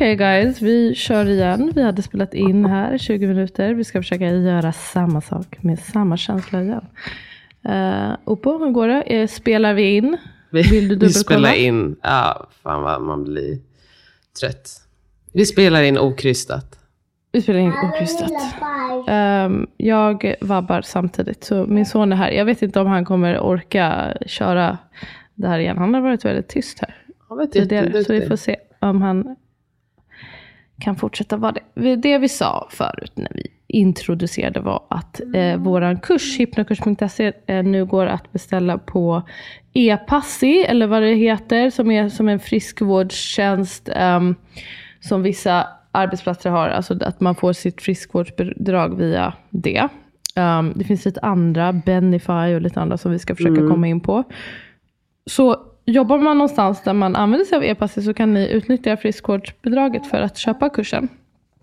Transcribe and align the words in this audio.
Okej 0.00 0.14
okay 0.14 0.42
guys, 0.42 0.62
vi 0.62 0.94
kör 0.94 1.28
igen. 1.28 1.72
Vi 1.74 1.82
hade 1.82 2.02
spelat 2.02 2.34
in 2.34 2.64
här 2.64 2.98
20 2.98 3.26
minuter. 3.26 3.74
Vi 3.74 3.84
ska 3.84 4.02
försöka 4.02 4.26
göra 4.26 4.72
samma 4.72 5.20
sak 5.20 5.62
med 5.62 5.78
samma 5.78 6.16
känsla 6.16 6.62
igen. 6.62 6.84
Uh, 7.68 8.16
Oppo, 8.24 8.58
hur 8.58 8.70
går 8.70 8.88
det? 8.88 9.02
Eh, 9.02 9.26
spelar 9.28 9.74
vi 9.74 9.96
in? 9.96 10.16
Vill 10.50 10.88
du 10.88 10.96
Vi 10.96 11.12
spelar 11.12 11.52
in. 11.52 11.96
Ja, 12.02 12.48
fan 12.62 12.82
vad 12.82 13.02
man 13.02 13.24
blir 13.24 13.58
trött. 14.40 14.70
Vi 15.32 15.46
spelar 15.46 15.82
in 15.82 15.98
okrystat. 15.98 16.78
Vi 17.32 17.42
spelar 17.42 17.60
in 17.60 17.72
okrystat. 17.72 18.32
Um, 19.08 19.66
jag 19.76 20.34
vabbar 20.40 20.82
samtidigt. 20.82 21.44
Så 21.44 21.66
min 21.66 21.86
son 21.86 22.12
är 22.12 22.16
här. 22.16 22.30
Jag 22.30 22.44
vet 22.44 22.62
inte 22.62 22.80
om 22.80 22.86
han 22.86 23.04
kommer 23.04 23.40
orka 23.40 24.16
köra 24.26 24.78
det 25.34 25.48
här 25.48 25.58
igen. 25.58 25.78
Han 25.78 25.94
har 25.94 26.00
varit 26.00 26.24
väldigt 26.24 26.48
tyst 26.48 26.78
här. 26.80 26.96
Han 27.28 27.38
vet 27.38 27.52
tidigare, 27.52 28.04
så 28.04 28.12
vi 28.12 28.26
får 28.26 28.36
se 28.36 28.56
om 28.80 29.02
han 29.02 29.36
kan 30.80 30.96
fortsätta 30.96 31.36
vara 31.36 31.54
det. 31.74 31.96
Det 31.96 32.18
vi 32.18 32.28
sa 32.28 32.68
förut 32.70 33.12
när 33.14 33.30
vi 33.34 33.46
introducerade 33.66 34.60
var 34.60 34.82
att 34.90 35.20
eh, 35.34 35.56
våran 35.56 36.00
kurs, 36.00 36.40
hypnokurs.se, 36.40 37.32
eh, 37.46 37.64
nu 37.64 37.84
går 37.84 38.06
att 38.06 38.32
beställa 38.32 38.78
på 38.78 39.22
e-passi, 39.72 40.64
eller 40.68 40.86
vad 40.86 41.02
det 41.02 41.14
heter, 41.14 41.70
som 41.70 41.90
är 41.90 42.08
som 42.08 42.28
en 42.28 42.40
friskvårdstjänst 42.40 43.88
eh, 43.88 44.20
som 45.00 45.22
vissa 45.22 45.66
arbetsplatser 45.92 46.50
har. 46.50 46.68
Alltså 46.68 47.04
att 47.04 47.20
man 47.20 47.34
får 47.34 47.52
sitt 47.52 47.82
friskvårdsbidrag 47.82 48.96
via 48.96 49.32
det. 49.50 49.88
Um, 50.36 50.72
det 50.76 50.84
finns 50.84 51.04
lite 51.04 51.20
andra, 51.20 51.72
Benify 51.72 52.54
och 52.54 52.60
lite 52.60 52.80
andra 52.80 52.98
som 52.98 53.12
vi 53.12 53.18
ska 53.18 53.36
försöka 53.36 53.60
mm. 53.60 53.70
komma 53.70 53.88
in 53.88 54.00
på. 54.00 54.24
Så 55.26 55.69
Jobbar 55.84 56.18
man 56.18 56.38
någonstans 56.38 56.82
där 56.82 56.92
man 56.92 57.16
använder 57.16 57.44
sig 57.44 57.56
av 57.56 57.64
e-passet 57.64 58.04
så 58.04 58.14
kan 58.14 58.34
ni 58.34 58.48
utnyttja 58.48 58.96
friskvårdsbidraget 58.96 60.06
för 60.06 60.20
att 60.20 60.36
köpa 60.36 60.68
kursen. 60.68 61.08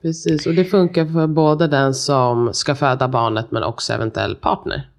Precis, 0.02 0.48
och 0.48 0.54
det 0.54 0.66
funkar 0.66 1.06
för 1.06 1.28
både 1.28 1.68
den 1.68 1.94
som 1.94 2.54
ska 2.54 2.76
föda 2.76 3.08
barnet 3.08 3.52
men 3.52 3.64
också 3.64 3.94
eventuell 3.94 4.36
partner. 4.36 4.90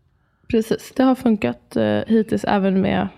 Precis, 0.49 0.93
det 0.97 1.03
har 1.03 1.15
funkat 1.15 1.77
eh, 1.77 2.01
hittills 2.07 2.45
även 2.45 2.81
med 2.81 3.09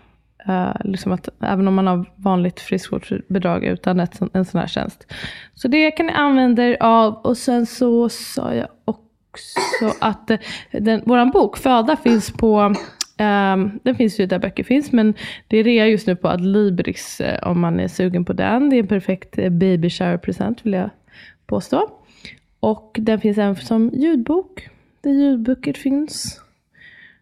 eh, 0.48 0.72
liksom 0.84 1.12
att, 1.12 1.28
även 1.40 1.68
om 1.68 1.74
man 1.74 1.86
har 1.86 2.12
vanligt 2.16 2.60
friskvårdsbidrag 2.60 3.64
utan 3.64 4.00
ett, 4.00 4.20
en 4.32 4.44
sån 4.44 4.60
här 4.60 4.66
tjänst. 4.66 5.06
Så 5.54 5.68
det 5.68 5.90
kan 5.90 6.06
ni 6.06 6.12
använda 6.12 6.64
er 6.64 6.76
av. 6.80 7.14
Och 7.14 7.36
sen 7.36 7.66
så 7.66 8.08
sa 8.08 8.54
jag 8.54 8.68
också 8.84 9.92
att 10.00 10.30
eh, 10.30 10.38
den, 10.72 11.02
våran 11.06 11.30
bok 11.30 11.56
Föda 11.56 11.96
finns 11.96 12.32
på 12.32 12.74
Um, 13.20 13.80
den 13.82 13.94
finns 13.94 14.20
ju 14.20 14.26
där 14.26 14.38
böcker 14.38 14.64
finns, 14.64 14.92
men 14.92 15.14
det 15.48 15.56
är 15.56 15.64
rea 15.64 15.86
just 15.86 16.06
nu 16.06 16.16
på 16.16 16.28
Adlibris 16.28 17.20
uh, 17.20 17.48
om 17.48 17.60
man 17.60 17.80
är 17.80 17.88
sugen 17.88 18.24
på 18.24 18.32
den. 18.32 18.70
Det 18.70 18.76
är 18.76 18.80
en 18.80 18.86
perfekt 18.86 19.38
uh, 19.38 19.48
baby 19.48 19.90
shower 19.90 20.16
present 20.16 20.66
vill 20.66 20.72
jag 20.72 20.90
påstå. 21.46 21.90
Och 22.60 22.96
den 23.00 23.20
finns 23.20 23.38
även 23.38 23.56
som 23.56 23.90
ljudbok, 23.94 24.68
där 25.00 25.10
ljudböcker 25.10 25.72
finns. 25.72 26.40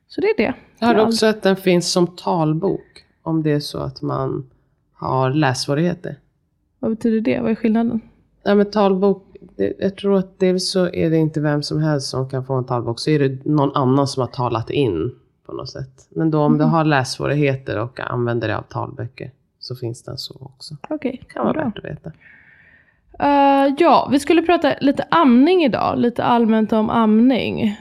Så 0.08 0.20
det 0.20 0.26
är 0.26 0.37
det. 0.37 0.54
Jag 0.78 0.87
har 0.87 1.06
också 1.06 1.26
att 1.26 1.42
den 1.42 1.56
finns 1.56 1.92
som 1.92 2.06
talbok, 2.06 3.04
om 3.22 3.42
det 3.42 3.53
är 3.53 3.60
så 3.60 3.78
att 3.78 4.03
man 4.03 4.50
har 4.92 5.31
lässvårigheter. 5.31 6.16
Vad 6.78 6.91
betyder 6.91 7.20
det? 7.20 7.41
Vad 7.41 7.50
är 7.50 7.54
skillnaden? 7.54 8.00
Ja, 8.42 8.54
men 8.54 8.70
talbok, 8.70 9.37
jag 9.78 9.97
tror 9.97 10.19
att 10.19 10.38
dels 10.38 10.70
så 10.70 10.88
är 10.88 11.10
det 11.10 11.16
inte 11.16 11.41
vem 11.41 11.62
som 11.62 11.82
helst 11.82 12.08
som 12.10 12.28
kan 12.28 12.44
få 12.44 12.54
en 12.54 12.66
talbok, 12.66 12.98
så 13.00 13.10
är 13.10 13.19
det 13.19 13.44
någon 13.44 13.76
annan 13.76 14.08
som 14.08 14.20
har 14.20 14.28
talat 14.28 14.70
in 14.70 15.12
på 15.48 15.54
något 15.54 15.70
sätt. 15.70 16.09
Men 16.10 16.31
då 16.31 16.41
om 16.41 16.54
mm. 16.54 16.59
du 16.59 16.64
har 16.64 16.84
lässvårigheter 16.84 17.78
och 17.78 18.00
använder 18.00 18.48
dig 18.48 18.56
av 18.56 18.62
talböcker 18.62 19.31
så 19.59 19.76
finns 19.76 20.03
den 20.03 20.19
så 20.19 20.34
också. 20.41 20.76
Okej, 20.88 20.97
okay, 20.97 21.16
kan 21.32 21.47
vara 21.47 21.64
värt 21.64 21.78
att 21.78 21.84
veta. 21.84 22.12
Uh, 23.22 23.75
ja, 23.78 24.08
vi 24.12 24.20
skulle 24.20 24.42
prata 24.42 24.75
lite 24.81 25.04
amning 25.10 25.64
idag. 25.64 25.98
Lite 25.98 26.25
allmänt 26.25 26.72
om 26.72 26.91
amning. 26.91 27.76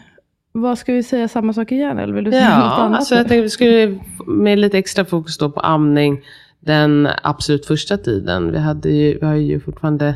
Vad 0.51 0.77
ska 0.77 0.94
vi 0.94 1.03
säga, 1.03 1.27
samma 1.27 1.53
sak 1.53 1.72
igen? 1.72 2.00
Eller 2.00 2.13
vill 2.13 2.23
du 2.23 2.31
säga 2.31 2.44
ja, 2.44 2.69
något 2.69 2.79
annat? 2.79 2.97
Alltså 2.97 3.16
jag 3.16 3.27
tänkte 3.27 3.41
vi 3.41 3.50
skulle 3.50 4.00
med 4.25 4.59
lite 4.59 4.77
extra 4.77 5.06
fokus 5.06 5.38
då 5.38 5.51
på 5.51 5.59
amning 5.59 6.22
den 6.59 7.07
absolut 7.23 7.66
första 7.66 7.97
tiden. 7.97 8.51
Vi, 8.51 8.57
hade 8.57 8.89
ju, 8.89 9.19
vi 9.19 9.25
har 9.25 9.35
ju 9.35 9.59
fortfarande 9.59 10.07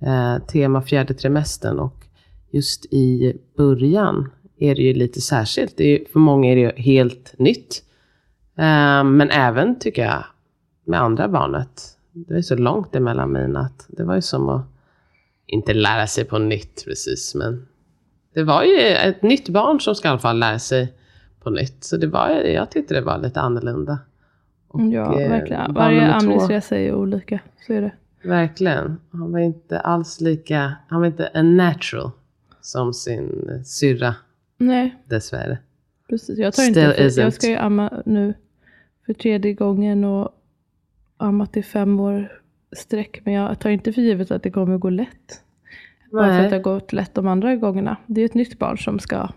eh, 0.00 0.46
tema 0.46 0.82
fjärde 0.82 1.14
trimestern 1.14 1.78
och 1.78 2.04
just 2.50 2.84
i 2.84 3.36
början 3.56 4.30
är 4.58 4.74
det 4.74 4.82
ju 4.82 4.94
lite 4.94 5.20
särskilt. 5.20 5.80
Är, 5.80 6.04
för 6.12 6.18
många 6.18 6.52
är 6.52 6.56
det 6.56 6.60
ju 6.60 6.82
helt 6.82 7.34
nytt. 7.38 7.84
Uh, 8.58 9.04
men 9.04 9.30
även 9.30 9.78
tycker 9.78 10.04
jag 10.04 10.24
med 10.84 11.00
andra 11.00 11.28
barnet. 11.28 11.82
Det 12.12 12.34
är 12.34 12.42
så 12.42 12.56
långt 12.56 12.96
emellan 12.96 13.32
mina 13.32 13.60
att 13.60 13.86
det 13.88 14.04
var 14.04 14.14
ju 14.14 14.22
som 14.22 14.48
att 14.48 14.66
inte 15.46 15.74
lära 15.74 16.06
sig 16.06 16.24
på 16.24 16.38
nytt 16.38 16.84
precis. 16.84 17.34
Men 17.34 17.66
det 18.34 18.42
var 18.42 18.62
ju 18.62 18.78
ett 18.78 19.22
nytt 19.22 19.48
barn 19.48 19.80
som 19.80 19.94
ska 19.94 20.08
i 20.08 20.10
alla 20.10 20.18
fall 20.18 20.38
lära 20.38 20.58
sig 20.58 20.92
på 21.42 21.50
nytt. 21.50 21.84
Så 21.84 21.96
det 21.96 22.06
var, 22.06 22.30
jag 22.30 22.70
tyckte 22.70 22.94
det 22.94 23.00
var 23.00 23.18
lite 23.18 23.40
annorlunda. 23.40 23.98
Och, 24.68 24.80
ja, 24.80 25.20
eh, 25.20 25.30
verkligen. 25.30 25.74
Varje 25.74 26.12
amningsresa 26.12 26.76
är 26.76 26.80
ju 26.80 26.94
olika. 26.94 27.40
Så 27.66 27.72
är 27.72 27.80
det. 27.80 27.92
Verkligen. 28.28 29.00
Han 29.12 29.32
var 29.32 29.38
inte 29.38 29.80
alls 29.80 30.20
lika, 30.20 30.74
han 30.88 31.00
var 31.00 31.06
inte 31.06 31.26
en 31.26 31.56
natural 31.56 32.10
som 32.60 32.94
sin 32.94 33.62
syrra 33.64 34.14
Nej. 34.58 34.96
Dessvärre. 35.04 35.58
Precis, 36.08 36.38
jag 36.38 36.54
tar 36.54 36.62
Still 36.62 36.68
inte, 36.68 37.10
för, 37.10 37.20
jag 37.20 37.32
ska 37.32 37.48
ju 37.48 37.56
amma 37.56 38.02
nu 38.06 38.34
för 39.06 39.12
tredje 39.12 39.52
gången 39.52 40.04
och 40.04 40.30
ammat 41.16 41.56
i 41.56 41.62
fem 41.62 42.00
år 42.00 42.40
sträck. 42.72 43.20
Men 43.24 43.34
jag 43.34 43.58
tar 43.58 43.70
inte 43.70 43.92
för 43.92 44.02
givet 44.02 44.30
att 44.30 44.42
det 44.42 44.50
kommer 44.50 44.78
gå 44.78 44.90
lätt. 44.90 45.42
Bara 46.12 46.28
för 46.28 46.44
att 46.44 46.50
det 46.50 46.56
har 46.56 46.62
gått 46.62 46.92
lätt 46.92 47.14
de 47.14 47.26
andra 47.26 47.56
gångerna. 47.56 47.96
Det 48.06 48.20
är 48.20 48.24
ett 48.24 48.34
nytt 48.34 48.58
barn 48.58 48.78
som 48.78 48.98
ska... 48.98 49.28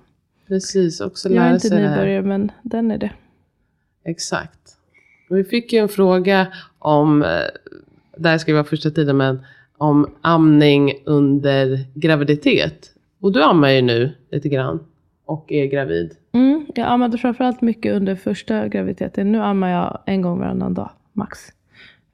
Precis, 0.48 1.02
också 1.02 1.30
lära 1.30 1.60
sig. 1.60 1.72
Jag 1.72 1.80
är 1.80 1.86
inte 1.86 1.96
nybörjare 1.96 2.22
men 2.22 2.52
den 2.62 2.92
är 2.92 2.98
det. 2.98 3.12
Exakt. 4.04 4.78
Vi 5.30 5.44
fick 5.44 5.74
ju 5.74 5.80
en 5.80 5.90
fråga 5.90 6.48
om, 6.80 7.24
eh, 7.24 7.30
där 8.18 8.38
ska 8.38 8.54
vara 8.54 8.64
första 8.64 8.92
tiden, 8.92 9.18
men 9.18 9.46
om 9.78 10.16
amning 10.22 10.94
under 11.06 11.86
graviditet. 11.94 12.92
Och 13.20 13.32
du 13.32 13.44
ammar 13.44 13.70
ju 13.70 13.82
nu 13.82 14.12
lite 14.32 14.50
grann 14.50 14.80
och 15.26 15.52
är 15.52 15.66
gravid? 15.66 16.16
Mm, 16.32 16.66
jag 16.76 16.88
ammade 16.88 17.18
framförallt 17.18 17.62
mycket 17.62 17.94
under 17.94 18.16
första 18.16 18.68
graviditeten. 18.68 19.32
Nu 19.32 19.42
ammar 19.42 19.70
jag 19.70 20.00
en 20.06 20.22
gång 20.22 20.40
varannan 20.40 20.74
dag, 20.74 20.90
max. 21.14 21.40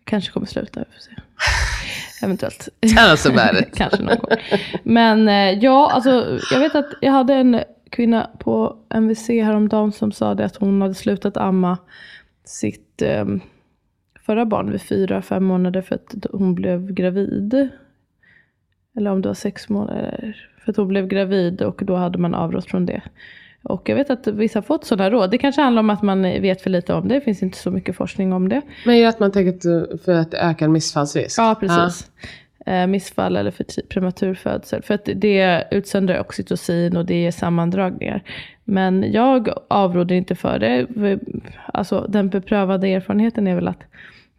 Kanske 0.03 0.31
kommer 0.31 0.47
sluta, 0.47 0.79
vi 0.79 0.85
får 0.93 1.01
se. 1.01 1.11
Eventuellt. 2.25 2.69
Alltså 2.99 3.31
Kanske 3.73 4.03
någon 4.03 4.17
gång. 4.17 4.37
Men 4.83 5.27
eh, 5.27 5.63
ja, 5.63 5.91
alltså 5.91 6.39
jag 6.51 6.59
vet 6.59 6.75
att 6.75 6.93
jag 7.01 7.11
hade 7.11 7.33
en 7.33 7.59
kvinna 7.89 8.29
på 8.39 8.77
MVC 8.89 9.27
häromdagen 9.27 9.91
som 9.91 10.11
sa 10.11 10.35
det 10.35 10.45
att 10.45 10.55
hon 10.55 10.81
hade 10.81 10.93
slutat 10.93 11.37
amma 11.37 11.77
sitt 12.43 13.01
um, 13.01 13.41
förra 14.25 14.45
barn 14.45 14.71
vid 14.71 14.81
fyra, 14.81 15.21
fem 15.21 15.43
månader 15.43 15.81
för 15.81 15.95
att 15.95 16.25
hon 16.31 16.55
blev 16.55 16.91
gravid. 16.91 17.69
Eller 18.97 19.11
om 19.11 19.21
det 19.21 19.29
var 19.29 19.33
sex 19.33 19.69
månader. 19.69 20.49
För 20.67 20.71
att 20.71 20.77
hon 20.77 20.87
blev 20.87 21.07
gravid 21.07 21.61
och 21.61 21.81
då 21.85 21.95
hade 21.95 22.17
man 22.17 22.33
avrått 22.35 22.65
från 22.65 22.85
det. 22.85 23.01
Och 23.63 23.89
jag 23.89 23.95
vet 23.95 24.09
att 24.09 24.27
vissa 24.27 24.59
har 24.59 24.63
fått 24.63 24.85
sådana 24.85 25.09
råd. 25.09 25.31
Det 25.31 25.37
kanske 25.37 25.61
handlar 25.61 25.79
om 25.79 25.89
att 25.89 26.01
man 26.01 26.21
vet 26.21 26.61
för 26.61 26.69
lite 26.69 26.93
om 26.93 27.07
det. 27.07 27.13
Det 27.15 27.21
finns 27.21 27.43
inte 27.43 27.57
så 27.57 27.71
mycket 27.71 27.95
forskning 27.95 28.33
om 28.33 28.49
det. 28.49 28.61
Men 28.85 28.95
är 28.95 29.01
det 29.01 29.09
att 29.09 29.19
man 29.19 29.31
tänker 29.31 29.97
för 29.97 30.13
att 30.13 30.33
öka 30.33 30.67
missfallsrisk? 30.67 31.39
Ja, 31.39 31.55
precis. 31.59 32.11
Eh, 32.65 32.87
missfall 32.87 33.37
eller 33.37 33.51
för 33.51 33.63
ti- 33.63 33.87
prematur 33.89 34.33
födsel. 34.33 34.81
För 34.83 34.93
att 34.93 35.09
det 35.15 35.63
utsöndrar 35.71 36.19
oxytocin 36.19 36.97
och 36.97 37.05
det 37.05 37.15
ger 37.21 37.31
sammandragningar. 37.31 38.23
Men 38.63 39.11
jag 39.11 39.49
avråder 39.67 40.15
inte 40.15 40.35
för 40.35 40.59
det. 40.59 40.87
Alltså, 41.73 42.05
den 42.09 42.29
beprövade 42.29 42.87
erfarenheten 42.87 43.47
är 43.47 43.55
väl 43.55 43.67
att 43.67 43.83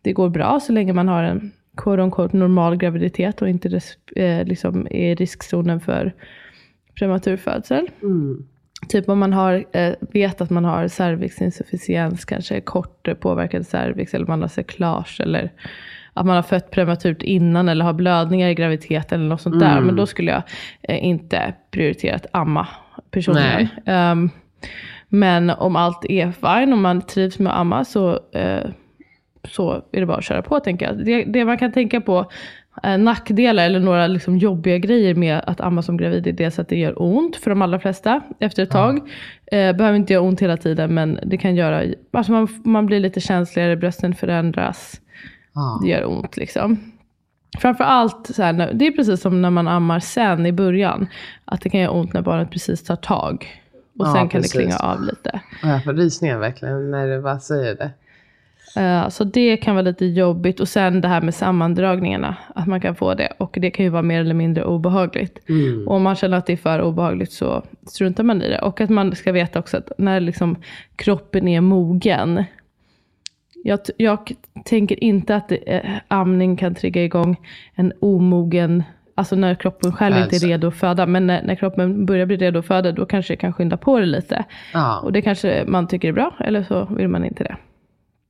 det 0.02 0.12
går 0.12 0.28
bra 0.28 0.60
så 0.60 0.72
länge 0.72 0.92
man 0.92 1.08
har 1.08 1.22
en 1.22 1.52
quote 1.78 2.02
unquote, 2.02 2.36
normal 2.36 2.76
graviditet 2.76 3.42
och 3.42 3.48
inte 3.48 3.80
eh, 4.16 4.44
liksom 4.44 4.86
är 4.90 5.12
i 5.12 5.14
riskzonen 5.14 5.80
för 5.80 6.14
prematur 6.94 7.36
födsel. 7.36 7.90
Mm. 8.02 8.46
Typ 8.88 9.08
om 9.08 9.18
man 9.18 9.32
har, 9.32 9.64
eh, 9.72 9.94
vet 10.00 10.40
att 10.40 10.50
man 10.50 10.64
har 10.64 10.88
cervixinsufficiens, 10.88 12.24
kanske 12.24 12.60
kort 12.60 13.20
påverkad 13.20 13.66
cervix 13.66 14.14
eller 14.14 14.26
man 14.26 14.40
har 14.40 14.48
cyklage 14.48 15.20
eller 15.20 15.52
att 16.12 16.26
man 16.26 16.36
har 16.36 16.42
fött 16.42 16.70
prematurt 16.70 17.22
innan 17.22 17.68
eller 17.68 17.84
har 17.84 17.92
blödningar 17.92 18.48
i 18.48 18.54
graviditeten 18.54 19.20
eller 19.20 19.28
något 19.28 19.40
sånt 19.40 19.60
där. 19.60 19.72
Mm. 19.72 19.84
Men 19.84 19.96
då 19.96 20.06
skulle 20.06 20.30
jag 20.30 20.42
eh, 20.82 21.04
inte 21.04 21.54
prioritera 21.70 22.16
att 22.16 22.26
amma 22.32 22.68
personligen. 23.10 23.68
Ehm, 23.86 24.30
men 25.08 25.50
om 25.50 25.76
allt 25.76 26.04
är 26.04 26.32
fine, 26.32 26.72
om 26.72 26.82
man 26.82 27.02
trivs 27.02 27.38
med 27.38 27.52
att 27.52 27.58
amma 27.58 27.84
så, 27.84 28.20
eh, 28.32 28.64
så 29.50 29.82
är 29.92 30.00
det 30.00 30.06
bara 30.06 30.18
att 30.18 30.24
köra 30.24 30.42
på 30.42 30.60
tänker 30.60 30.86
jag. 30.86 31.04
Det, 31.04 31.24
det 31.24 31.44
man 31.44 31.58
kan 31.58 31.72
tänka 31.72 32.00
på 32.00 32.30
eh, 32.82 32.98
nackdelar 32.98 33.64
eller 33.64 33.80
några 33.80 34.06
liksom 34.06 34.38
jobbiga 34.38 34.78
grejer 34.78 35.14
med 35.14 35.42
att 35.46 35.60
amma 35.60 35.82
som 35.82 35.96
gravid 35.96 36.26
är 36.26 36.32
dels 36.32 36.58
att 36.58 36.68
det 36.68 36.76
gör 36.78 37.02
ont 37.02 37.36
för 37.36 37.50
de 37.50 37.62
allra 37.62 37.78
flesta 37.78 38.20
efter 38.40 38.62
ett 38.62 38.70
tag. 38.70 38.98
Eh, 39.52 39.76
behöver 39.76 39.94
inte 39.96 40.12
göra 40.12 40.22
ont 40.22 40.42
hela 40.42 40.56
tiden 40.56 40.94
men 40.94 41.18
det 41.26 41.36
kan 41.36 41.56
göra, 41.56 41.82
alltså 42.12 42.32
man, 42.32 42.48
man 42.64 42.86
blir 42.86 43.00
lite 43.00 43.20
känsligare, 43.20 43.76
brösten 43.76 44.14
förändras. 44.14 45.00
Ja. 45.54 45.80
Det 45.82 45.90
gör 45.90 46.08
ont 46.08 46.36
liksom. 46.36 46.92
Framförallt, 47.58 48.26
så 48.34 48.42
här, 48.42 48.70
det 48.74 48.86
är 48.86 48.90
precis 48.90 49.20
som 49.20 49.42
när 49.42 49.50
man 49.50 49.68
ammar 49.68 50.00
sen 50.00 50.46
i 50.46 50.52
början. 50.52 51.06
Att 51.44 51.60
det 51.60 51.70
kan 51.70 51.80
göra 51.80 51.90
ont 51.90 52.12
när 52.12 52.22
barnet 52.22 52.50
precis 52.50 52.84
tar 52.84 52.96
tag. 52.96 53.46
Och 53.98 54.06
Ja, 54.06 54.12
sen 54.12 54.28
kan 54.28 54.40
precis. 54.40 54.52
det 54.52 54.58
klinga 54.58 54.76
av 54.76 55.02
lite. 55.02 55.40
Och 55.62 55.68
jag 55.68 55.84
får 55.84 55.92
rysningar 55.92 56.38
verkligen 56.38 56.90
när 56.90 57.08
du 57.08 57.22
bara 57.22 57.40
säger 57.40 57.74
det. 57.74 57.90
Eh, 58.76 59.08
så 59.08 59.24
det 59.24 59.56
kan 59.56 59.74
vara 59.74 59.82
lite 59.82 60.06
jobbigt. 60.06 60.60
Och 60.60 60.68
sen 60.68 61.00
det 61.00 61.08
här 61.08 61.20
med 61.20 61.34
sammandragningarna. 61.34 62.36
Att 62.54 62.66
man 62.66 62.80
kan 62.80 62.94
få 62.94 63.14
det. 63.14 63.32
Och 63.38 63.58
det 63.60 63.70
kan 63.70 63.84
ju 63.84 63.90
vara 63.90 64.02
mer 64.02 64.20
eller 64.20 64.34
mindre 64.34 64.64
obehagligt. 64.64 65.48
Mm. 65.48 65.88
Och 65.88 65.94
om 65.94 66.02
man 66.02 66.16
känner 66.16 66.38
att 66.38 66.46
det 66.46 66.52
är 66.52 66.56
för 66.56 66.82
obehagligt 66.82 67.32
så 67.32 67.62
struntar 67.86 68.24
man 68.24 68.42
i 68.42 68.48
det. 68.48 68.58
Och 68.58 68.80
att 68.80 68.90
man 68.90 69.16
ska 69.16 69.32
veta 69.32 69.58
också 69.58 69.76
att 69.76 69.92
när 69.98 70.20
liksom 70.20 70.56
kroppen 70.96 71.48
är 71.48 71.60
mogen. 71.60 72.44
Jag, 73.64 73.80
jag 73.96 74.32
tänker 74.64 75.04
inte 75.04 75.36
att 75.36 75.48
det, 75.48 75.56
eh, 75.56 75.90
amning 76.08 76.56
kan 76.56 76.74
trigga 76.74 77.04
igång 77.04 77.36
en 77.74 77.92
omogen, 78.00 78.82
alltså 79.14 79.36
när 79.36 79.54
kroppen 79.54 79.92
själv 79.92 80.16
inte 80.16 80.28
Alltså. 80.28 80.46
är 80.46 80.50
redo 80.50 80.68
att 80.68 80.74
föda. 80.74 81.06
Men 81.06 81.26
när, 81.26 81.42
när 81.42 81.54
kroppen 81.54 82.06
börjar 82.06 82.26
bli 82.26 82.36
redo 82.36 82.58
att 82.58 82.66
föda, 82.66 82.92
då 82.92 83.06
kanske 83.06 83.32
det 83.32 83.36
kan 83.36 83.52
skynda 83.52 83.76
på 83.76 83.98
det 84.00 84.06
lite. 84.06 84.44
Ja, 84.72 85.00
Och 85.00 85.12
det 85.12 85.22
kanske 85.22 85.64
man 85.66 85.88
tycker 85.88 86.08
är 86.08 86.12
bra, 86.12 86.34
eller 86.40 86.62
så 86.62 86.84
vill 86.84 87.08
man 87.08 87.24
inte 87.24 87.44
det. 87.44 87.56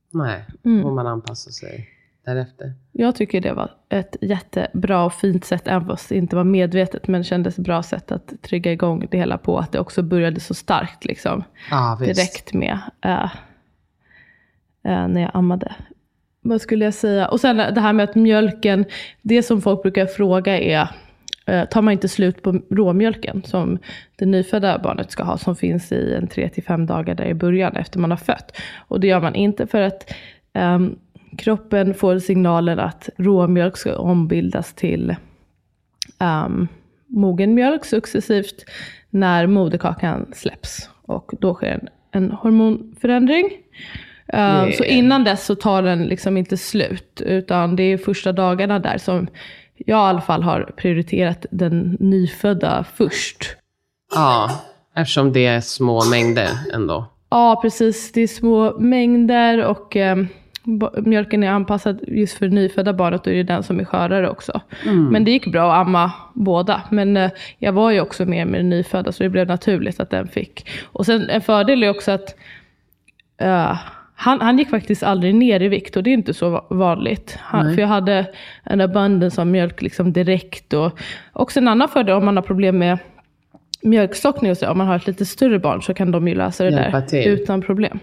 Nej. 0.09 0.45
Mm. 0.65 0.83
Får 0.83 0.91
man 0.91 1.07
anpassa 1.07 1.51
sig 1.51 1.89
därefter. 2.25 2.73
Jag 2.91 3.15
tycker 3.15 3.41
det 3.41 3.53
var 3.53 3.71
ett 3.89 4.15
jättebra 4.21 5.05
och 5.05 5.13
fint 5.13 5.45
sätt, 5.45 5.67
även 5.67 5.87
fast 5.87 6.09
det 6.09 6.15
inte 6.15 6.35
var 6.35 6.43
medvetet, 6.43 7.07
men 7.07 7.23
kändes 7.23 7.57
bra 7.57 7.83
sätt 7.83 8.11
att 8.11 8.33
trigga 8.41 8.71
igång 8.71 9.07
det 9.11 9.17
hela 9.17 9.37
på. 9.37 9.57
Att 9.59 9.71
det 9.71 9.79
också 9.79 10.01
började 10.03 10.39
så 10.39 10.53
starkt 10.53 11.05
liksom. 11.05 11.43
Visst. 11.99 12.15
Direkt 12.15 12.53
med 12.53 12.79
äh, 13.01 13.31
äh, 14.83 15.07
när 15.07 15.21
jag 15.21 15.31
ammade. 15.33 15.75
Vad 16.41 16.61
skulle 16.61 16.85
jag 16.85 16.93
säga? 16.93 17.27
Och 17.27 17.39
sen 17.39 17.57
det 17.57 17.81
här 17.81 17.93
med 17.93 18.03
att 18.03 18.15
mjölken, 18.15 18.85
det 19.21 19.43
som 19.43 19.61
folk 19.61 19.81
brukar 19.81 20.05
fråga 20.05 20.59
är, 20.59 20.89
tar 21.69 21.81
man 21.81 21.91
inte 21.91 22.07
slut 22.07 22.41
på 22.41 22.61
råmjölken 22.69 23.43
som 23.45 23.79
det 24.15 24.25
nyfödda 24.25 24.79
barnet 24.79 25.11
ska 25.11 25.23
ha, 25.23 25.37
som 25.37 25.55
finns 25.55 25.91
i 25.91 26.13
en 26.13 26.27
3-5 26.27 26.85
dagar 26.85 27.15
där 27.15 27.25
i 27.25 27.33
början 27.33 27.75
efter 27.75 27.99
man 27.99 28.11
har 28.11 28.17
fött. 28.17 28.57
Och 28.87 28.99
det 28.99 29.07
gör 29.07 29.21
man 29.21 29.35
inte 29.35 29.67
för 29.67 29.81
att 29.81 30.13
ehm, 30.53 30.95
kroppen 31.37 31.93
får 31.93 32.19
signalen 32.19 32.79
att 32.79 33.09
råmjölk 33.17 33.77
ska 33.77 33.97
ombildas 33.97 34.73
till 34.73 35.15
um, 36.19 36.67
mogen 37.07 37.53
mjölk 37.53 37.85
successivt 37.85 38.65
när 39.09 39.47
moderkakan 39.47 40.31
släpps. 40.33 40.89
Och 41.01 41.31
då 41.39 41.53
sker 41.53 41.71
en, 41.71 41.89
en 42.11 42.31
hormonförändring. 42.31 43.49
Yeah. 44.33 44.71
Så 44.71 44.83
innan 44.83 45.23
dess 45.23 45.45
så 45.45 45.55
tar 45.55 45.83
den 45.83 46.03
liksom 46.03 46.37
inte 46.37 46.57
slut. 46.57 47.21
Utan 47.25 47.75
det 47.75 47.83
är 47.83 47.97
första 47.97 48.31
dagarna 48.31 48.79
där 48.79 48.97
som 48.97 49.27
jag 49.85 49.97
i 49.97 50.09
alla 50.09 50.21
fall 50.21 50.43
har 50.43 50.71
prioriterat 50.77 51.45
den 51.51 51.97
nyfödda 51.99 52.85
först. 52.93 53.55
Ja, 54.15 54.51
eftersom 54.95 55.33
det 55.33 55.45
är 55.45 55.61
små 55.61 56.05
mängder 56.05 56.49
ändå. 56.73 57.05
Ja, 57.29 57.59
precis. 57.61 58.11
Det 58.11 58.21
är 58.21 58.27
små 58.27 58.79
mängder 58.79 59.65
och 59.65 59.95
eh, 59.95 60.17
mjölken 61.03 61.43
är 61.43 61.49
anpassad 61.49 61.99
just 62.07 62.37
för 62.37 62.47
nyfödda 62.47 62.93
barnet 62.93 63.27
och 63.27 63.33
det 63.33 63.39
är 63.39 63.43
den 63.43 63.63
som 63.63 63.79
är 63.79 63.85
skörare 63.85 64.29
också. 64.29 64.61
Men 65.11 65.23
det 65.23 65.31
gick 65.31 65.51
bra 65.51 65.73
att 65.73 65.87
amma 65.87 66.11
båda. 66.33 66.81
Men 66.91 67.17
eh, 67.17 67.31
jag 67.57 67.73
var 67.73 67.91
ju 67.91 68.01
också 68.01 68.25
med 68.25 68.47
med 68.47 68.59
den 68.59 68.69
nyfödda 68.69 69.11
så 69.11 69.23
det 69.23 69.29
blev 69.29 69.47
naturligt 69.47 69.99
att 69.99 70.09
den 70.09 70.27
fick. 70.27 70.69
Och 70.85 71.05
sen 71.05 71.29
en 71.29 71.41
fördel 71.41 71.83
är 71.83 71.89
också 71.89 72.11
att 72.11 72.35
eh, 73.37 73.77
han, 74.21 74.41
han 74.41 74.57
gick 74.57 74.69
faktiskt 74.69 75.03
aldrig 75.03 75.35
ner 75.35 75.59
i 75.61 75.67
vikt 75.67 75.95
och 75.97 76.03
det 76.03 76.09
är 76.09 76.13
inte 76.13 76.33
så 76.33 76.49
va- 76.49 76.65
vanligt. 76.69 77.37
Han, 77.41 77.73
för 77.75 77.81
jag 77.81 77.87
hade 77.87 78.31
en 78.63 78.81
abundance 78.81 79.41
av 79.41 79.47
mjölk 79.47 79.81
liksom 79.81 80.13
direkt. 80.13 80.73
Och 80.73 80.99
också 81.33 81.59
en 81.59 81.67
annan 81.67 81.89
fördel 81.89 82.15
om 82.15 82.25
man 82.25 82.35
har 82.35 82.43
problem 82.43 82.77
med 82.77 82.97
mjölkstockning 83.81 84.51
och 84.51 84.57
så, 84.57 84.69
om 84.71 84.77
man 84.77 84.87
har 84.87 84.95
ett 84.95 85.07
lite 85.07 85.25
större 85.25 85.59
barn 85.59 85.81
så 85.81 85.93
kan 85.93 86.11
de 86.11 86.27
ju 86.27 86.35
lösa 86.35 86.63
det 86.63 86.69
Hjälpa 86.71 86.99
där 86.99 87.07
till. 87.07 87.27
utan 87.31 87.61
problem. 87.61 87.99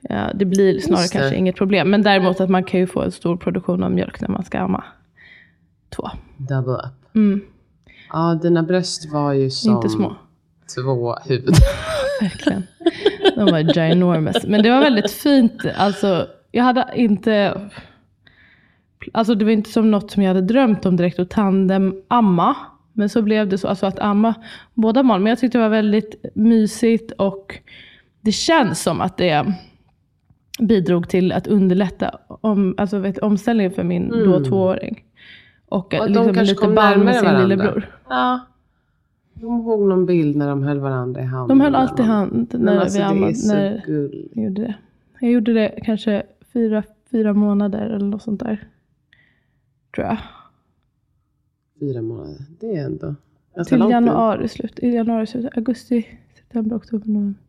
Ja, 0.00 0.30
det 0.34 0.44
blir 0.44 0.80
snarare 0.80 1.02
det. 1.04 1.12
kanske 1.12 1.36
inget 1.36 1.56
problem. 1.56 1.90
Men 1.90 2.02
däremot 2.02 2.40
att 2.40 2.50
man 2.50 2.64
kan 2.64 2.80
ju 2.80 2.86
få 2.86 3.02
en 3.02 3.12
stor 3.12 3.36
produktion 3.36 3.82
av 3.82 3.90
mjölk 3.92 4.20
när 4.20 4.28
man 4.28 4.44
ska 4.44 4.58
amma 4.58 4.84
två. 5.96 6.08
Double 6.36 6.72
up. 6.72 7.14
Mm, 7.14 7.40
Ja, 8.12 8.38
dina 8.42 8.62
bröst 8.62 9.12
var 9.12 9.32
ju 9.32 9.50
som 9.50 9.72
inte 9.76 9.88
små. 9.88 10.16
två 10.74 11.16
huvud. 11.28 11.54
Verkligen. 12.20 12.62
De 13.36 13.44
var 13.52 13.74
ginormous. 13.74 14.46
Men 14.46 14.62
det 14.62 14.70
var 14.70 14.80
väldigt 14.80 15.10
fint. 15.10 15.64
Alltså, 15.76 16.26
jag 16.50 16.64
hade 16.64 16.86
inte... 16.94 17.60
Alltså 19.12 19.34
det 19.34 19.44
var 19.44 19.52
inte 19.52 19.70
som 19.70 19.90
något 19.90 20.10
som 20.10 20.22
jag 20.22 20.28
hade 20.34 20.46
drömt 20.46 20.86
om 20.86 20.96
direkt 20.96 21.18
att 21.18 21.30
tandem-amma. 21.30 22.54
Men 22.92 23.08
så 23.08 23.22
blev 23.22 23.48
det 23.48 23.58
så, 23.58 23.68
alltså 23.68 23.86
att 23.86 23.98
amma 23.98 24.34
båda 24.74 25.02
barn. 25.02 25.22
Men 25.22 25.30
jag 25.30 25.38
tyckte 25.38 25.58
det 25.58 25.62
var 25.62 25.68
väldigt 25.68 26.24
mysigt 26.34 27.12
och 27.12 27.58
det 28.20 28.32
känns 28.32 28.82
som 28.82 29.00
att 29.00 29.16
det 29.16 29.54
bidrog 30.60 31.08
till 31.08 31.32
att 31.32 31.46
underlätta 31.46 32.18
om, 32.28 32.74
alltså 32.78 32.98
vet, 32.98 33.18
omställningen 33.18 33.72
för 33.72 33.82
min 33.84 34.08
då 34.08 34.44
tvååring. 34.44 35.02
Och, 35.68 35.78
Och 35.78 35.94
att 35.94 36.00
de 36.00 36.06
liksom 36.08 36.24
kanske 36.34 36.42
lite 36.42 36.54
kom 36.54 36.74
närmare 36.74 37.14
sin 37.14 37.24
varandra. 37.24 37.46
lillebror. 37.46 37.96
Ja. 38.08 38.40
Kommer 39.40 39.58
ihåg 39.58 39.88
någon 39.88 40.06
bild 40.06 40.36
när 40.36 40.48
de 40.48 40.62
höll 40.62 40.80
varandra 40.80 41.20
i 41.20 41.24
handen. 41.24 41.58
De 41.58 41.64
höll 41.64 41.74
alltid 41.74 42.04
hand 42.04 42.54
när 42.58 42.76
alltså, 42.76 42.98
vi 42.98 43.04
ammade. 43.04 43.34
så 43.34 43.54
När. 43.54 43.84
Jag 44.34 44.44
gjorde 44.44 44.62
det. 44.62 44.74
Jag 45.20 45.30
gjorde 45.30 45.52
det 45.52 45.78
kanske 45.84 46.22
fyra, 46.52 46.82
fyra 47.10 47.32
månader 47.32 47.86
eller 47.90 48.06
något 48.06 48.22
sånt 48.22 48.40
där. 48.40 48.68
Tror 49.94 50.06
jag. 50.06 50.18
Fyra 51.80 52.02
månader. 52.02 52.44
Det 52.60 52.76
är 52.76 52.84
ändå 52.84 53.14
Till 53.66 53.80
januari, 53.80 54.48
slut, 54.48 54.78
i 54.78 54.88
januari, 54.88 55.26
slut, 55.26 55.48
augusti, 55.56 56.06
september, 56.36 56.76
oktober, 56.76 57.08
november. 57.08 57.40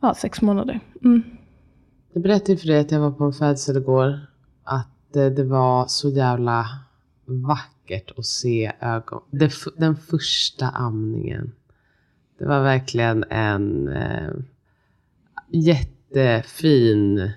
Ja, 0.00 0.14
sex 0.14 0.42
månader. 0.42 0.80
Mm. 1.04 1.22
Jag 2.12 2.22
berättade 2.22 2.58
för 2.58 2.66
dig 2.66 2.80
att 2.80 2.90
jag 2.90 3.00
var 3.00 3.10
på 3.10 3.24
en 3.24 3.32
födsel 3.32 3.76
igår. 3.76 4.18
Att 4.64 5.16
eh, 5.16 5.26
det 5.26 5.44
var 5.44 5.86
så 5.86 6.08
jävla 6.08 6.66
vackert 7.24 7.77
att 8.16 8.26
se 8.26 8.72
ögon. 8.80 9.22
Det, 9.30 9.52
den 9.76 9.96
första 9.96 10.68
amningen. 10.68 11.52
Det 12.38 12.46
var 12.46 12.62
verkligen 12.62 13.24
en 13.30 13.88
eh, 13.88 14.30
jättefin 15.48 17.30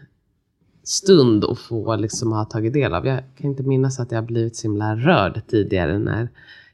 stund 0.83 1.45
att 1.45 1.59
få 1.59 1.95
liksom 1.95 2.31
ha 2.31 2.45
tagit 2.45 2.73
del 2.73 2.93
av. 2.93 3.05
Jag 3.05 3.23
kan 3.37 3.49
inte 3.49 3.63
minnas 3.63 3.99
att 3.99 4.11
jag 4.11 4.21
har 4.21 4.27
blivit 4.27 4.55
så 4.55 4.67
himla 4.67 4.95
rörd 4.95 5.41
tidigare 5.47 5.99
när 5.99 6.29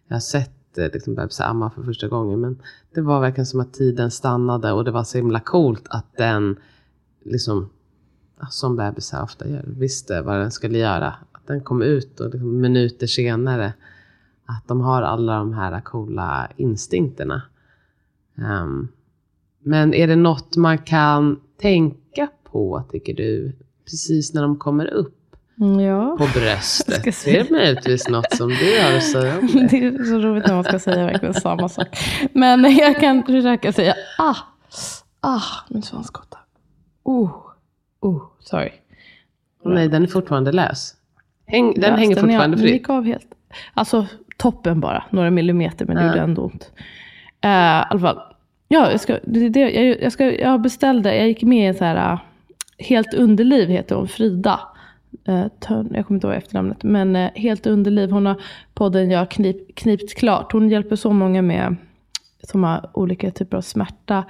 jag 0.08 0.16
har 0.16 0.20
sett 0.20 0.78
eh, 0.78 0.92
liksom 0.94 1.16
bebisar 1.16 1.46
amma 1.46 1.70
för 1.70 1.84
första 1.84 2.08
gången. 2.08 2.42
Men 2.42 2.62
det 2.94 3.02
var 3.02 3.22
verkligen 3.22 3.46
som 3.46 3.60
att 3.60 3.74
tiden 3.74 4.12
stannade 4.12 4.72
och 4.72 4.86
det 4.86 4.92
var 4.92 5.04
så 5.04 5.18
himla 5.18 5.40
coolt 5.40 5.88
att 5.90 6.18
den 6.18 6.56
liksom 7.24 7.70
som 8.50 8.76
bebisar 8.76 9.24
ofta 9.24 9.48
gör, 9.48 9.64
visste 9.68 10.22
vad 10.22 10.40
den 10.40 10.52
skulle 10.52 10.78
göra. 10.78 11.16
Den 11.48 11.62
kom 11.62 11.82
ut 11.82 12.20
och 12.20 12.30
liksom 12.30 12.62
minuter 12.62 13.08
senare 13.08 13.74
att 14.46 14.68
de 14.68 14.82
har 14.82 15.02
alla 15.02 15.38
de 15.38 15.54
här 15.54 15.82
coola 15.82 16.50
instinkterna. 16.56 17.42
Um, 18.36 18.88
men 19.60 19.94
är 19.94 20.08
det 20.08 20.16
något 20.16 20.56
man 20.56 20.78
kan 20.78 21.40
tänka 21.62 22.28
på, 22.44 22.84
tycker 22.92 23.14
du, 23.14 23.56
precis 23.86 24.34
när 24.34 24.42
de 24.42 24.58
kommer 24.58 24.86
upp 24.86 25.14
Mm, 25.60 25.80
Ja. 25.80 26.18
på 26.20 26.40
bröstet? 26.40 27.16
ska 27.16 27.32
Är 27.32 27.44
det 27.44 27.50
möjligtvis 27.50 28.08
något 28.10 28.34
som 28.34 28.50
du 28.50 28.82
har 28.82 28.98
att 28.98 29.04
säga 29.04 29.40
om 29.40 29.48
det? 29.48 29.68
Det 29.72 29.86
är 29.86 30.04
så 30.04 30.20
roligt 30.20 30.48
när 30.48 30.54
man 30.54 30.64
ska 30.64 30.80
säga 30.80 31.06
verkligen 31.06 31.34
samma 31.34 31.70
sak. 31.70 31.88
Men 32.34 32.64
jag 32.78 33.00
kan 33.00 33.24
försöka 33.24 33.74
säga 33.74 33.96
ah, 34.18 34.36
ah, 35.22 35.42
min 35.70 35.84
svanskotta. 35.84 36.38
Oh, 37.04 37.32
oh, 38.00 38.24
sorry. 38.40 38.72
Nej, 39.66 39.88
den 39.90 40.04
är 40.04 40.08
fortfarande 40.08 40.52
lös. 40.52 40.94
Häng, 41.48 41.74
den 41.80 41.96
hänger 41.96 42.16
den, 42.16 42.24
fortfarande 42.24 42.58
Den 42.58 42.64
fritt. 42.64 42.74
gick 42.74 42.90
av 42.90 43.04
helt. 43.06 43.28
Alltså 43.74 44.08
toppen 44.38 44.80
bara, 44.80 45.04
några 45.10 45.30
millimeter, 45.32 45.86
men 45.86 45.96
det 45.96 46.02
Ja. 46.02 46.08
gjorde 46.08 46.20
ändå 46.22 46.42
ont. 46.42 46.72
Uh, 47.46 47.52
I 47.52 47.84
alla 47.90 48.00
fall. 48.00 48.20
Ja, 48.68 48.92
jag, 48.92 49.00
ska, 49.00 49.18
det, 49.24 49.60
jag, 49.60 50.02
jag, 50.02 50.12
ska, 50.12 50.32
jag 50.40 50.62
beställde, 50.62 51.16
jag 51.16 51.28
gick 51.28 51.44
med 51.44 51.64
i 51.64 51.66
en 51.66 51.76
så 51.76 51.84
här, 51.86 52.14
uh, 52.14 52.20
Helt 52.80 53.14
underliv 53.14 53.70
heter 53.70 53.96
hon, 53.96 54.08
Frida. 54.08 54.60
Uh, 55.30 55.48
Törn, 55.60 55.92
jag 55.96 56.08
kommer 56.08 56.18
inte 56.18 56.28
ihåg 56.28 56.36
efternamnet. 56.36 56.84
Men 56.84 57.16
uh, 57.16 57.30
Helt 57.36 57.68
underliv, 57.68 58.12
hon 58.12 58.26
har 58.26 58.42
podden 58.74 59.12
Jag 59.12 59.32
knip, 59.32 59.76
knipt 59.76 60.16
klart. 60.18 60.52
Hon 60.52 60.70
hjälper 60.70 60.96
så 60.96 61.12
många 61.14 61.42
med 61.42 61.76
som 62.44 62.64
har 62.64 62.90
olika 62.94 63.32
typer 63.32 63.58
av 63.58 63.62
smärta 63.62 64.24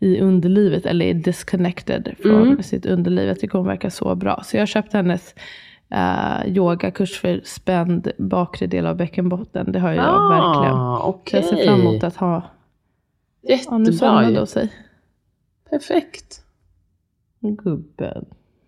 i 0.00 0.20
underlivet 0.20 0.86
eller 0.86 1.06
är 1.06 1.14
disconnected 1.14 2.14
från 2.22 2.42
Mm. 2.48 2.62
sitt 2.62 2.86
underliv. 2.86 3.28
Jag 3.28 3.40
tycker 3.40 3.58
hon 3.58 3.66
verkar 3.66 3.90
så 3.90 4.14
bra. 4.14 4.42
Så 4.44 4.56
jag 4.56 4.60
har 4.62 4.66
köpt 4.66 4.92
hennes 4.92 5.34
uh, 5.94 6.46
yogakurs 6.56 7.18
för 7.20 7.40
spänd 7.44 8.08
bakre 8.18 8.66
del 8.66 8.86
av 8.86 8.96
bäckenbotten. 8.96 9.72
Det 9.72 9.78
har 9.78 9.92
jag 9.92 10.28
verkligen. 10.28 10.74
Ah, 10.76 10.98
Så 10.98 11.06
okej. 11.08 11.40
jag 11.40 11.48
ser 11.48 11.64
fram 11.66 11.80
emot 11.80 12.04
att 12.04 12.16
ha... 12.16 12.42
Ja, 13.40 13.78
nu 13.78 13.84
Jättebra 13.84 13.92
somnade 13.92 14.38
hon 14.38 14.46
sig. 14.46 14.72
Perfekt. 15.70 16.44
Gubben. 17.40 18.24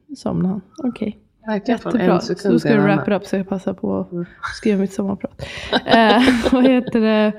Nu 0.06 0.16
somnade 0.16 0.48
han. 0.48 0.60
Okej. 0.90 1.18
Verkligen 1.46 1.78
från 1.78 1.92
Jättebra. 1.92 2.14
en 2.14 2.20
sekund 2.20 2.54
då 2.54 2.58
ska 2.58 2.68
du 2.68 2.74
en 2.74 2.84
wrap 2.84 3.08
it 3.08 3.14
up 3.14 3.26
så 3.26 3.36
jag 3.36 3.48
passar 3.48 3.74
på 3.74 4.00
att 4.00 4.08
skriva 4.56 4.80
mitt 4.80 4.92
sommarprat. 4.92 5.42
eh, 5.86 6.22
vad 6.52 6.64
heter 6.64 7.00
det? 7.00 7.32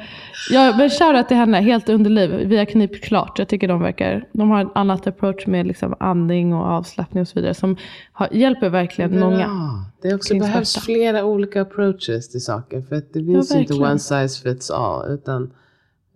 Ja, 0.52 0.74
men 0.78 0.90
shoutout 0.90 1.28
till 1.28 1.38
henne, 1.38 1.62
helt 1.62 1.90
underliv. 1.90 2.48
Vi 2.48 2.58
har 2.58 2.66
knipit 2.66 3.04
klart. 3.04 3.40
Jag 3.40 3.48
tycker 3.48 3.68
de 3.68 3.82
verkar, 3.82 4.28
de 4.32 4.52
har 4.52 4.62
ett 4.62 4.72
annat 4.76 5.08
approach 5.08 5.48
med 5.48 5.68
liksom 5.68 5.96
andning 6.00 6.54
och 6.54 6.66
avslappning 6.66 7.22
och 7.22 7.28
så 7.28 7.40
vidare. 7.40 7.54
Som 7.54 7.78
har, 8.12 8.28
hjälper 8.32 8.70
verkligen 8.70 9.20
många. 9.20 9.38
Bra. 9.48 9.86
Det 10.02 10.16
också 10.16 10.40
behövs 10.40 10.76
flera 10.78 11.26
olika 11.26 11.62
approaches 11.62 12.30
till 12.30 12.44
saker. 12.44 12.82
För 12.82 12.96
att 12.96 13.14
det 13.14 13.24
finns 13.26 13.52
inte 13.52 13.74
verkligen. 13.74 13.84
one 13.92 14.00
size 14.00 14.42
fits 14.42 14.72
all. 14.72 15.12
Utan 15.12 15.52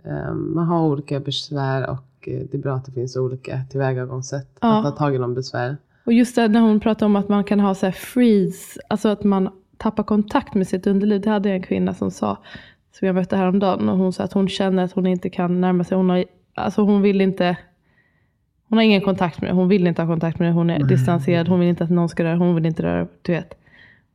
ehm, 0.05 0.53
man 0.53 0.65
har 0.67 0.81
olika 0.81 1.19
besvär 1.19 1.89
och 1.89 2.27
eh, 2.27 2.39
det 2.51 2.53
är 2.53 2.61
bra 2.61 2.75
att 2.75 2.85
det 2.85 2.91
finns 2.91 3.15
olika 3.15 3.61
tillvägagångssätt. 3.71 4.47
Ja. 4.61 4.77
Att 4.77 4.83
ta 4.83 4.91
tag 4.91 5.15
i 5.15 5.17
de 5.17 5.33
besvär. 5.33 5.77
Och 6.03 6.13
just 6.13 6.35
det 6.35 6.47
när 6.47 6.59
hon 6.59 6.79
pratar 6.79 7.05
om 7.05 7.15
att 7.15 7.29
man 7.29 7.43
kan 7.43 7.59
ha 7.59 7.75
så 7.75 7.85
här 7.85 7.93
freeze, 7.93 8.79
alltså 8.87 9.09
att 9.09 9.23
man 9.23 9.49
tappar 9.77 10.03
kontakt 10.03 10.53
med 10.53 10.67
sitt 10.67 10.87
underliv. 10.87 11.21
Det 11.21 11.29
hade 11.29 11.49
jag 11.49 11.55
en 11.55 11.63
kvinna 11.63 11.93
som 11.93 12.11
sa, 12.11 12.37
som 12.91 13.05
jag 13.07 13.15
mötte 13.15 13.35
häromdagen. 13.35 13.89
Och 13.89 13.97
hon 13.97 14.13
sa 14.13 14.23
att 14.23 14.33
hon 14.33 14.49
känner 14.49 14.83
att 14.83 14.91
hon 14.91 15.07
inte 15.07 15.29
kan 15.29 15.61
närma 15.61 15.83
sig. 15.83 15.97
Hon, 15.97 16.09
har, 16.09 16.25
alltså 16.55 16.81
hon 16.81 17.01
vill 17.01 17.21
inte, 17.21 17.57
hon 18.67 18.77
har 18.77 18.85
ingen 18.85 19.01
kontakt 19.01 19.41
med 19.41 19.49
det. 19.49 19.53
Hon 19.53 19.67
vill 19.67 19.87
inte 19.87 20.01
ha 20.01 20.09
kontakt 20.09 20.39
med 20.39 20.49
det. 20.49 20.53
Hon 20.53 20.69
är 20.69 20.83
distanserad. 20.83 21.47
Hon 21.47 21.59
vill 21.59 21.69
inte 21.69 21.83
att 21.83 21.89
någon 21.89 22.09
ska 22.09 22.23
röra. 22.23 22.35
Hon 22.35 22.55
vill 22.55 22.65
inte 22.65 22.83
röra, 22.83 23.07
du 23.21 23.31
vet. 23.31 23.53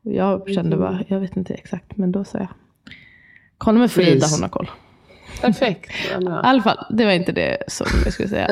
Jag 0.02 0.50
kände 0.50 0.76
bara, 0.76 1.00
jag 1.08 1.20
vet 1.20 1.36
inte 1.36 1.54
exakt. 1.54 1.96
Men 1.96 2.12
då 2.12 2.24
sa 2.24 2.38
jag, 2.38 2.48
kolla 3.58 3.78
med 3.78 3.90
Frida, 3.90 4.26
hon 4.34 4.42
har 4.42 4.48
koll. 4.48 4.70
Perfekt. 5.42 5.90
I 5.90 6.24
alla 6.42 6.62
fall, 6.62 6.86
det 6.90 7.04
var 7.04 7.12
inte 7.12 7.32
det 7.32 7.56
som 7.68 7.86
jag 8.04 8.12
skulle 8.12 8.28
säga. 8.28 8.48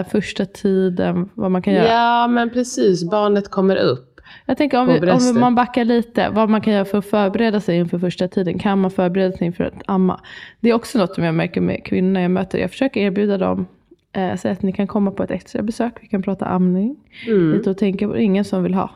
Eh, 0.00 0.06
första 0.08 0.46
tiden, 0.46 1.28
vad 1.34 1.50
man 1.50 1.62
kan 1.62 1.74
göra. 1.74 1.88
Ja, 1.88 2.26
men 2.28 2.50
precis. 2.50 3.10
Barnet 3.10 3.50
kommer 3.50 3.76
upp. 3.76 4.20
Jag 4.46 4.56
tänker 4.56 4.80
om, 4.80 4.86
vi, 4.88 5.10
om 5.10 5.40
man 5.40 5.54
backar 5.54 5.84
lite, 5.84 6.28
vad 6.28 6.48
man 6.48 6.60
kan 6.60 6.72
göra 6.72 6.84
för 6.84 6.98
att 6.98 7.06
förbereda 7.06 7.60
sig 7.60 7.76
inför 7.76 7.98
första 7.98 8.28
tiden. 8.28 8.58
Kan 8.58 8.78
man 8.78 8.90
förbereda 8.90 9.36
sig 9.36 9.46
inför 9.46 9.64
att 9.64 9.74
amma? 9.86 10.20
Det 10.60 10.70
är 10.70 10.74
också 10.74 10.98
något 10.98 11.14
som 11.14 11.24
jag 11.24 11.34
märker 11.34 11.60
med 11.60 11.84
kvinnorna 11.84 12.22
jag 12.22 12.30
möter. 12.30 12.58
Jag 12.58 12.70
försöker 12.70 13.00
erbjuda 13.00 13.38
dem, 13.38 13.66
eh, 14.12 14.36
säga 14.36 14.52
att 14.52 14.62
ni 14.62 14.72
kan 14.72 14.86
komma 14.86 15.10
på 15.10 15.22
ett 15.22 15.30
extra 15.30 15.62
besök. 15.62 15.92
Vi 16.00 16.06
kan 16.08 16.22
prata 16.22 16.44
amning. 16.46 16.96
Mm. 17.26 17.52
Lite 17.52 17.70
och 17.70 17.78
tänka 17.78 18.08
på 18.08 18.16
ingen 18.18 18.44
som 18.44 18.62
vill 18.62 18.74
ha. 18.74 18.90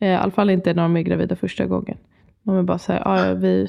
Eh, 0.00 0.08
I 0.08 0.14
alla 0.14 0.32
fall 0.32 0.50
inte 0.50 0.74
när 0.74 0.82
de 0.82 0.96
är 0.96 1.02
gravida 1.02 1.36
första 1.36 1.66
gången. 1.66 1.96
De 2.42 2.58
är 2.58 2.62
bara 2.62 2.78
så 2.78 2.92
här, 2.92 3.02
"Ja, 3.04 3.26
ja, 3.26 3.34
vi... 3.34 3.68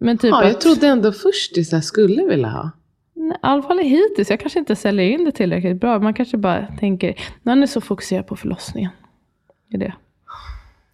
Men 0.00 0.18
typ 0.18 0.30
Ja, 0.30 0.42
att, 0.42 0.48
jag 0.48 0.60
trodde 0.60 0.86
ändå 0.86 1.12
förstisar 1.12 1.80
skulle 1.80 2.24
vilja 2.24 2.48
ha. 2.48 2.70
I 3.14 3.32
alla 3.42 3.62
fall 3.62 3.78
hittills. 3.78 4.30
Jag 4.30 4.40
kanske 4.40 4.58
inte 4.58 4.76
säljer 4.76 5.06
in 5.10 5.24
det 5.24 5.32
tillräckligt 5.32 5.80
bra. 5.80 5.98
Man 5.98 6.14
kanske 6.14 6.36
bara 6.36 6.66
tänker, 6.80 7.14
man 7.42 7.62
är 7.62 7.66
så 7.66 7.80
fokuserad 7.80 8.26
på 8.26 8.36
förlossningen. 8.36 8.90
Det 9.70 9.76
är 9.76 9.80
det. 9.80 9.94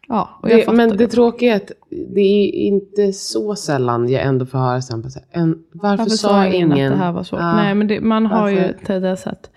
Ja, 0.09 0.39
och 0.43 0.51
jag 0.51 0.67
Det, 0.67 0.73
men 0.73 0.89
det. 0.89 0.97
det 0.97 1.07
tråkiga 1.09 1.53
är 1.53 1.57
att 1.57 1.71
det 1.91 2.21
är 2.21 2.53
inte 2.55 3.13
så 3.13 3.55
sällan 3.57 4.09
jag 4.09 4.23
ändå 4.23 4.47
får 4.47 4.59
höra 4.59 4.83
sen 4.83 5.11
så 5.11 5.21
en, 5.31 5.65
varför, 5.73 5.97
Varför 5.99 6.11
sa 6.17 6.47
ingen 6.47 6.73
att 6.73 6.79
det 6.91 6.97
här 7.05 7.13
var 7.13 7.23
svårt? 7.23 7.41
Ja. 7.41 7.55
Nej, 7.57 7.75
men 7.75 7.87
det, 7.87 8.01
man 8.01 8.27
har 8.27 8.49
ju 8.49 8.57
Varför? 8.57 8.77
tendens 8.85 9.27
att 9.27 9.51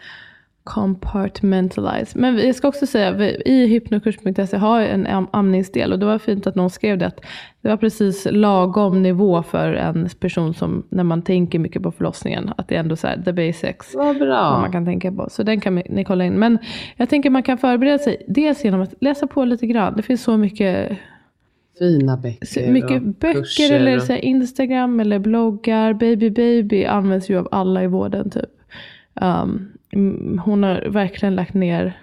compartmentalize. 0.63 2.19
Men 2.19 2.37
jag 2.37 2.55
ska 2.55 2.67
också 2.67 2.85
säga, 2.87 3.29
i 3.45 3.65
hypnokurs.se 3.67 4.57
har 4.57 4.79
jag 4.79 4.89
en 4.89 5.07
am- 5.07 5.27
amningsdel. 5.31 5.93
Och 5.93 5.99
det 5.99 6.05
var 6.05 6.17
fint 6.17 6.47
att 6.47 6.55
någon 6.55 6.69
skrev 6.69 6.97
det. 6.97 7.07
Att 7.07 7.21
det 7.61 7.69
var 7.69 7.77
precis 7.77 8.27
lagom 8.31 9.03
nivå 9.03 9.43
för 9.43 9.73
en 9.73 10.09
person 10.19 10.53
som, 10.53 10.83
när 10.89 11.03
man 11.03 11.21
tänker 11.21 11.59
mycket 11.59 11.83
på 11.83 11.91
förlossningen. 11.91 12.53
Att 12.57 12.67
det 12.67 12.75
är 12.75 12.79
ändå 12.79 12.95
så 12.95 13.07
här, 13.07 13.21
the 13.25 13.33
basics. 13.33 13.95
Vad 13.95 14.17
bra. 14.17 14.51
vad 14.51 14.61
man 14.61 14.71
kan 14.71 14.85
tänka 14.85 15.11
på. 15.11 15.27
Så 15.31 15.43
den 15.43 15.59
kan 15.61 15.75
ni 15.75 16.03
kolla 16.03 16.25
in. 16.25 16.33
Men 16.33 16.57
jag 16.95 17.09
tänker 17.09 17.29
man 17.29 17.43
kan 17.43 17.57
förbereda 17.57 17.99
sig. 17.99 18.25
Dels 18.27 18.63
genom 18.65 18.81
att 18.81 18.93
läsa 19.01 19.27
på 19.27 19.45
lite 19.45 19.67
grann. 19.67 19.93
Det 19.95 20.01
finns 20.03 20.23
så 20.23 20.37
mycket, 20.37 20.97
Fina 21.79 22.17
böcker. 22.17 22.71
mycket 22.71 23.03
böcker 23.19 23.73
eller 23.73 23.99
så 23.99 24.13
Instagram 24.13 24.99
eller 24.99 25.19
bloggar. 25.19 25.93
Baby 25.93 26.29
Baby 26.29 26.85
används 26.85 27.29
ju 27.29 27.37
av 27.37 27.47
alla 27.51 27.83
i 27.83 27.87
vården 27.87 28.29
typ. 28.29 28.49
Um, 29.21 29.67
hon 30.39 30.63
har 30.63 30.89
verkligen 30.89 31.35
lagt 31.35 31.53
ner 31.53 31.99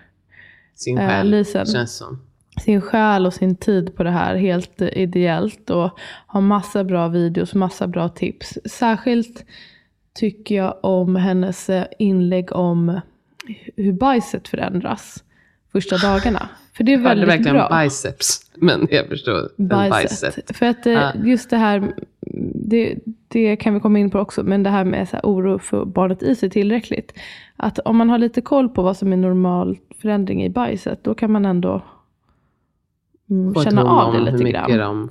sin 0.74 0.98
eh, 0.98 1.08
själ, 1.08 1.30
Lisen. 1.30 1.66
känns 1.66 1.96
som. 1.96 2.22
sin 2.60 2.80
själ 2.80 3.26
och 3.26 3.34
sin 3.34 3.56
tid 3.56 3.96
på 3.96 4.02
det 4.02 4.10
här 4.10 4.36
helt 4.36 4.80
eh, 4.80 4.88
ideellt. 4.88 5.70
Och 5.70 5.98
har 6.26 6.40
massa 6.40 6.84
bra 6.84 7.08
videos, 7.08 7.54
massa 7.54 7.86
bra 7.86 8.08
tips. 8.08 8.58
Särskilt 8.64 9.44
tycker 10.14 10.54
jag 10.54 10.78
om 10.82 11.16
hennes 11.16 11.70
eh, 11.70 11.84
inlägg 11.98 12.52
om 12.52 13.00
hur 13.76 13.92
bajset 13.92 14.48
förändras 14.48 15.24
första 15.72 15.96
dagarna. 15.96 16.48
För 16.78 16.84
det 16.84 16.92
är 16.92 16.96
Jag 16.96 17.02
hörde 17.02 17.20
väldigt 17.20 17.28
verkligen 17.28 17.56
bra. 17.56 17.82
biceps. 17.82 18.50
Men 18.54 18.88
jag 18.90 19.06
förstår. 19.06 19.48
Bicep. 19.56 20.10
bicep. 20.32 20.56
För 20.56 20.66
att 20.66 20.86
Ja. 20.86 21.12
just 21.24 21.50
det 21.50 21.56
här, 21.56 21.92
det, 22.54 22.98
det 23.28 23.56
kan 23.56 23.74
vi 23.74 23.80
komma 23.80 23.98
in 23.98 24.10
på 24.10 24.18
också, 24.18 24.42
men 24.42 24.62
det 24.62 24.70
här 24.70 24.84
med 24.84 25.08
så 25.08 25.16
här 25.16 25.22
oro 25.24 25.58
för 25.58 25.84
barnet 25.84 26.22
i 26.22 26.34
sig 26.34 26.50
tillräckligt. 26.50 27.12
Att 27.56 27.78
om 27.78 27.96
man 27.96 28.10
har 28.10 28.18
lite 28.18 28.40
koll 28.40 28.68
på 28.68 28.82
vad 28.82 28.96
som 28.96 29.12
är 29.12 29.16
normal 29.16 29.78
förändring 30.02 30.44
i 30.44 30.50
bajset, 30.50 31.04
då 31.04 31.14
kan 31.14 31.32
man 31.32 31.44
ändå 31.46 31.82
mm, 33.30 33.54
känna 33.54 33.84
av 33.84 34.12
det 34.12 34.20
lite 34.30 34.50
grann. 34.50 34.78
de. 34.78 35.10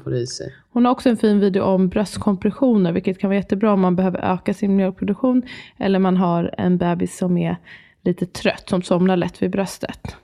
Hon 0.70 0.86
har 0.86 0.92
också 0.92 1.10
en 1.10 1.18
fin 1.18 1.40
video 1.40 1.64
om 1.64 1.90
bröstkompressioner, 1.90 2.92
vilket 2.92 3.20
kan 3.20 3.30
vara 3.30 3.38
jättebra 3.38 3.74
om 3.74 3.82
man 3.82 3.96
behöver 3.96 4.20
öka 4.34 4.54
sin 4.54 4.76
mjölkproduktion. 4.76 5.42
Eller 5.78 6.00
man 6.00 6.18
har 6.18 6.54
en 6.58 6.78
bebis 6.78 7.18
som 7.18 7.38
är 7.38 7.58
lite 8.04 8.26
trött, 8.26 8.70
som 8.70 8.82
somnar 8.82 9.18
lätt 9.18 9.42
vid 9.42 9.52
bröstet. 9.52 10.16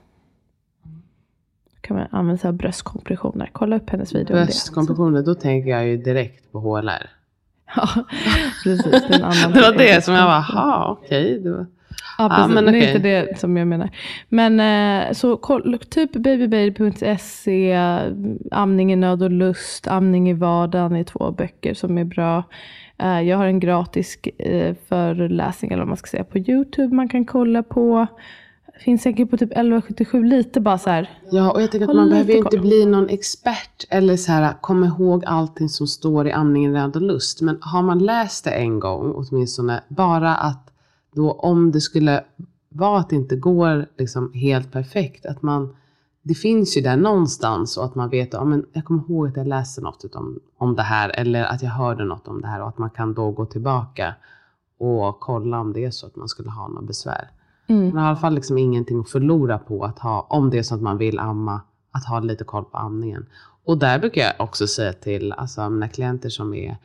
Kan 1.86 1.96
man 1.96 2.06
använda 2.10 2.38
sig 2.38 2.48
av 2.48 2.54
bröstkompressioner. 2.54 3.50
Kolla 3.52 3.76
upp 3.76 3.90
hennes 3.90 4.14
video. 4.14 4.34
Bröstkompressioner, 4.34 5.22
då 5.22 5.34
tänker 5.34 5.70
jag 5.70 5.86
ju 5.86 5.96
direkt 5.96 6.52
på 6.52 6.58
HLR. 6.60 7.10
Ja, 7.76 7.88
precis. 8.64 8.84
Det, 8.92 9.18
var 9.62 9.78
det 9.78 10.04
som 10.04 10.14
jag 10.14 10.24
var, 10.24 10.32
jaha 10.52 10.90
okej. 10.92 11.42
var- 11.50 11.66
Ja, 12.18 12.28
precis. 12.36 12.54
men 12.54 12.64
det 12.64 12.78
är 12.78 12.86
inte 12.94 13.08
det 13.08 13.38
som 13.38 13.56
jag 13.56 13.66
menar. 13.66 13.90
Men 14.28 14.60
eh, 14.60 15.12
så 15.12 15.36
typ 15.90 16.12
babybaby.se, 16.12 17.78
amning 18.50 18.92
i 18.92 18.96
nöd 18.96 19.22
och 19.22 19.30
lust, 19.30 19.88
amning 19.88 20.30
i 20.30 20.32
vardagen 20.32 20.96
är 20.96 21.04
två 21.04 21.30
böcker 21.30 21.74
som 21.74 21.98
är 21.98 22.04
bra. 22.04 22.42
Eh, 22.98 23.20
jag 23.20 23.36
har 23.38 23.46
en 23.46 23.60
gratis 23.60 24.18
eh, 24.38 24.74
föreläsning 24.88 25.70
eller 25.72 25.80
vad 25.82 25.88
man 25.88 25.96
ska 25.96 26.06
säga 26.06 26.24
på 26.24 26.38
YouTube 26.38 26.94
man 26.94 27.08
kan 27.08 27.24
kolla 27.24 27.62
på. 27.62 28.06
Finns 28.78 29.02
säkert 29.02 29.30
på 29.30 29.36
typ 29.36 29.50
1177 29.50 30.24
lite 30.24 30.60
bara 30.60 30.78
så 30.78 30.90
här. 30.90 31.10
Ja, 31.30 31.52
och 31.52 31.62
jag 31.62 31.70
tänker 31.70 31.88
att 31.88 31.96
man 31.96 32.10
behöver 32.10 32.32
ju 32.32 32.38
inte 32.38 32.58
bli 32.58 32.86
någon 32.86 33.08
expert 33.08 33.86
eller 33.90 34.16
så 34.16 34.32
här, 34.32 34.54
komma 34.60 34.86
ihåg 34.86 35.24
allting 35.24 35.68
som 35.68 35.86
står 35.86 36.26
i 36.26 36.32
amningen 36.32 36.72
nöd 36.72 36.96
och 36.96 37.02
lust. 37.02 37.40
Men 37.40 37.58
har 37.60 37.82
man 37.82 37.98
läst 37.98 38.44
det 38.44 38.50
en 38.50 38.80
gång 38.80 39.12
åtminstone, 39.14 39.82
bara 39.88 40.34
att 40.34 40.70
då 41.14 41.32
om 41.32 41.72
det 41.72 41.80
skulle 41.80 42.24
vara 42.68 42.98
att 42.98 43.10
det 43.10 43.16
inte 43.16 43.36
går 43.36 43.86
liksom 43.98 44.32
helt 44.32 44.72
perfekt. 44.72 45.26
Att 45.26 45.42
man, 45.42 45.76
det 46.22 46.34
finns 46.34 46.76
ju 46.76 46.80
där 46.80 46.96
någonstans 46.96 47.76
och 47.76 47.84
att 47.84 47.94
man 47.94 48.10
vet, 48.10 48.32
ja, 48.32 48.44
men 48.44 48.66
jag 48.72 48.84
kommer 48.84 49.02
ihåg 49.02 49.28
att 49.28 49.36
jag 49.36 49.46
läste 49.46 49.80
något 49.80 50.14
om, 50.14 50.40
om 50.58 50.76
det 50.76 50.82
här 50.82 51.08
eller 51.08 51.44
att 51.44 51.62
jag 51.62 51.70
hörde 51.70 52.04
något 52.04 52.28
om 52.28 52.40
det 52.40 52.48
här 52.48 52.62
och 52.62 52.68
att 52.68 52.78
man 52.78 52.90
kan 52.90 53.14
då 53.14 53.30
gå 53.30 53.46
tillbaka 53.46 54.14
och 54.78 55.20
kolla 55.20 55.60
om 55.60 55.72
det 55.72 55.84
är 55.84 55.90
så 55.90 56.06
att 56.06 56.16
man 56.16 56.28
skulle 56.28 56.50
ha 56.50 56.68
något 56.68 56.86
besvär. 56.86 57.30
Mm. 57.66 57.94
Man 57.94 57.96
har 57.96 58.04
i 58.04 58.08
alla 58.08 58.16
fall 58.16 58.34
liksom 58.34 58.58
ingenting 58.58 59.00
att 59.00 59.10
förlora 59.10 59.58
på 59.58 59.84
att 59.84 59.98
ha, 59.98 60.26
om 60.30 60.50
det 60.50 60.58
är 60.58 60.62
så 60.62 60.74
att 60.74 60.82
man 60.82 60.98
vill 60.98 61.18
amma, 61.18 61.60
att 61.90 62.06
ha 62.06 62.20
lite 62.20 62.44
koll 62.44 62.64
på 62.64 62.78
amningen. 62.78 63.26
Och 63.64 63.78
där 63.78 63.98
brukar 63.98 64.22
jag 64.22 64.32
också 64.38 64.66
säga 64.66 64.92
till 64.92 65.32
alltså, 65.32 65.70
mina 65.70 65.88
klienter 65.88 66.28
som 66.28 66.54
är 66.54 66.76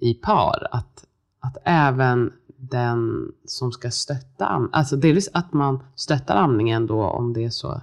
i 0.00 0.14
par 0.14 0.68
att, 0.70 1.04
att 1.40 1.56
även 1.64 2.32
den 2.56 3.32
som 3.44 3.72
ska 3.72 3.90
stötta, 3.90 4.46
amningen, 4.46 4.74
alltså 4.74 4.96
delvis 4.96 5.30
att 5.32 5.52
man 5.52 5.82
stöttar 5.94 6.36
amningen 6.36 6.86
då 6.86 7.04
om 7.04 7.32
det 7.32 7.44
är 7.44 7.50
så 7.50 7.80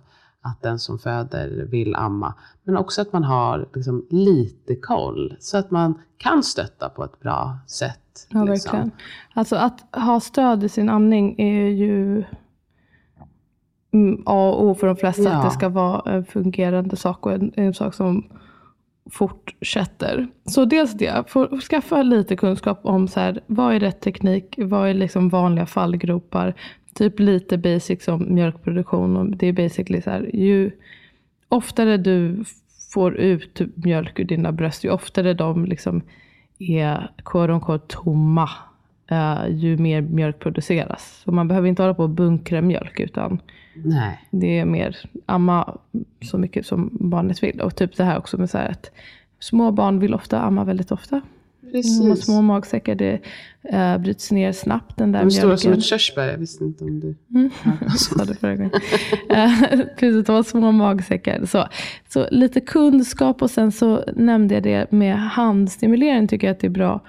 att 0.47 0.61
den 0.61 0.79
som 0.79 0.99
föder 0.99 1.67
vill 1.71 1.95
amma. 1.95 2.33
Men 2.63 2.77
också 2.77 3.01
att 3.01 3.13
man 3.13 3.23
har 3.23 3.67
liksom 3.73 4.05
lite 4.09 4.75
koll 4.75 5.35
så 5.39 5.57
att 5.57 5.71
man 5.71 5.99
kan 6.17 6.43
stötta 6.43 6.89
på 6.89 7.03
ett 7.03 7.19
bra 7.19 7.57
sätt. 7.67 8.27
Ja, 8.29 8.43
liksom. 8.43 8.71
verkligen. 8.71 8.91
Alltså 9.33 9.55
att 9.55 9.85
ha 9.91 10.19
stöd 10.19 10.63
i 10.63 10.69
sin 10.69 10.89
amning 10.89 11.35
är 11.39 11.67
ju 11.67 12.23
mm, 13.91 14.23
A 14.25 14.49
och 14.49 14.63
O 14.63 14.75
för 14.75 14.87
de 14.87 14.95
flesta. 14.95 15.23
Ja. 15.23 15.31
Att 15.31 15.45
det 15.45 15.51
ska 15.51 15.69
vara 15.69 16.11
en 16.11 16.25
fungerande 16.25 16.95
sak 16.95 17.25
och 17.25 17.31
en, 17.31 17.51
en 17.55 17.73
sak 17.73 17.93
som 17.93 18.23
fortsätter. 19.11 20.27
Så 20.45 20.65
dels 20.65 20.93
det, 20.93 21.29
få 21.29 21.59
skaffa 21.59 22.03
lite 22.03 22.35
kunskap 22.35 22.79
om 22.83 23.07
så 23.07 23.19
här, 23.19 23.41
vad 23.47 23.75
är 23.75 23.79
rätt 23.79 24.01
teknik, 24.01 24.55
vad 24.57 24.89
är 24.89 24.93
liksom 24.93 25.29
vanliga 25.29 25.65
fallgropar. 25.65 26.55
Typ 26.97 27.19
lite 27.19 27.57
basics 27.57 28.07
om 28.07 28.35
mjölkproduktion. 28.35 29.17
Och 29.17 29.37
det 29.37 29.47
är 29.47 29.53
basically 29.53 30.01
så 30.01 30.09
här, 30.09 30.29
ju 30.33 30.71
oftare 31.49 31.97
du 31.97 32.43
får 32.93 33.15
ut 33.15 33.61
mjölk 33.75 34.19
ur 34.19 34.25
dina 34.25 34.51
bröst, 34.51 34.83
ju 34.83 34.89
oftare 34.89 35.33
de 35.33 35.65
liksom 35.65 36.01
är 36.59 37.11
quote 37.25 37.53
unquote 37.53 37.95
tomma, 37.95 38.49
eh, 39.07 39.47
ju 39.49 39.77
mer 39.77 40.01
mjölk 40.01 40.39
produceras. 40.39 41.21
Så 41.23 41.31
man 41.31 41.47
behöver 41.47 41.67
inte 41.67 41.81
hålla 41.81 41.93
på 41.93 42.03
och 42.03 42.09
bunkra 42.09 42.61
mjölk, 42.61 42.99
utan 42.99 43.41
Nej. 43.75 44.27
det 44.31 44.59
är 44.59 44.65
mer 44.65 44.97
amma 45.25 45.77
så 46.21 46.37
mycket 46.37 46.65
som 46.65 46.89
barnet 46.91 47.43
vill. 47.43 47.61
Och 47.61 47.75
typ 47.75 47.97
det 47.97 48.03
här 48.03 48.17
också 48.17 48.37
med 48.37 48.49
så 48.49 48.57
här 48.57 48.69
att 48.69 48.91
små 49.39 49.71
barn 49.71 49.99
vill 49.99 50.13
ofta 50.13 50.41
amma 50.41 50.63
väldigt 50.63 50.91
ofta. 50.91 51.21
Har 51.67 51.71
Precis. 51.71 52.25
små 52.25 52.41
magsäckar, 52.41 52.95
det 52.95 53.19
uh, 53.73 53.97
bryts 53.97 54.31
ner 54.31 54.51
snabbt 54.51 54.97
den 54.97 55.11
där 55.11 55.23
De 55.23 55.31
stora 55.31 55.57
som 55.57 55.73
ett 55.73 55.83
körsbär. 55.83 56.27
Jag 56.27 56.37
visste 56.37 56.63
inte 56.63 56.83
om 56.83 56.99
du... 56.99 57.15
Mm. 57.35 57.49
Sa 57.97 58.23
det 58.25 58.35
förra 58.35 58.55
gången. 58.55 58.71
Eh, 59.29 59.79
Precis, 59.99 60.25
de 60.25 60.35
har 60.35 60.43
små 60.43 60.71
magsäckar. 60.71 61.45
Så, 61.45 61.67
så 62.09 62.27
lite 62.31 62.59
kunskap 62.59 63.41
och 63.41 63.51
sen 63.51 63.71
så 63.71 64.03
nämnde 64.15 64.53
jag 64.53 64.63
det 64.63 64.91
med 64.91 65.19
handstimulering 65.19 66.27
tycker 66.27 66.47
jag 66.47 66.53
att 66.53 66.59
det 66.59 66.67
är 66.67 66.71
bra 66.71 67.01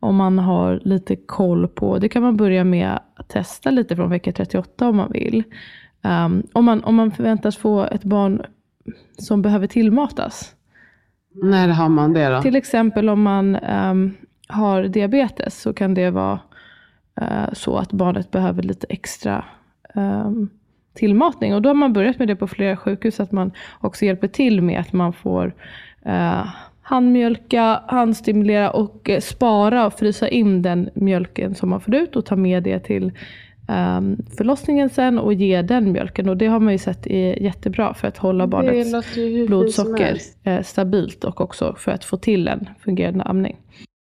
om 0.00 0.16
man 0.16 0.38
har 0.38 0.80
lite 0.84 1.16
koll 1.16 1.68
på. 1.68 1.98
Det 1.98 2.08
kan 2.08 2.22
man 2.22 2.36
börja 2.36 2.64
med 2.64 2.98
att 3.14 3.28
testa 3.28 3.70
lite 3.70 3.96
från 3.96 4.10
vecka 4.10 4.32
38 4.32 4.88
om 4.88 4.96
man 4.96 5.12
vill. 5.12 5.42
Um, 6.02 6.46
om, 6.52 6.64
man, 6.64 6.84
om 6.84 6.94
man 6.94 7.10
förväntas 7.10 7.56
få 7.56 7.84
ett 7.84 8.04
barn 8.04 8.42
som 9.18 9.42
behöver 9.42 9.66
tillmatas. 9.66 10.54
När 11.32 11.68
har 11.68 11.88
man 11.88 12.12
det 12.12 12.28
då? 12.28 12.42
Till 12.42 12.56
exempel 12.56 13.08
om 13.08 13.22
man 13.22 13.56
um, 13.56 14.14
har 14.48 14.82
diabetes 14.82 15.60
så 15.60 15.72
kan 15.72 15.94
det 15.94 16.10
vara 16.10 16.40
uh, 17.22 17.52
så 17.52 17.76
att 17.76 17.92
barnet 17.92 18.30
behöver 18.30 18.62
lite 18.62 18.86
extra 18.90 19.44
um, 19.94 20.50
tillmatning. 20.94 21.54
Och 21.54 21.62
då 21.62 21.68
har 21.68 21.74
man 21.74 21.92
börjat 21.92 22.18
med 22.18 22.28
det 22.28 22.36
på 22.36 22.46
flera 22.46 22.76
sjukhus, 22.76 23.20
att 23.20 23.32
man 23.32 23.52
också 23.80 24.04
hjälper 24.04 24.28
till 24.28 24.62
med 24.62 24.80
att 24.80 24.92
man 24.92 25.12
får 25.12 25.54
uh, 26.06 26.46
handmjölka, 26.82 27.82
handstimulera 27.86 28.70
och 28.70 29.10
eh, 29.10 29.20
spara 29.20 29.86
och 29.86 29.92
frysa 29.92 30.28
in 30.28 30.62
den 30.62 30.90
mjölken 30.94 31.54
som 31.54 31.70
man 31.70 31.80
får 31.80 31.94
ut 31.94 32.16
och 32.16 32.26
ta 32.26 32.36
med 32.36 32.62
det 32.62 32.78
till 32.78 33.12
förlossningen 34.36 34.90
sen 34.90 35.18
och 35.18 35.34
ge 35.34 35.62
den 35.62 35.92
mjölken. 35.92 36.28
Och 36.28 36.36
det 36.36 36.46
har 36.46 36.60
man 36.60 36.72
ju 36.72 36.78
sett 36.78 37.06
är 37.06 37.42
jättebra 37.42 37.94
för 37.94 38.08
att 38.08 38.18
hålla 38.18 38.46
barnets 38.46 39.14
blodsocker 39.46 40.18
eh, 40.44 40.62
stabilt 40.62 41.24
och 41.24 41.40
också 41.40 41.74
för 41.78 41.92
att 41.92 42.04
få 42.04 42.16
till 42.16 42.48
en 42.48 42.68
fungerande 42.84 43.24
amning. 43.24 43.56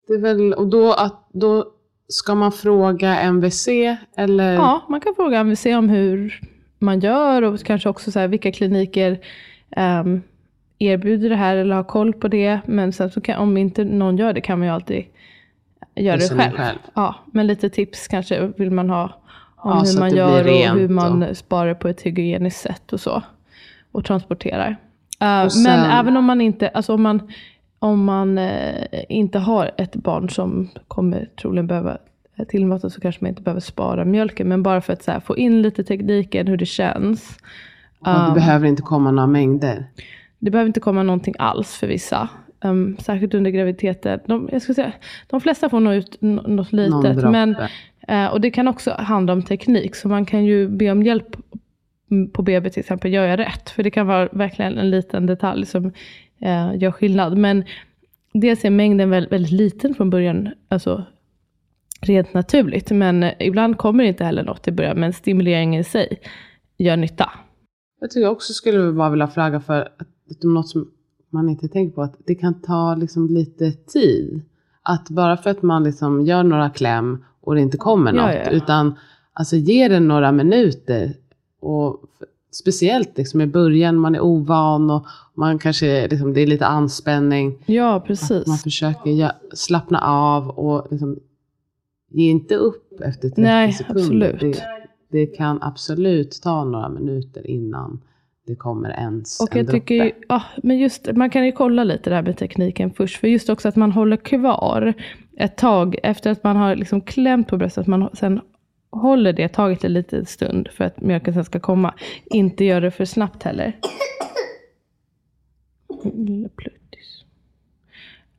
Det 0.09 0.15
är 0.15 0.19
väl, 0.19 0.53
och 0.53 0.67
då, 0.67 0.93
att, 0.93 1.29
då 1.33 1.65
ska 2.09 2.35
man 2.35 2.53
fråga 2.53 3.21
MVC 3.21 3.69
eller? 4.17 4.55
Ja, 4.55 4.87
man 4.89 5.01
kan 5.01 5.15
fråga 5.15 5.39
MVC 5.41 5.67
om 5.67 5.89
hur 5.89 6.41
man 6.79 7.01
gör 7.01 7.43
och 7.43 7.65
kanske 7.65 7.89
också 7.89 8.13
så 8.13 8.19
här, 8.19 8.29
vilka 8.29 8.53
kliniker 8.53 9.19
ehm, 9.71 10.23
erbjuder 10.79 11.29
det 11.29 11.37
här 11.37 11.57
eller 11.57 11.77
har 11.77 11.85
koll 11.85 12.13
på 12.13 12.29
det. 12.29 12.61
Men 12.67 12.93
sen 12.93 13.11
så 13.11 13.21
kan, 13.21 13.39
om 13.39 13.57
inte 13.57 13.85
någon 13.85 14.17
gör 14.17 14.33
det 14.33 14.41
kan 14.41 14.59
man 14.59 14.69
ju 14.69 14.75
alltid 14.75 15.05
göra 15.95 16.17
det 16.17 16.21
Bestämma 16.21 16.43
själv. 16.43 16.57
själv. 16.57 16.79
Ja, 16.95 17.15
men 17.33 17.47
lite 17.47 17.71
tips 17.71 18.09
kanske 18.09 18.53
vill 18.57 18.71
man 18.71 18.91
ha 18.91 19.23
om 19.57 19.73
hur 19.87 19.99
man 20.01 20.15
gör 20.15 20.45
och 20.75 20.79
hur 20.79 20.89
man 20.89 21.23
och- 21.23 21.37
sparar 21.37 21.75
på 21.75 21.89
ett 21.89 22.03
hygieniskt 22.03 22.61
sätt 22.61 22.93
och 22.93 23.01
så. 23.01 23.23
Och 23.93 24.05
transporterar. 24.05 24.77
Eh, 25.21 25.45
Och 25.45 25.53
sen- 25.53 25.63
Men 25.63 25.91
även 25.91 26.17
om 26.17 26.25
man 26.25 26.41
inte, 26.41 26.69
alltså 26.69 26.95
om 26.95 27.03
man, 27.03 27.33
om 27.79 28.05
man 28.05 28.39
eh, 28.39 28.75
inte 29.09 29.39
har 29.39 29.71
ett 29.77 29.97
barn 29.97 30.31
som 30.31 30.69
kommer 30.89 31.29
troligen 31.41 31.67
behöva 31.67 31.99
eh, 32.37 32.45
tillmatas 32.47 32.95
så 32.95 33.01
kanske 33.01 33.25
man 33.25 33.29
inte 33.29 33.43
behöver 33.43 33.61
spara 33.61 34.05
mjölken. 34.05 34.49
Men 34.49 34.63
bara 34.63 34.81
för 34.81 34.93
att 34.93 35.07
här, 35.07 35.21
få 35.21 35.37
in 35.37 35.63
lite 35.63 35.85
tekniken, 35.85 36.47
hur 36.47 36.57
det 36.57 36.67
känns. 36.67 37.39
Och 37.99 38.07
det 38.29 38.35
behöver 38.35 38.67
inte 38.69 38.83
komma 38.83 39.11
några 39.11 39.27
mängder. 39.27 39.87
Det 40.39 40.51
behöver 40.51 40.67
inte 40.67 40.81
komma 40.81 41.03
någonting 41.03 41.35
alls 41.39 41.75
för 41.77 41.87
vissa. 41.87 42.29
Um, 42.65 42.97
särskilt 42.99 43.35
under 43.35 43.51
graviditeten. 43.51 44.21
De, 44.27 44.49
jag 44.53 44.63
ska 44.63 44.75
säga, 44.75 44.93
de 45.27 45.41
flesta 45.41 45.69
får 45.69 45.81
nog 45.81 45.95
ut 45.95 46.19
något 46.21 46.73
litet. 46.73 46.93
Men, 47.31 47.57
Eh, 48.07 48.27
och 48.27 48.41
det 48.41 48.51
kan 48.51 48.69
också 48.69 48.91
handla 48.99 49.33
om 49.33 49.43
teknik. 49.43 49.95
Så 49.95 50.09
man 50.09 50.27
kan 50.27 50.45
ju 50.45 50.69
be 50.69 50.91
om 50.91 51.03
hjälp 51.03 51.37
på 52.33 52.43
BB 52.43 52.71
till 52.71 52.81
exempel. 52.81 53.13
Gör 53.13 53.27
jag 53.27 53.39
rätt? 53.39 53.71
För 53.71 53.83
det 53.83 53.91
kan 53.91 54.07
vara 54.07 54.29
verkligen 54.33 54.79
en 54.79 54.91
liten 54.91 55.27
detalj 55.27 55.67
som 55.67 55.93
eh, 56.41 56.77
gör 56.77 56.91
skillnad. 56.91 57.37
Men 57.37 57.65
dels 58.33 58.65
är 58.65 58.71
mängden 58.71 59.11
väldigt, 59.11 59.33
väldigt 59.33 59.53
liten 59.53 59.95
från 59.95 60.11
början. 60.11 60.49
Alltså 60.69 61.05
rent 62.01 62.35
naturligt. 62.35 62.91
Men 62.91 63.23
eh, 63.23 63.33
ibland 63.39 63.79
kommer 63.79 64.05
inte 64.05 64.25
heller 64.25 64.45
något 64.45 64.69
i 64.69 64.73
början. 64.73 65.01
Men 65.01 65.13
stimuleringen 65.13 65.81
i 65.81 65.85
sig 65.85 66.19
gör 66.79 66.97
nytta. 66.97 67.31
Jag 68.01 68.11
tycker 68.11 68.29
också 68.29 68.53
skulle 68.53 68.93
bara 68.93 69.11
vilja 69.11 69.29
flagga 69.29 69.61
för 69.61 69.81
att, 69.81 70.43
något 70.43 70.69
som 70.69 70.91
man 71.31 71.49
inte 71.49 71.69
tänker 71.69 71.95
på. 71.95 72.03
Att 72.03 72.17
det 72.27 72.35
kan 72.35 72.61
ta 72.63 72.95
liksom 72.95 73.27
lite 73.27 73.73
tid. 73.73 74.43
Att 74.83 75.11
bara 75.11 75.37
för 75.37 75.51
att 75.51 75.63
man 75.63 75.85
liksom 75.85 76.27
gör 76.27 76.43
några 76.43 76.71
kläm 76.71 77.25
och 77.47 77.55
det 77.55 77.61
inte 77.61 77.77
kommer 77.77 78.13
Ja, 78.15 78.27
något. 78.27 78.35
ja. 78.45 78.51
Utan 78.51 78.95
alltså 79.33 79.57
ge 79.57 79.89
det 79.89 80.01
några 80.01 80.33
minuter. 80.33 81.13
Och 81.61 82.03
speciellt 82.51 83.19
liksom 83.19 83.41
i 83.41 83.47
början, 83.47 83.97
man 83.97 84.15
är 84.15 84.21
ovan 84.21 84.91
och 84.91 85.07
man 85.35 85.59
kanske, 85.59 86.09
liksom, 86.09 86.35
det 86.35 86.41
är 86.41 86.47
lite 86.47 86.67
anspänning. 86.67 87.59
Ja, 87.67 88.05
precis. 88.07 88.47
man 88.47 88.59
försöker 88.59 89.33
slappna 89.55 89.99
av 90.01 90.49
och 90.49 90.87
liksom, 90.91 91.19
ge 92.11 92.31
inte 92.31 92.55
upp 92.55 93.01
efter 93.01 93.29
30 93.29 93.41
Nej, 93.41 93.73
sekunder. 93.73 94.03
absolut. 94.35 94.41
Det, 94.41 94.63
det 95.11 95.27
kan 95.27 95.63
absolut 95.63 96.41
ta 96.43 96.65
några 96.65 96.89
minuter 96.89 97.47
innan 97.47 98.01
det 98.47 98.55
kommer 98.57 98.91
ens 98.91 99.41
Och 99.41 99.57
en 99.57 99.65
jag 99.65 99.75
tycker 99.75 99.95
ju, 99.95 100.01
droppe. 100.01 100.17
ja, 100.29 100.43
men 100.63 100.79
just, 100.79 101.09
man 101.15 101.31
kan 101.31 101.47
ju 101.47 101.53
kolla 101.53 101.85
lite 101.85 102.11
där 102.11 102.23
med 102.23 102.37
tekniken 102.39 102.91
först. 102.97 103.17
För 103.21 103.29
just 103.29 103.49
också 103.51 103.69
att 103.69 103.77
man 103.77 103.93
håller 103.93 104.17
kvar 104.17 104.95
ett 105.37 105.57
tag 105.57 105.97
efter 106.03 106.31
att 106.31 106.45
man 106.45 106.57
har 106.57 106.77
liksom 106.77 107.01
klämt 107.01 107.49
på 107.49 107.57
bröstet. 107.57 107.81
Att 107.81 107.87
man 107.87 108.11
sen 108.13 108.41
håller 108.91 109.33
det 109.33 109.49
taget 109.49 109.85
en 109.85 109.93
liten 109.93 110.27
stund 110.27 110.69
för 110.69 110.85
att 110.85 111.01
mjölken 111.01 111.35
sen 111.35 111.45
ska 111.45 111.61
komma. 111.61 111.95
Inte 112.25 112.65
gör 112.65 112.81
det 112.81 112.91
för 112.91 113.05
snabbt 113.05 113.43
heller. 113.43 113.77
Lilla 116.15 116.49
pluttis. 116.49 117.25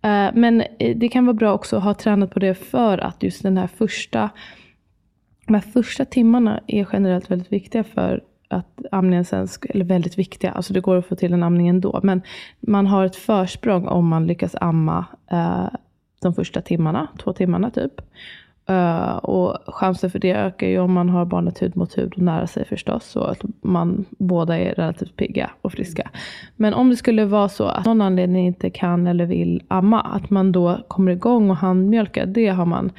Eh, 0.02 0.30
men 0.34 0.64
eh, 0.80 0.98
det 0.98 1.10
kan 1.10 1.26
vara 1.26 1.34
bra 1.34 1.54
också 1.54 1.78
att 1.78 1.84
ha 1.84 1.94
tränat 1.94 2.32
på 2.32 2.40
det 2.40 2.56
för 2.56 2.98
att 2.98 3.24
just 3.24 3.44
den 3.44 3.58
här 3.58 3.68
första 3.68 4.30
de 5.48 5.54
här 5.54 5.62
första 5.62 6.06
timmarna 6.06 6.62
är 6.68 6.88
generellt 6.94 7.32
väldigt 7.32 7.52
viktiga 7.52 7.84
för 7.84 8.24
att 8.48 8.82
amningen 8.92 9.26
sen, 9.26 9.48
eller 9.70 9.86
väldigt 9.86 10.18
viktiga, 10.18 10.52
alltså 10.52 10.74
det 10.74 10.80
går 10.80 10.98
att 10.98 11.06
få 11.06 11.16
till 11.16 11.34
en 11.34 11.44
amning 11.44 11.68
ändå, 11.68 12.00
men 12.04 12.22
man 12.60 12.88
har 12.88 13.06
ett 13.06 13.16
försprång 13.16 13.88
om 13.88 14.08
man 14.08 14.28
lyckas 14.28 14.56
amma 14.62 15.06
eh, 15.32 15.68
de 16.28 16.34
första 16.34 16.62
timmarna, 16.62 17.08
två 17.24 17.34
timmarna 17.34 17.70
typ. 17.70 18.02
Eh, 18.70 19.16
och 19.16 19.58
chansen 19.68 20.12
för 20.12 20.20
det 20.20 20.32
ökar 20.32 20.68
ju 20.68 20.80
om 20.80 20.94
man 20.94 21.10
har 21.10 21.26
barnet 21.26 21.62
hud 21.62 21.76
mot 21.76 21.98
hud 21.98 22.14
och 22.14 22.22
nära 22.22 22.48
sig 22.48 22.66
förstås, 22.66 23.06
så 23.06 23.24
att 23.24 23.42
man 23.62 24.06
båda 24.10 24.60
är 24.60 24.76
relativt 24.76 25.16
pigga 25.16 25.50
och 25.62 25.72
friska. 25.72 26.10
Men 26.56 26.74
om 26.74 26.90
det 26.90 26.96
skulle 26.96 27.26
vara 27.26 27.50
så 27.50 27.66
att 27.66 27.86
någon 27.86 28.02
anledning 28.02 28.48
inte 28.48 28.70
kan 28.70 29.08
eller 29.08 29.26
vill 29.26 29.64
amma, 29.68 30.02
att 30.02 30.30
man 30.30 30.52
då 30.52 30.80
kommer 30.88 31.12
igång 31.12 31.50
och 31.50 31.58
handmjölkar, 31.58 32.26
det 32.26 32.48
har 32.48 32.66
man 32.66 32.92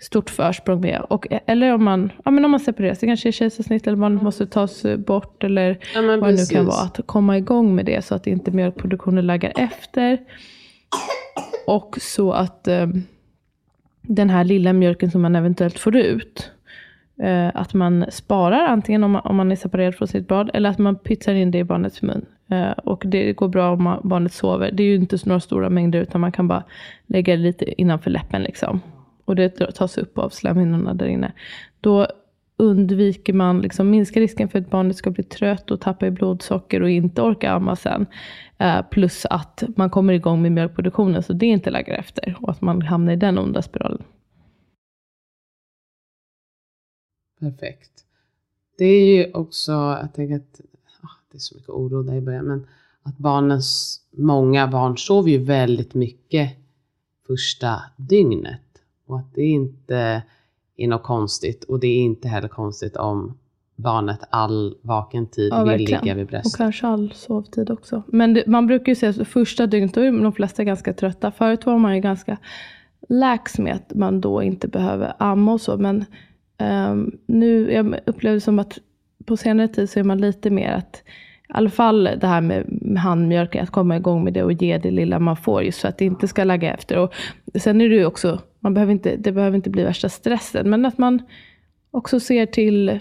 stort 0.00 0.30
försprång 0.30 0.80
med. 0.80 1.00
Och, 1.00 1.26
eller 1.46 1.74
om 1.74 1.84
man, 1.84 2.12
ja, 2.24 2.30
men 2.30 2.44
om 2.44 2.50
man 2.50 2.60
separerar 2.60 2.94
sig, 2.94 3.08
kanske 3.08 3.28
är 3.28 3.32
kejsarsnitt 3.32 3.86
eller 3.86 3.96
barnet 3.96 4.22
måste 4.22 4.46
tas 4.46 4.82
bort 5.06 5.44
eller 5.44 5.78
Ja, 5.94 6.02
vad 6.02 6.28
det 6.28 6.32
nu 6.32 6.46
kan 6.46 6.66
vara. 6.66 6.82
Att 6.82 7.00
komma 7.06 7.38
igång 7.38 7.74
med 7.74 7.86
det 7.86 8.04
så 8.04 8.14
att 8.14 8.26
inte 8.26 8.50
mjölkproduktionen 8.50 9.26
laggar 9.26 9.52
efter. 9.56 10.18
Och 11.66 11.98
så 12.00 12.32
att 12.32 12.68
eh, 12.68 12.86
den 14.02 14.30
här 14.30 14.44
lilla 14.44 14.72
mjölken 14.72 15.10
som 15.10 15.22
man 15.22 15.36
eventuellt 15.36 15.78
får 15.78 15.96
ut, 15.96 16.50
eh, 17.22 17.50
att 17.54 17.74
man 17.74 18.04
sparar 18.10 18.66
antingen 18.66 19.04
om 19.04 19.10
man, 19.10 19.22
om 19.24 19.36
man 19.36 19.52
är 19.52 19.56
separerad 19.56 19.94
från 19.94 20.08
sitt 20.08 20.28
barn 20.28 20.50
eller 20.54 20.70
att 20.70 20.78
man 20.78 20.96
pytsar 20.96 21.34
in 21.34 21.50
det 21.50 21.58
i 21.58 21.64
barnets 21.64 22.02
mun. 22.02 22.26
Eh, 22.48 22.70
och 22.70 23.02
det 23.06 23.32
går 23.32 23.48
bra 23.48 23.72
om 23.72 23.82
man, 23.82 24.00
barnet 24.04 24.32
sover. 24.32 24.70
Det 24.72 24.82
är 24.82 24.86
ju 24.86 24.94
inte 24.94 25.18
några 25.24 25.40
stora 25.40 25.70
mängder 25.70 26.00
utan 26.00 26.20
man 26.20 26.32
kan 26.32 26.48
bara 26.48 26.64
lägga 27.06 27.36
det 27.36 27.42
lite 27.42 27.80
innanför 27.80 28.10
läppen 28.10 28.42
liksom. 28.42 28.80
Och 29.24 29.36
det 29.36 29.48
tas 29.74 29.98
upp 29.98 30.18
av 30.18 30.28
slemhinnorna 30.28 30.94
där 30.94 31.06
inne. 31.06 31.32
Då 31.80 32.06
undviker 32.56 33.32
man, 33.32 33.60
liksom, 33.60 33.90
minskar 33.90 34.20
risken 34.20 34.48
för 34.48 34.58
att 34.58 34.70
barnet 34.70 34.96
ska 34.96 35.10
bli 35.10 35.22
trött 35.24 35.70
och 35.70 35.80
tappa 35.80 36.06
i 36.06 36.10
blodsocker 36.10 36.82
och 36.82 36.90
inte 36.90 37.22
orka 37.22 37.50
amma 37.50 37.76
sen. 37.76 38.06
Eh, 38.58 38.82
plus 38.90 39.26
att 39.30 39.62
man 39.76 39.90
kommer 39.90 40.12
igång 40.12 40.42
med 40.42 40.52
mjölkproduktionen 40.52 41.22
så 41.22 41.32
det 41.32 41.46
inte 41.46 41.70
lägger 41.70 41.92
efter. 41.92 42.38
Och 42.40 42.50
att 42.50 42.60
man 42.60 42.82
hamnar 42.82 43.12
i 43.12 43.16
den 43.16 43.38
onda 43.38 43.62
spiralen. 43.62 44.02
Perfekt. 47.40 47.90
Det 48.78 48.84
är 48.84 49.16
ju 49.16 49.32
också, 49.32 49.72
jag 49.72 50.14
tänker 50.14 50.36
att 50.36 50.60
ah, 51.00 51.08
det 51.30 51.36
är 51.36 51.40
så 51.40 51.54
mycket 51.56 51.70
oro 51.70 52.02
där 52.02 52.14
i 52.14 52.20
början, 52.20 52.46
men 52.46 52.66
att 53.02 53.18
barnens, 53.18 54.00
många 54.10 54.68
barn 54.68 54.98
sover 54.98 55.30
ju 55.30 55.38
väldigt 55.38 55.94
mycket 55.94 56.56
första 57.26 57.82
dygnet. 57.96 58.60
Och 59.06 59.18
att 59.18 59.34
det 59.34 59.42
inte 59.42 60.22
är 60.76 60.88
något 60.88 61.02
konstigt. 61.02 61.64
Och 61.64 61.80
det 61.80 61.86
är 61.86 61.98
inte 62.00 62.28
heller 62.28 62.48
konstigt 62.48 62.96
om 62.96 63.38
barnet 63.76 64.20
all 64.30 64.74
vaken 64.82 65.26
tid 65.26 65.52
Ja, 65.52 65.58
vill 65.64 65.70
verkligen. 65.70 66.00
ligga 66.04 66.14
vid 66.14 66.24
Och 66.24 66.30
bröstet. 66.30 66.56
kanske 66.56 66.86
all 66.86 67.12
sovtid 67.14 67.70
också. 67.70 68.02
Men 68.06 68.34
det, 68.34 68.46
man 68.46 68.66
brukar 68.66 68.92
ju 68.92 68.96
säga 68.96 69.10
att 69.22 69.28
första 69.28 69.66
dygnet, 69.66 69.94
då 69.94 70.00
är 70.00 70.22
de 70.22 70.32
flesta 70.32 70.64
ganska 70.64 70.92
trötta. 70.92 71.30
Förut 71.30 71.66
var 71.66 71.78
man 71.78 71.94
ju 71.94 72.00
ganska 72.00 72.36
lax 73.08 73.58
med 73.58 73.74
att 73.74 73.94
man 73.94 74.20
då 74.20 74.42
inte 74.42 74.68
behöver 74.68 75.12
amma 75.18 75.52
och 75.52 75.60
så. 75.60 75.76
Men 75.76 76.04
ehm, 76.58 77.12
nu, 77.26 77.72
jag 77.72 77.94
upplever 78.06 78.34
det 78.34 78.40
som 78.40 78.58
att 78.58 78.78
på 79.26 79.36
senare 79.36 79.68
tid 79.68 79.90
så 79.90 80.00
är 80.00 80.04
man 80.04 80.20
lite 80.20 80.50
mer 80.50 80.72
att 80.72 81.02
i 81.48 81.52
alla 81.56 81.70
fall 81.70 82.04
det 82.04 82.26
här 82.26 82.40
med 82.40 82.66
handmjölken, 82.98 83.62
att 83.62 83.70
komma 83.70 83.96
igång 83.96 84.24
med 84.24 84.32
det 84.32 84.42
och 84.42 84.52
ge 84.52 84.78
det 84.78 84.90
lilla 84.90 85.18
man 85.18 85.36
får, 85.36 85.62
just 85.62 85.80
för 85.80 85.88
att 85.88 85.98
det 85.98 86.04
inte 86.04 86.28
ska 86.28 86.44
lagga 86.44 86.74
efter. 86.74 86.98
Och 86.98 87.14
sen 87.60 87.80
är 87.80 87.88
det 87.88 87.94
ju 87.94 88.06
också, 88.06 88.40
man 88.60 88.74
behöver 88.74 88.92
inte, 88.92 89.16
det 89.16 89.32
behöver 89.32 89.56
inte 89.56 89.70
bli 89.70 89.84
värsta 89.84 90.08
stressen, 90.08 90.70
men 90.70 90.86
att 90.86 90.98
man 90.98 91.22
också 91.90 92.20
ser 92.20 92.46
till 92.46 92.88
eh, 92.88 92.98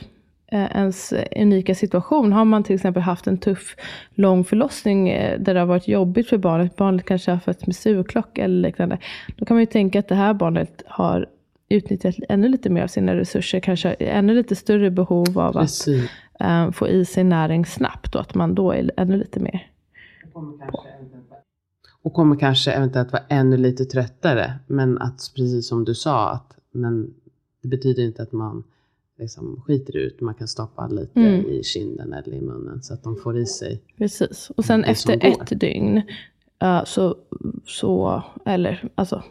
ens 0.52 1.13
unika 1.36 1.76
situation. 1.76 2.34
Har 2.34 2.46
man 2.46 2.63
till 2.63 2.76
exempel 2.76 3.02
haft 3.02 3.28
en 3.28 3.38
tuff, 3.38 3.76
lång 4.13 4.44
förlossning 4.44 5.10
eh, 5.10 5.39
där 5.39 5.54
det 5.54 5.60
har 5.60 5.68
varit 5.68 5.88
jobbigt 5.88 6.30
för 6.30 6.38
barnet, 6.38 6.76
barnet 6.76 7.06
kanske 7.06 7.32
har 7.32 7.39
fötts 7.39 7.66
med 7.68 7.76
sugklocka 7.76 8.44
eller 8.44 8.62
liknande, 8.62 8.98
då 9.36 9.46
kan 9.46 9.56
man 9.56 9.62
ju 9.62 9.66
tänka 9.66 10.00
att 10.00 10.08
det 10.08 10.16
här 10.16 10.34
barnet 10.34 10.84
har 10.88 11.28
utnyttjat 11.70 12.16
ännu 12.30 12.50
lite 12.50 12.70
mer 12.70 12.84
av 12.84 12.88
sina 12.88 13.16
resurser, 13.16 13.60
kanske 13.60 13.94
ännu 13.94 14.34
lite 14.34 14.56
större 14.56 14.92
behov 14.92 15.39
av 15.39 15.58
att 15.58 15.63
Precis. 15.63 16.12
eh, 16.39 16.72
få 16.72 16.88
i 16.88 17.06
sig 17.06 17.24
näring 17.24 17.66
snabbt 17.66 18.16
och 18.16 18.22
att 18.22 18.36
man 18.36 18.56
då 18.56 18.72
är 18.72 18.92
ännu 18.98 19.18
lite 19.18 19.39
mer 19.39 19.68
Och 22.04 22.13
kommer 22.13 22.36
kanske 22.36 22.72
eventuellt 22.72 23.12
vara 23.12 23.24
ännu 23.30 23.58
lite 23.58 23.86
tröttare. 23.86 24.54
Men 24.68 24.98
att 24.98 25.32
precis 25.36 25.68
som 25.68 25.86
du 25.86 25.96
sa, 25.96 26.30
att, 26.30 26.58
men 26.72 27.13
det 27.62 27.68
betyder 27.68 28.04
inte 28.04 28.24
att 28.24 28.32
man 28.32 28.63
liksom 29.20 29.62
skiter 29.68 29.98
ut. 29.98 30.22
Man 30.22 30.34
kan 30.34 30.48
stoppa 30.48 30.88
lite 30.88 31.20
Mm. 31.20 31.46
i 31.46 31.63
kinden 31.63 32.13
eller 32.13 32.34
i 32.34 32.42
munnen 32.42 32.84
så 32.84 32.94
att 32.94 33.04
de 33.04 33.16
får 33.16 33.38
i 33.38 33.46
sig. 33.46 33.82
Precis. 33.98 34.52
Och 34.58 34.66
sen 34.66 34.84
efter 34.84 35.26
ett 35.26 35.60
dygn, 35.60 36.02
eh, 36.62 36.84
så, 36.86 37.16
så, 37.66 38.24
eller 38.46 38.89
alltså, 38.96 39.24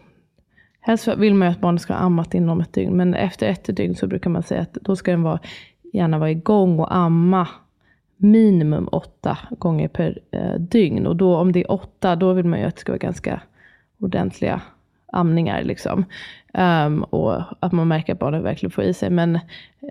helst 0.80 1.08
vill 1.08 1.34
man 1.34 1.48
ju 1.48 1.52
att 1.52 1.60
barnet 1.60 1.82
ska 1.82 1.92
ha 1.92 2.00
ammat 2.00 2.34
inom 2.34 2.60
ett 2.60 2.72
dygn, 2.72 2.96
men 2.96 3.14
efter 3.14 3.46
ett 3.46 3.76
dygn 3.76 3.94
så 3.96 4.06
brukar 4.06 4.30
man 4.30 4.42
säga 4.42 4.60
att 4.60 4.74
då 4.74 4.96
ska 4.96 5.10
den 5.10 5.22
vara, 5.22 5.40
gärna 5.92 6.18
vara 6.18 6.30
igång 6.30 6.78
och 6.78 6.96
amma 6.96 7.48
minimum 8.22 8.88
åtta 8.92 9.38
gånger 9.58 9.88
per 9.88 10.18
eh, 10.30 10.54
dygn. 10.54 11.06
Och 11.06 11.16
då 11.16 11.36
om 11.36 11.52
det 11.52 11.60
är 11.60 11.72
åtta, 11.72 12.16
då 12.16 12.32
vill 12.32 12.46
man 12.46 12.60
ju 12.60 12.64
att 12.64 12.74
det 12.74 12.80
ska 12.80 12.92
vara 12.92 12.98
ganska 12.98 13.40
ordentliga 13.98 14.60
amningar. 15.12 15.62
Liksom. 15.62 16.04
Um, 16.54 17.02
och 17.02 17.42
att 17.60 17.72
man 17.72 17.88
märker 17.88 18.12
att 18.12 18.18
barnet 18.18 18.42
verkligen 18.42 18.70
får 18.70 18.84
i 18.84 18.94
sig. 18.94 19.10
Men 19.10 19.34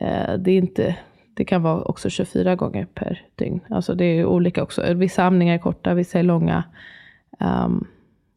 eh, 0.01 0.33
det 0.39 0.51
är 0.51 0.57
inte 0.57 0.95
det 1.33 1.45
kan 1.45 1.61
vara 1.61 1.81
också 1.81 2.09
24 2.09 2.55
gånger 2.55 2.87
per 2.93 3.21
dygn. 3.35 3.59
Alltså 3.69 3.95
det 3.95 4.05
är 4.05 4.15
ju 4.15 4.25
olika 4.25 4.63
också. 4.63 4.93
Vissa 4.93 5.23
amningar 5.23 5.53
är 5.53 5.57
korta, 5.57 5.93
vissa 5.93 6.19
är 6.19 6.23
långa. 6.23 6.63
Um, 7.39 7.87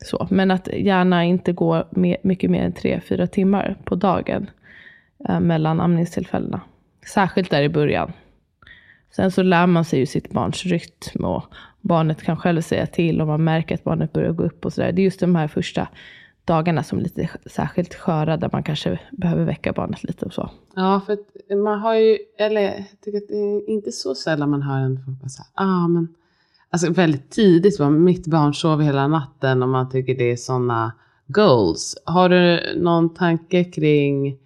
så. 0.05 0.27
Men 0.31 0.51
att 0.51 0.69
gärna 0.73 1.25
inte 1.25 1.53
gå 1.53 1.85
med, 1.91 2.17
mycket 2.23 2.51
mer 2.51 2.63
än 2.63 2.73
3-4 2.73 3.27
timmar 3.27 3.77
på 3.85 3.95
dagen 3.95 4.51
eh, 5.29 5.41
mellan 5.41 5.81
amningstillfällena. 5.81 6.61
Särskilt 7.07 7.51
där 7.51 7.63
i 7.63 7.69
början. 7.69 8.13
Sen 9.17 9.31
så 9.31 9.43
lär 9.43 9.67
man 9.67 9.85
sig 9.85 9.99
ju 9.99 10.07
sitt 10.07 10.31
barns 10.31 10.65
rytm 10.65 11.25
och 11.25 11.45
barnet 11.81 12.23
kan 12.23 12.37
själv 12.37 12.61
säga 12.61 12.87
till 12.87 13.21
om 13.21 13.29
man 13.29 13.45
märker 13.45 13.75
att 13.75 13.85
barnet 13.85 14.13
börjar 14.13 14.33
gå 14.33 14.45
upp 14.45 14.65
och 14.65 14.73
sådär. 14.73 14.93
Det 14.93 15.03
är 15.03 15.05
just 15.05 15.21
de 15.21 15.35
här 15.35 15.49
första 15.49 15.89
dagarna 16.45 16.83
som 16.83 16.99
är 16.99 17.03
lite 17.03 17.31
särskilt 17.47 17.95
sköra 17.95 18.37
där 18.37 18.51
man 18.53 18.63
kanske 18.63 19.01
behöver 19.13 19.45
väcka 19.45 19.73
barnet 19.73 20.05
lite 20.05 20.25
och 20.25 20.33
så. 20.33 20.51
Ja, 20.75 21.01
för 21.07 21.13
att 21.13 21.59
man 21.59 21.81
har 21.81 21.95
ju, 21.95 22.19
eller 22.39 22.61
jag 22.61 22.85
tycker 23.05 23.19
att 23.19 23.29
det 23.29 23.35
är 23.35 23.71
inte 23.71 23.93
så 23.93 24.15
sällan 24.15 24.51
man 24.51 24.63
hör 24.63 24.79
en 24.79 25.05
folk 25.05 25.33
säga, 25.33 25.47
ah 25.55 25.89
men, 25.89 26.09
alltså 26.71 26.93
väldigt 26.93 27.31
tidigt, 27.31 27.79
bara, 27.79 27.91
mitt 27.91 28.27
barn 28.27 28.55
sover 28.55 28.85
hela 28.85 29.09
natten 29.09 29.63
och 29.63 29.69
man 29.69 29.91
tycker 29.91 30.15
det 30.15 30.33
är 30.33 30.37
sådana 30.37 30.93
goals. 31.27 31.97
Har 32.05 32.29
du 32.29 32.61
någon 32.77 33.15
tanke 33.15 33.65
kring 33.65 34.39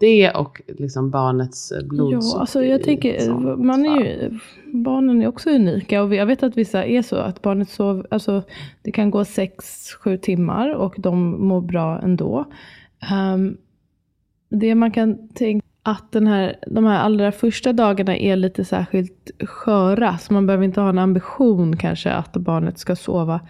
det 0.00 0.30
och 0.30 0.62
liksom 0.66 1.10
barnets 1.10 1.72
blodsocker? 1.84 2.36
Ja, 2.36 2.40
alltså 2.40 2.64
jag 2.64 2.82
tänker, 2.82 3.20
sånt 3.20 3.64
man 3.64 3.86
är 3.86 4.04
ju, 4.04 4.38
barnen 4.72 5.22
är 5.22 5.26
också 5.26 5.50
unika 5.50 6.02
och 6.02 6.14
jag 6.14 6.26
vet 6.26 6.42
att 6.42 6.56
vissa 6.56 6.84
är 6.84 7.02
så 7.02 7.16
att 7.16 7.42
barnet 7.42 7.68
sover, 7.68 8.06
alltså 8.10 8.42
det 8.82 8.92
kan 8.92 9.10
gå 9.10 9.22
6-7 9.22 10.16
timmar 10.16 10.74
och 10.74 10.94
de 10.98 11.46
mår 11.48 11.60
bra 11.60 12.00
ändå. 12.00 12.44
Ehm, 13.10 13.56
det 14.48 14.74
man 14.74 14.90
kan 14.90 15.28
tänka 15.28 15.66
att 15.82 16.12
den 16.12 16.26
här, 16.26 16.56
de 16.66 16.84
här 16.84 16.98
allra 16.98 17.32
första 17.32 17.72
dagarna 17.72 18.16
är 18.16 18.36
lite 18.36 18.64
särskilt 18.64 19.30
sköra, 19.40 20.18
så 20.18 20.32
man 20.32 20.46
behöver 20.46 20.64
inte 20.64 20.80
ha 20.80 20.88
en 20.88 20.98
ambition 20.98 21.76
kanske 21.76 22.12
att 22.12 22.32
barnet 22.32 22.78
ska 22.78 22.96
sova 22.96 23.40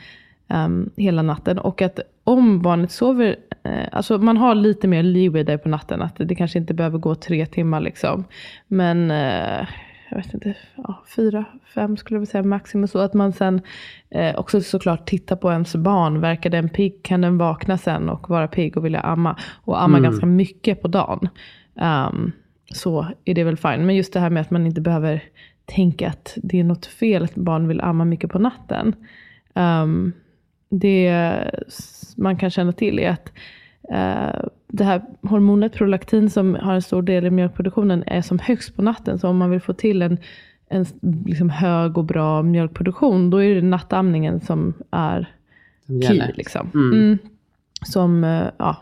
ehm, 0.49 0.91
hela 0.97 1.23
natten. 1.23 1.59
Och 1.59 1.83
att 1.83 2.01
om 2.25 2.63
barnet 2.63 2.93
sover, 2.93 3.37
eh, 3.51 3.52
alltså 3.93 4.19
man 4.19 4.37
har 4.37 4.55
lite 4.55 4.89
mer 4.89 5.03
leeway 5.03 5.43
där 5.43 5.57
på 5.57 5.69
natten, 5.69 6.03
att 6.03 6.17
det 6.17 6.35
kanske 6.35 6.59
inte 6.59 6.75
behöver 6.75 6.99
gå 6.99 7.15
tre 7.15 7.47
timmar 7.47 7.81
liksom. 7.81 8.25
Men 8.67 9.11
eh, 9.11 9.67
jag 10.11 10.17
vet 10.17 10.35
inte, 10.35 10.55
ja, 10.77 11.03
fyra, 11.17 11.45
fem 11.75 11.97
skulle 11.97 12.19
jag 12.21 12.29
säga 12.29 12.43
maximum. 12.43 12.89
Så 12.89 12.99
att 12.99 13.15
man 13.15 13.33
sen 13.33 13.61
eh, 14.11 14.35
också 14.39 14.61
såklart 14.61 15.07
tittar 15.07 15.37
på 15.37 15.51
ens 15.53 15.77
barn. 15.77 16.21
Verkar 16.21 16.51
den 16.51 16.69
pigg? 16.69 17.03
Kan 17.03 17.21
den 17.21 17.39
vakna 17.39 17.79
sen 17.79 18.09
och 18.09 18.29
vara 18.31 18.49
pigg 18.49 18.77
och 18.77 18.85
vilja 18.85 19.01
amma? 19.01 19.37
Och 19.65 19.83
amma 19.83 19.99
Mm. 19.99 20.11
ganska 20.11 20.27
mycket 20.27 20.83
på 20.83 20.89
dagen. 20.89 21.29
Ehm, 21.77 22.33
så 22.75 23.07
är 23.25 23.35
det 23.35 23.45
väl 23.45 23.57
fine. 23.57 23.87
Men 23.87 23.97
just 23.97 24.13
det 24.13 24.21
här 24.21 24.31
med 24.31 24.41
att 24.41 24.51
man 24.51 24.67
inte 24.67 24.81
behöver 24.81 25.23
tänka 25.65 26.09
att 26.09 26.39
det 26.43 26.61
är 26.61 26.65
något 26.65 26.87
fel 26.87 27.25
att 27.25 27.35
barn 27.35 27.69
vill 27.69 27.81
amma 27.81 28.05
mycket 28.05 28.31
på 28.31 28.39
natten. 28.39 28.95
Ehm, 29.55 30.13
det 30.73 31.15
man 32.17 32.37
kan 32.37 32.51
känna 32.51 32.73
till 32.73 32.99
är 32.99 33.11
att 33.11 33.33
eh, 33.91 34.49
det 34.67 34.85
här 34.85 35.03
hormonet 35.23 35.73
prolaktin 35.73 36.31
som 36.31 36.55
har 36.55 36.75
en 36.75 36.83
stor 36.83 37.03
del 37.03 37.27
i 37.27 37.31
mjölkproduktionen 37.31 38.05
är 38.07 38.23
som 38.23 38.39
högst 38.39 38.77
på 38.77 38.83
natten. 38.83 39.19
Så 39.19 39.29
om 39.29 39.37
man 39.37 39.51
vill 39.51 39.61
få 39.61 39.73
till 39.73 40.03
en, 40.03 40.19
en 40.69 40.87
liksom 41.27 41.51
hög 41.51 41.99
och 41.99 42.05
bra 42.05 42.43
mjölkproduktion 42.43 43.31
då 43.31 43.43
är 43.43 43.55
det 43.55 43.63
nattamningen 43.63 44.41
som 44.41 44.75
är 44.91 45.27
Som 45.87 46.03
key. 46.03 46.33
Liksom. 46.35 46.71
Mm. 46.75 46.93
Mm. 46.93 47.19
Som, 47.87 48.25
eh, 48.25 48.47
ja. 48.57 48.77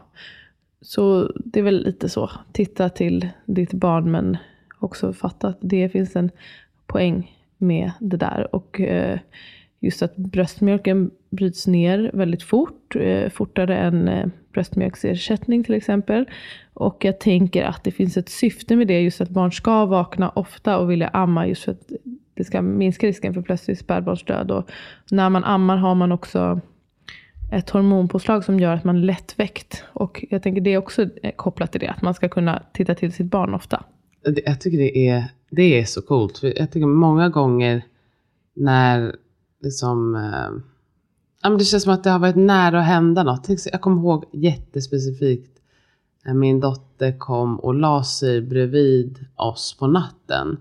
Så 0.81 1.33
det 1.44 1.59
är 1.59 1.64
väl 1.64 1.85
lite 1.85 2.09
så. 2.09 2.31
Titta 2.53 2.88
till 2.88 3.29
ditt 3.44 3.72
barn 3.72 4.11
men 4.11 4.37
också 4.79 5.12
fatta 5.12 5.48
att 5.48 5.59
det 5.61 5.88
finns 5.88 6.16
en 6.16 6.31
poäng 6.87 7.37
med 7.59 7.90
det 8.00 8.16
där. 8.16 8.55
Och 8.55 8.81
eh, 8.81 9.18
just 9.81 10.03
att 10.03 10.16
bröstmjölken 10.16 11.11
bryts 11.31 11.66
ner 11.66 12.11
väldigt 12.14 12.43
fort. 12.43 12.97
Eh, 12.97 13.29
fortare 13.29 13.79
än 13.79 14.09
eh, 14.09 14.27
bröstmjölksersättning 14.53 15.64
till 15.64 15.75
exempel. 15.75 16.25
Och 16.75 17.05
jag 17.05 17.21
tänker 17.21 17.64
att 17.64 17.85
det 17.85 17.90
finns 17.90 18.16
ett 18.16 18.29
syfte 18.29 18.77
med 18.77 18.87
det. 18.87 19.01
Just 19.01 19.21
att 19.21 19.29
barn 19.29 19.53
ska 19.53 19.87
vakna 19.87 20.31
ofta 20.31 20.79
och 20.79 20.90
vilja 20.90 21.09
amma. 21.09 21.47
Just 21.47 21.64
för 21.64 21.73
att 21.73 21.90
det 22.35 22.45
ska 22.45 22.62
minska 22.62 23.07
risken 23.07 23.35
för 23.35 23.43
plötslig 23.43 23.79
spädbarnsdöd. 23.79 24.51
Och 24.51 24.71
när 25.11 25.31
man 25.31 25.45
ammar 25.45 25.77
har 25.77 25.95
man 25.95 26.12
också 26.12 26.61
ett 27.53 27.71
hormonpåslag 27.71 28.45
som 28.45 28.61
gör 28.61 28.75
att 28.75 28.85
man 28.85 28.97
är 28.97 29.03
lättväckt. 29.03 29.85
Och 29.93 30.25
jag 30.31 30.43
tänker 30.43 30.61
det 30.61 30.71
är 30.71 30.79
också 30.79 31.09
eh, 31.23 31.33
kopplat 31.37 31.73
till 31.73 31.81
det, 31.81 31.88
att 31.88 32.03
man 32.03 32.14
ska 32.14 32.29
kunna 32.29 32.62
titta 32.73 32.95
till 32.95 33.12
sitt 33.12 33.27
barn 33.27 33.55
ofta. 33.55 33.85
Jag 34.45 34.61
tycker 34.61 34.79
det 34.79 35.09
är, 35.09 35.25
det 35.51 35.81
är 35.81 35.85
så 35.85 36.03
coolt. 36.03 36.43
Jag 36.43 36.71
tycker 36.71 36.87
många 36.87 37.29
gånger 37.29 37.83
när 38.55 39.16
liksom, 39.61 40.14
eh, 40.14 40.62
ja, 41.42 41.49
men 41.49 41.59
det 41.59 41.64
känns 41.64 41.83
som 41.83 41.92
att 41.92 42.05
det 42.05 42.11
har 42.11 42.18
varit 42.18 42.37
nära 42.37 42.81
att 42.81 42.87
hända 42.87 43.23
något. 43.23 43.49
Jag 43.73 43.81
kommer 43.81 44.03
ihåg 44.03 44.25
jättespecifikt 44.33 45.61
när 46.25 46.35
min 46.35 46.61
dotter 46.61 47.18
kom 47.18 47.61
och 47.61 47.75
la 47.75 48.05
sig 48.05 48.40
bredvid 48.40 49.27
oss 49.37 49.77
på 49.79 49.87
natten. 49.87 50.59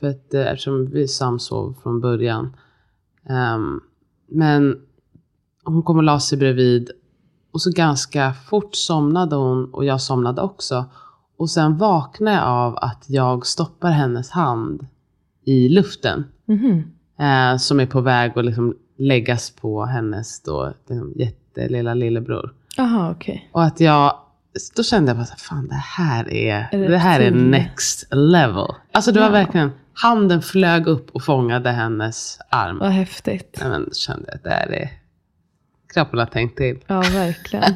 För 0.00 0.06
att, 0.06 0.34
eh, 0.34 0.46
eftersom 0.46 0.86
vi 0.90 1.08
samsov 1.08 1.74
från 1.82 2.00
början. 2.00 2.56
Ehm, 3.24 3.80
men 4.26 4.80
hon 5.64 5.82
kom 5.82 5.96
och 5.96 6.02
la 6.02 6.20
sig 6.20 6.38
bredvid 6.38 6.90
och 7.50 7.62
så 7.62 7.70
ganska 7.70 8.32
fort 8.32 8.74
somnade 8.74 9.36
hon 9.36 9.74
och 9.74 9.84
jag 9.84 10.00
somnade 10.00 10.42
också. 10.42 10.84
Och 11.36 11.50
sen 11.50 11.76
vaknade 11.76 12.36
jag 12.36 12.46
av 12.46 12.76
att 12.76 13.04
jag 13.06 13.46
stoppar 13.46 13.90
hennes 13.90 14.30
hand 14.30 14.86
i 15.44 15.68
luften. 15.68 16.24
Mhm. 16.44 16.82
Eh, 17.20 17.56
som 17.56 17.80
är 17.80 17.86
på 17.86 18.00
väg 18.00 18.38
att 18.38 18.44
liksom 18.44 18.76
läggas 18.98 19.50
på 19.50 19.84
hennes 19.84 20.42
då, 20.42 20.72
liksom, 20.88 21.12
jättelilla 21.16 21.94
lillebror. 21.94 22.54
Aha, 22.78 23.10
okej. 23.10 23.50
Och 23.52 23.64
att 23.64 23.80
jag, 23.80 24.14
då 24.76 24.82
kände 24.82 25.10
jag 25.10 25.16
bara 25.16 25.26
fan 25.26 25.68
det 25.68 25.74
här 25.74 26.32
är, 26.32 26.68
Är 26.72 26.78
det 26.78 26.88
det 26.88 26.98
här 26.98 27.20
är 27.20 27.30
next 27.30 28.06
level. 28.10 28.66
Alltså 28.92 29.12
det 29.12 29.20
var 29.20 29.26
Ja. 29.26 29.32
verkligen, 29.32 29.70
handen 29.94 30.42
flög 30.42 30.86
upp 30.86 31.10
och 31.10 31.22
fångade 31.24 31.70
hennes 31.70 32.38
arm. 32.50 32.78
Vad 32.78 32.90
häftigt. 32.90 33.58
Nej, 33.60 33.70
men 33.70 33.84
då 33.84 33.90
kände 33.90 34.24
jag 34.26 34.34
att 34.36 34.44
det 34.44 34.50
här 34.50 34.72
är, 34.72 34.88
kroppen 35.94 36.18
har 36.18 36.26
tänkt 36.26 36.56
till. 36.56 36.78
Ja, 36.86 37.00
verkligen. 37.00 37.64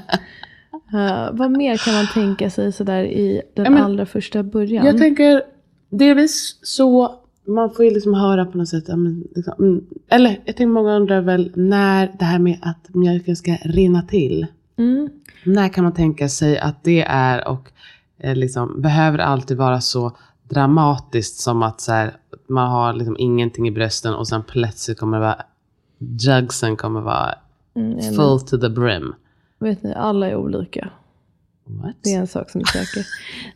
Eh, 0.95 1.29
vad 1.33 1.51
mer 1.51 1.77
kan 1.77 1.95
man 1.95 2.07
tänka 2.15 2.51
sig 2.51 2.73
sådär 2.73 3.05
i 3.05 3.43
den 3.57 3.65
Ja, 3.65 3.71
men- 3.71 3.83
allra 3.83 4.07
första 4.07 4.43
början? 4.43 4.87
Jag 4.87 4.99
tänker 4.99 5.43
delvis 5.91 6.59
så, 6.63 7.15
man 7.45 7.71
får 7.71 7.85
ju 7.85 7.91
liksom 7.91 8.15
höra 8.15 8.45
på 8.47 8.59
något 8.59 8.69
sätt, 8.69 8.85
liksom, 9.35 9.55
mm, 9.59 9.87
eller 10.09 10.31
jag 10.31 10.57
tänker 10.57 10.67
många 10.67 10.97
undrar 10.97 11.21
väl 11.21 11.53
när 11.55 12.13
det 12.19 12.25
här 12.25 12.39
med 12.39 12.59
att 12.63 12.95
mjölken 12.95 13.37
ska 13.37 13.57
rinna 13.65 14.03
till. 14.03 14.47
mm. 14.77 15.09
När 15.45 15.69
kan 15.69 15.85
man 15.85 15.93
tänka 15.95 16.29
sig 16.29 16.59
att 16.59 16.85
det 16.85 17.03
är 17.03 17.49
och 17.49 17.71
eh, 18.19 18.35
liksom, 18.37 18.83
behöver 18.83 19.19
alltid 19.19 19.57
vara 19.57 19.81
så 19.81 20.17
dramatiskt 20.49 21.41
som 21.41 21.63
att 21.63 21.81
så 21.81 21.93
här, 21.93 22.17
man 22.49 22.71
har 22.71 22.93
liksom 22.93 23.17
ingenting 23.19 23.69
i 23.69 23.71
brösten 23.71 24.15
och 24.15 24.29
sen 24.29 24.43
plötsligt 24.49 24.99
kommer 24.99 25.17
det 25.17 25.25
vara, 25.25 25.43
jugsen 25.99 26.77
kommer 26.77 27.01
vara 27.01 27.35
Mm, 27.75 28.15
full 28.15 28.41
to 28.41 28.59
the 28.59 28.69
brim. 28.69 29.15
vet 29.59 29.83
ni, 29.83 29.95
alla 29.95 30.31
är 30.31 30.37
olika. 30.37 30.89
What? 31.65 31.95
Det 32.05 32.15
är 32.15 32.21
en 32.21 32.27
sak 32.27 32.51
som 32.51 32.61
är 32.61 32.65
säker. 32.65 33.07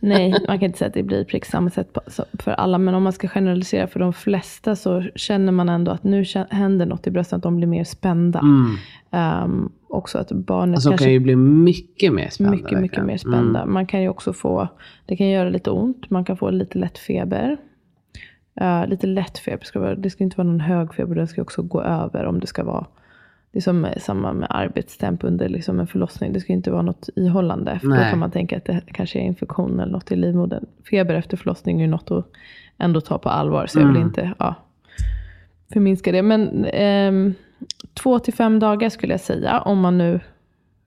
Nej, 0.01 0.31
man 0.49 0.59
kan 0.59 0.66
inte 0.66 0.79
säga 0.79 0.88
att 0.88 0.95
det 0.95 1.03
blir 1.03 1.25
prick 1.25 1.45
samma 1.45 1.71
sätt 1.71 1.92
på- 1.92 2.01
för 2.38 2.51
alla. 2.51 2.79
Men 2.79 2.95
om 2.95 3.03
man 3.03 3.12
ska 3.12 3.29
generalisera 3.29 3.87
för 3.87 4.01
de 4.01 4.12
flesta 4.12 4.77
så 4.77 5.03
känner 5.14 5.53
man 5.53 5.69
ändå 5.69 5.90
att 5.90 6.05
nu 6.05 6.25
händer 6.51 6.87
något 6.87 7.07
i 7.07 7.11
brösten, 7.11 7.37
att 7.37 7.42
de 7.42 7.57
blir 7.57 7.66
mer 7.66 7.85
spända. 7.85 8.38
Mm. 8.38 8.77
Ehm, 9.11 9.73
också 9.88 10.19
att 10.19 10.33
barnet 10.33 10.75
Alltså 10.77 10.88
kanske 10.88 11.05
kan 11.05 11.12
ju 11.12 11.21
bli 11.21 11.37
mycket 11.37 12.12
mer 12.12 12.29
spända. 12.29 12.53
mycket, 12.53 12.81
mycket 12.81 13.05
mer 13.05 13.16
spända. 13.16 13.61
Mm. 13.62 13.73
Man 13.75 13.87
kan 13.87 14.03
ju 14.03 14.09
också 14.09 14.33
få, 14.33 14.69
det 15.07 15.16
kan 15.16 15.29
göra 15.29 15.49
lite 15.49 15.71
ont, 15.71 16.11
man 16.11 16.25
kan 16.25 16.37
få 16.37 16.51
lite 16.51 16.79
lätt 16.79 16.99
feber. 16.99 17.57
Eh, 18.61 18.87
lite 18.87 19.07
lätt 19.07 19.38
feber, 19.38 19.64
ska 19.64 19.81
vara, 19.81 19.95
det 19.95 20.11
ska 20.11 20.25
inte 20.25 20.37
vara 20.37 20.49
någon 20.49 20.61
hög 20.61 20.95
feber, 20.95 21.14
den 21.14 21.29
ska 21.29 21.42
också 21.42 21.62
gå 21.62 21.83
över 21.83 22.25
om 22.27 22.40
det 22.40 22.47
ska 22.47 22.64
vara 22.64 22.87
det 23.57 23.61
är 23.61 23.62
som 23.62 23.85
eh, 23.85 23.99
samma 23.99 24.33
med 24.33 24.47
arbetstempo 24.51 25.27
under 25.27 25.49
liksom 25.49 25.81
en 25.81 25.87
förlossning. 25.87 26.33
Det 26.33 26.40
ska 26.40 26.53
inte 26.53 26.71
vara 26.71 26.83
något 26.83 27.09
ihållande. 27.16 27.79
För 27.79 27.88
då 27.88 27.95
Nej. 27.95 28.11
kan 28.11 28.19
man 28.19 28.31
tänka 28.31 28.57
att 28.57 28.64
det 28.64 28.81
kanske 28.87 29.19
är 29.19 29.23
infektion 29.23 29.81
eller 29.81 29.92
något 29.92 30.12
i 30.12 30.16
livmodern. 30.16 30.64
Feber 30.90 31.14
efter 31.14 31.37
förlossning 31.37 31.79
är 31.81 31.85
ju 31.85 31.90
något 31.90 32.11
att 32.11 32.27
ändå 32.79 33.01
ta 33.01 33.19
på 33.19 33.29
allvar. 33.29 33.66
Så 33.66 33.79
jag 33.79 33.87
vill 33.87 33.97
Mm. 33.97 34.09
inte 34.09 34.33
ja, 34.38 34.55
förminska 35.73 36.12
det. 36.12 36.23
Men 36.23 36.64
ehm, 36.64 37.35
två 37.95 38.19
till 38.19 38.35
fem 38.35 38.59
dagar 38.59 38.88
skulle 38.88 39.12
jag 39.12 39.21
säga. 39.21 39.61
Om 39.61 39.81
man 39.81 39.99
nu 39.99 40.21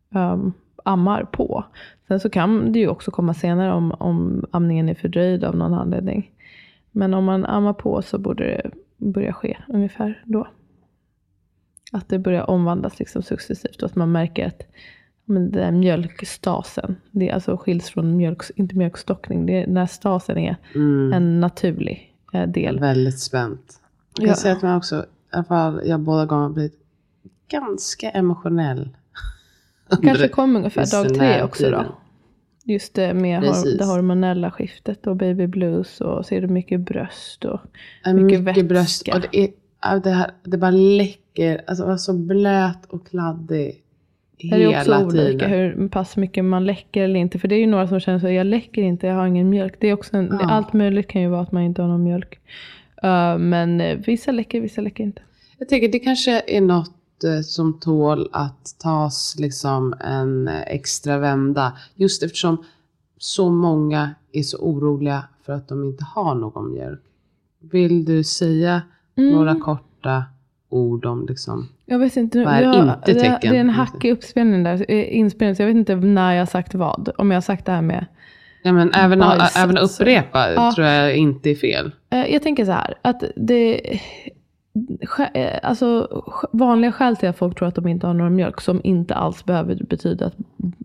um, 0.10 0.54
ammar 0.84 1.24
på. 1.24 1.64
Sen 2.08 2.20
så 2.20 2.30
kan 2.30 2.72
det 2.72 2.80
ju 2.80 2.88
också 2.88 3.12
komma 3.12 3.34
senare 3.34 3.74
om, 3.74 3.92
om 3.92 4.46
amningen 4.52 4.90
är 4.90 4.96
fördröjd 4.96 5.44
av 5.44 5.56
någon 5.56 5.74
anledning. 5.74 6.32
Men 6.92 7.14
om 7.14 7.26
man 7.26 7.46
ammar 7.46 7.74
på 7.74 8.02
så 8.02 8.18
borde 8.18 8.44
det 8.44 8.72
börja 8.98 9.34
ske 9.34 9.58
ungefär 9.68 10.24
då. 10.26 10.48
Att 11.92 12.10
det 12.10 12.20
börjar 12.20 12.50
omvandlas 12.50 13.00
liksom 13.00 13.22
successivt 13.22 13.82
och 13.84 13.90
att 13.90 13.96
man 13.96 14.12
märker 14.12 14.48
att 14.48 14.62
men 15.26 15.52
det 15.52 15.64
är 15.64 15.72
mjölkstasen, 15.72 16.96
det 17.12 17.30
är 17.30 17.34
alltså 17.34 17.58
skiljs 17.58 17.90
från 17.90 18.18
mjölk, 18.18 18.42
inte 18.56 18.76
mjölkstockning, 18.76 19.46
det 19.46 19.64
är 19.64 19.68
när 19.68 19.86
stasen 19.86 20.38
är 20.38 20.56
Mm. 20.76 21.14
en 21.14 21.40
naturlig 21.40 22.16
eh, 22.34 22.48
del. 22.48 22.80
Väldigt 22.80 23.20
spänt. 23.20 23.82
Jag 24.14 24.26
kan 24.26 24.28
Ja. 24.30 24.36
säga 24.36 24.54
att 24.56 24.62
man 24.62 24.78
också, 24.78 24.96
i 25.02 25.06
alla 25.36 25.44
fall 25.44 25.82
jag 25.86 26.00
båda 26.00 26.26
gånger 26.26 26.50
blivit 26.50 26.80
ganska 27.52 28.10
emotionell. 28.10 28.90
Kanske 30.04 30.28
kom 30.28 30.56
ungefär 30.56 30.92
dag 31.04 31.14
tre 31.16 31.44
också 31.44 31.64
då. 31.64 31.70
tiden. 31.78 31.86
Just 32.64 32.94
det 32.94 33.14
med 33.14 33.42
Precis. 33.42 33.78
det 33.78 33.86
hormonella 33.86 34.52
skiftet 34.52 35.08
och 35.08 35.16
baby 35.16 35.48
blues 35.48 36.02
och 36.02 36.26
ser 36.26 36.42
du 36.42 36.48
mycket 36.48 36.80
bröst 36.80 37.46
och 37.46 37.60
Mycket 38.06 38.16
Mycket, 38.24 38.42
vätska. 38.42 38.64
bröst. 38.64 39.08
Och 39.14 39.22
det, 39.22 39.38
är, 39.44 39.50
det, 40.04 40.10
här, 40.10 40.32
det 40.44 40.58
bara 40.58 40.72
läcker. 40.72 41.62
Alltså 41.68 41.84
det 41.84 41.90
var 41.90 41.98
så 41.98 42.14
blöt 42.14 42.86
och 42.86 43.08
kladdig. 43.08 43.84
är 44.38 44.60
det 44.60 44.68
Hela 44.68 45.04
också 45.04 45.18
olika 45.18 45.46
tiden. 45.46 45.50
hur 45.50 45.90
pass 45.90 46.18
mycket 46.18 46.46
man 46.46 46.66
läcker 46.66 47.04
eller 47.04 47.20
inte. 47.20 47.40
För 47.40 47.48
det 47.48 47.56
är 47.56 47.60
ju 47.60 47.68
några 47.68 47.88
som 47.88 48.00
känner 48.00 48.20
så 48.20 48.30
jag 48.30 48.48
läcker 48.48 48.82
inte, 48.82 49.08
jag 49.08 49.16
har 49.16 49.28
ingen 49.28 49.50
mjölk. 49.50 49.76
Det 49.80 49.88
är 49.88 49.94
också 49.94 50.18
en, 50.18 50.38
Ja. 50.42 50.50
Allt 50.50 50.74
möjligt 50.74 51.08
kan 51.08 51.22
ju 51.22 51.28
vara 51.28 51.42
att 51.42 51.52
man 51.52 51.64
inte 51.64 51.82
har 51.82 51.90
någon 51.90 52.04
mjölk. 52.04 52.40
Uh, 53.04 53.38
men 53.38 53.82
eh, 53.82 53.98
vissa 53.98 54.32
läcker, 54.32 54.62
vissa 54.62 54.82
läcker 54.82 55.04
inte. 55.04 55.22
Jag 55.58 55.70
tänker 55.70 55.88
det 55.88 56.00
kanske 56.00 56.44
är 56.48 56.62
något 56.62 57.24
eh, 57.24 57.42
som 57.42 57.80
tål 57.80 58.30
att 58.32 58.76
tas 58.80 59.36
liksom 59.40 59.94
en 60.00 60.48
extra 60.48 61.18
vända. 61.18 61.78
Just 61.96 62.24
eftersom 62.24 62.64
så 63.18 63.50
många 63.50 64.16
är 64.32 64.44
så 64.44 64.58
oroliga 64.58 65.24
för 65.46 65.54
att 65.54 65.68
de 65.68 65.84
inte 65.84 66.04
har 66.04 66.36
någon 66.36 66.72
mjölk. 66.72 67.02
Vill 67.60 68.06
du 68.06 68.24
säga 68.24 68.82
Mm. 69.20 69.36
några 69.36 69.56
korta 69.56 70.24
ord 70.70 71.06
om 71.06 71.26
liksom 71.30 71.70
Jag 71.86 72.00
vet 72.00 72.18
inte. 72.18 72.44
Vad 72.44 72.54
är 72.54 72.64
har, 72.64 72.80
inte 72.80 73.14
det, 73.14 73.20
tecken? 73.20 73.52
det 73.52 73.58
är 73.58 73.62
en 73.62 73.70
hackig 73.70 74.12
uppspelning 74.12 74.64
där, 74.64 74.86
eh, 74.90 75.18
inspelning, 75.18 75.56
så 75.56 75.62
jag 75.62 75.68
vet 75.68 75.76
inte 75.76 75.96
när 75.96 76.34
jag 76.34 76.42
har 76.42 76.46
sagt 76.46 76.76
vad. 76.76 77.10
Om 77.18 77.32
jag 77.32 77.36
har 77.36 77.42
sagt 77.42 77.66
det 77.66 77.72
här 77.72 77.82
med 77.82 78.06
Ja 78.64 78.72
men 78.74 78.94
även, 78.94 79.20
Bajs, 79.20 79.56
även 79.58 79.78
upprepa 79.78 80.52
Ja. 80.54 80.72
tror 80.76 80.88
jag 80.88 81.16
inte 81.16 81.50
är 81.50 81.56
fel. 81.56 81.92
Eh, 82.10 82.26
Jag 82.34 82.44
tänker 82.44 82.66
så 82.66 82.72
här, 82.72 82.94
att 83.02 83.24
det... 83.36 83.82
eh, 85.34 85.60
Alltså, 85.64 86.08
vanliga 86.52 86.92
skäl 86.92 87.18
till 87.18 87.30
att 87.30 87.38
folk 87.38 87.58
tror 87.58 87.68
att 87.68 87.76
de 87.76 87.88
inte 87.88 88.08
har 88.08 88.14
någon 88.14 88.36
mjölk, 88.36 88.62
som 88.62 88.82
inte 88.84 89.16
alls 89.16 89.46
behöver 89.46 89.84
betyda 89.90 90.26
att 90.26 90.36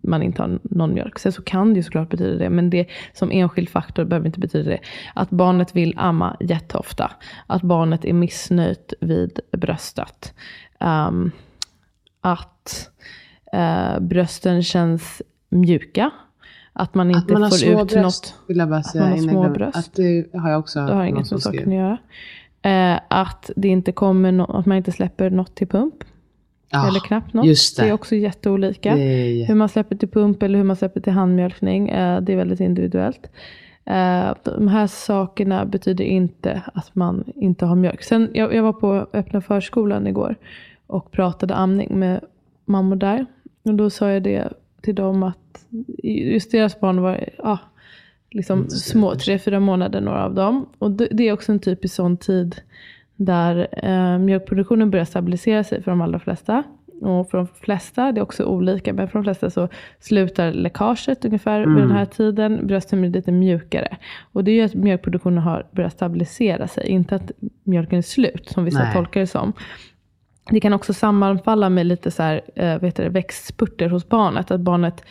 man 0.03 0.23
inte 0.23 0.43
har 0.43 0.59
någon 0.63 0.95
mjölk. 0.95 1.19
Sen 1.19 1.33
så 1.33 1.43
kan 1.43 1.69
det 1.75 1.77
ju 1.77 1.83
såklart 1.83 2.11
betyda 2.11 2.39
det, 2.39 2.51
men 2.51 2.71
det 2.71 2.87
som 3.13 3.31
enskild 3.31 3.69
faktor 3.69 4.05
behöver 4.05 4.27
inte 4.27 4.41
betyda 4.41 4.71
det. 4.71 4.81
Att 5.15 5.31
barnet 5.31 5.77
vill 5.77 5.95
amma 5.97 6.37
jätteofta. 6.41 7.11
Att 7.47 7.63
barnet 7.63 8.05
är 8.05 8.13
missnöjt 8.13 8.93
vid 9.01 9.41
bröstet. 9.53 10.35
Ehm, 10.81 11.31
att 12.21 12.91
eh, 13.53 14.01
brösten 14.01 14.63
känns 14.63 15.23
mjuka. 15.49 16.11
Att 16.73 16.95
man 16.95 17.11
Att 17.11 17.17
inte 17.17 17.33
man 17.33 17.43
har 17.43 17.51
får 17.51 17.69
ut 17.83 17.93
bröst 17.93 18.03
något. 18.03 18.35
vill 18.49 18.57
jag 18.57 18.69
bara 18.69 18.83
säga 18.83 19.05
man 19.05 19.13
har 19.13 19.19
små 19.19 19.49
bröst. 19.51 19.77
Att 19.77 19.95
det 19.95 20.27
har 20.35 20.51
jag 20.51 20.59
också 20.61 20.87
Det 20.87 20.95
har 20.95 21.05
inget 21.05 21.31
med 21.31 21.43
saken 21.43 21.69
att 21.69 21.75
göra. 21.75 21.99
Eh, 22.65 23.01
att 23.09 23.51
det 23.57 23.69
inte 23.69 23.93
kommer 23.93 24.33
no- 24.33 24.59
att 24.59 24.67
man 24.67 24.77
inte 24.77 24.93
släpper 24.93 25.31
något 25.31 25.55
till 25.55 25.69
pump. 25.69 25.95
Ja, 26.71 26.89
eller 26.89 27.01
knappt 27.01 27.35
något. 27.35 27.47
just 27.47 27.77
det. 27.77 27.89
är 27.89 27.93
också 27.93 28.15
jätteolika. 28.15 28.95
Det 28.95 29.03
är 29.03 29.47
Hur 29.47 29.55
man 29.55 29.69
släpper 29.69 29.97
till 29.97 30.09
pump 30.09 30.43
eller 30.43 30.59
hur 30.59 30.65
man 30.65 30.77
släpper 30.77 31.01
till 31.01 31.13
handmjölkning. 31.13 31.89
Eh, 31.89 32.21
det 32.21 32.33
är 32.33 32.37
väldigt 32.37 32.61
individuellt. 32.61 33.31
Eh, 33.85 34.35
de 34.45 34.69
här 34.69 34.87
sakerna 34.87 35.65
betyder 35.65 36.05
inte 36.05 36.63
att 36.75 36.95
man 36.95 37.25
inte 37.35 37.67
har 37.67 37.77
mjölk. 37.77 38.03
Sen, 38.03 38.31
jag, 38.35 38.55
jag 38.55 38.63
var 38.63 38.73
på 38.73 39.07
öppna 39.13 39.41
förskolan 39.41 40.07
igår 40.07 40.37
och 40.87 41.11
pratade 41.11 41.55
amning 41.55 41.99
med 41.99 42.21
mammor 42.65 42.97
där. 42.97 43.27
Och 43.63 43.75
då 43.75 43.91
sa 43.91 44.11
jag 44.11 44.23
det 44.23 44.53
till 44.83 44.95
dem 44.95 45.23
att 45.23 45.65
just 46.03 46.53
deras 46.53 46.81
barn 46.81 47.03
var 47.03 47.29
ja, 47.39 47.59
liksom 48.35 48.59
Mm, 48.59 48.71
små, 48.71 49.15
tre, 49.15 49.39
fyra 49.39 49.61
månader 49.61 50.01
några 50.01 50.25
av 50.25 50.35
dem. 50.35 50.67
Och 50.79 50.91
det, 50.91 51.09
det 51.11 51.29
är 51.29 51.33
också 51.33 51.53
en 51.53 51.61
typisk 51.61 51.95
sån 51.95 52.17
tid 52.17 52.57
där 53.17 53.69
eh, 53.73 54.19
mjölkproduktionen 54.19 54.91
börjar 54.91 55.05
stabilisera 55.05 55.65
sig 55.65 55.83
för 55.83 55.91
de 55.91 56.01
allra 56.01 56.19
flesta. 56.19 56.63
Och 57.01 57.31
för 57.31 57.39
de 57.39 57.47
flesta, 57.47 58.13
det 58.13 58.21
är 58.21 58.23
också 58.23 58.45
olika, 58.45 58.93
men 58.93 59.09
för 59.09 59.19
de 59.19 59.25
flesta 59.25 59.51
så 59.51 59.69
slutar 60.01 60.53
läckaget 60.53 61.25
ungefär 61.25 61.67
vid 61.67 61.77
den 61.77 61.91
här 61.91 62.05
tiden. 62.05 62.67
Brösten 62.67 63.01
blir 63.01 63.11
lite 63.11 63.33
mjukare. 63.33 63.97
Och 64.33 64.45
det 64.45 64.51
är 64.51 64.55
ju 64.55 64.63
att 64.63 64.75
mjölkproduktionen 64.75 65.39
har 65.39 65.67
börjat 65.71 65.93
stabilisera 65.93 66.69
sig. 66.69 66.87
Inte 66.89 67.17
att 67.17 67.31
mjölken 67.65 67.99
är 67.99 68.03
slut, 68.03 68.49
som 68.49 68.65
vissa 68.65 68.79
Nej. 68.79 68.93
tolkar 68.93 69.21
det 69.21 69.27
som. 69.27 69.53
det 70.51 70.61
kan 70.61 70.73
också 70.73 70.93
sammanfalla 70.95 71.69
med 71.69 71.87
lite 71.87 72.11
så 72.11 72.23
här, 72.23 72.41
eh, 72.55 72.79
vet 72.79 72.97
du, 72.97 73.09
växtspurter 73.09 73.89
hos 73.89 74.09
barnet. 74.09 74.51
Att 74.51 74.61
barnet 74.61 75.05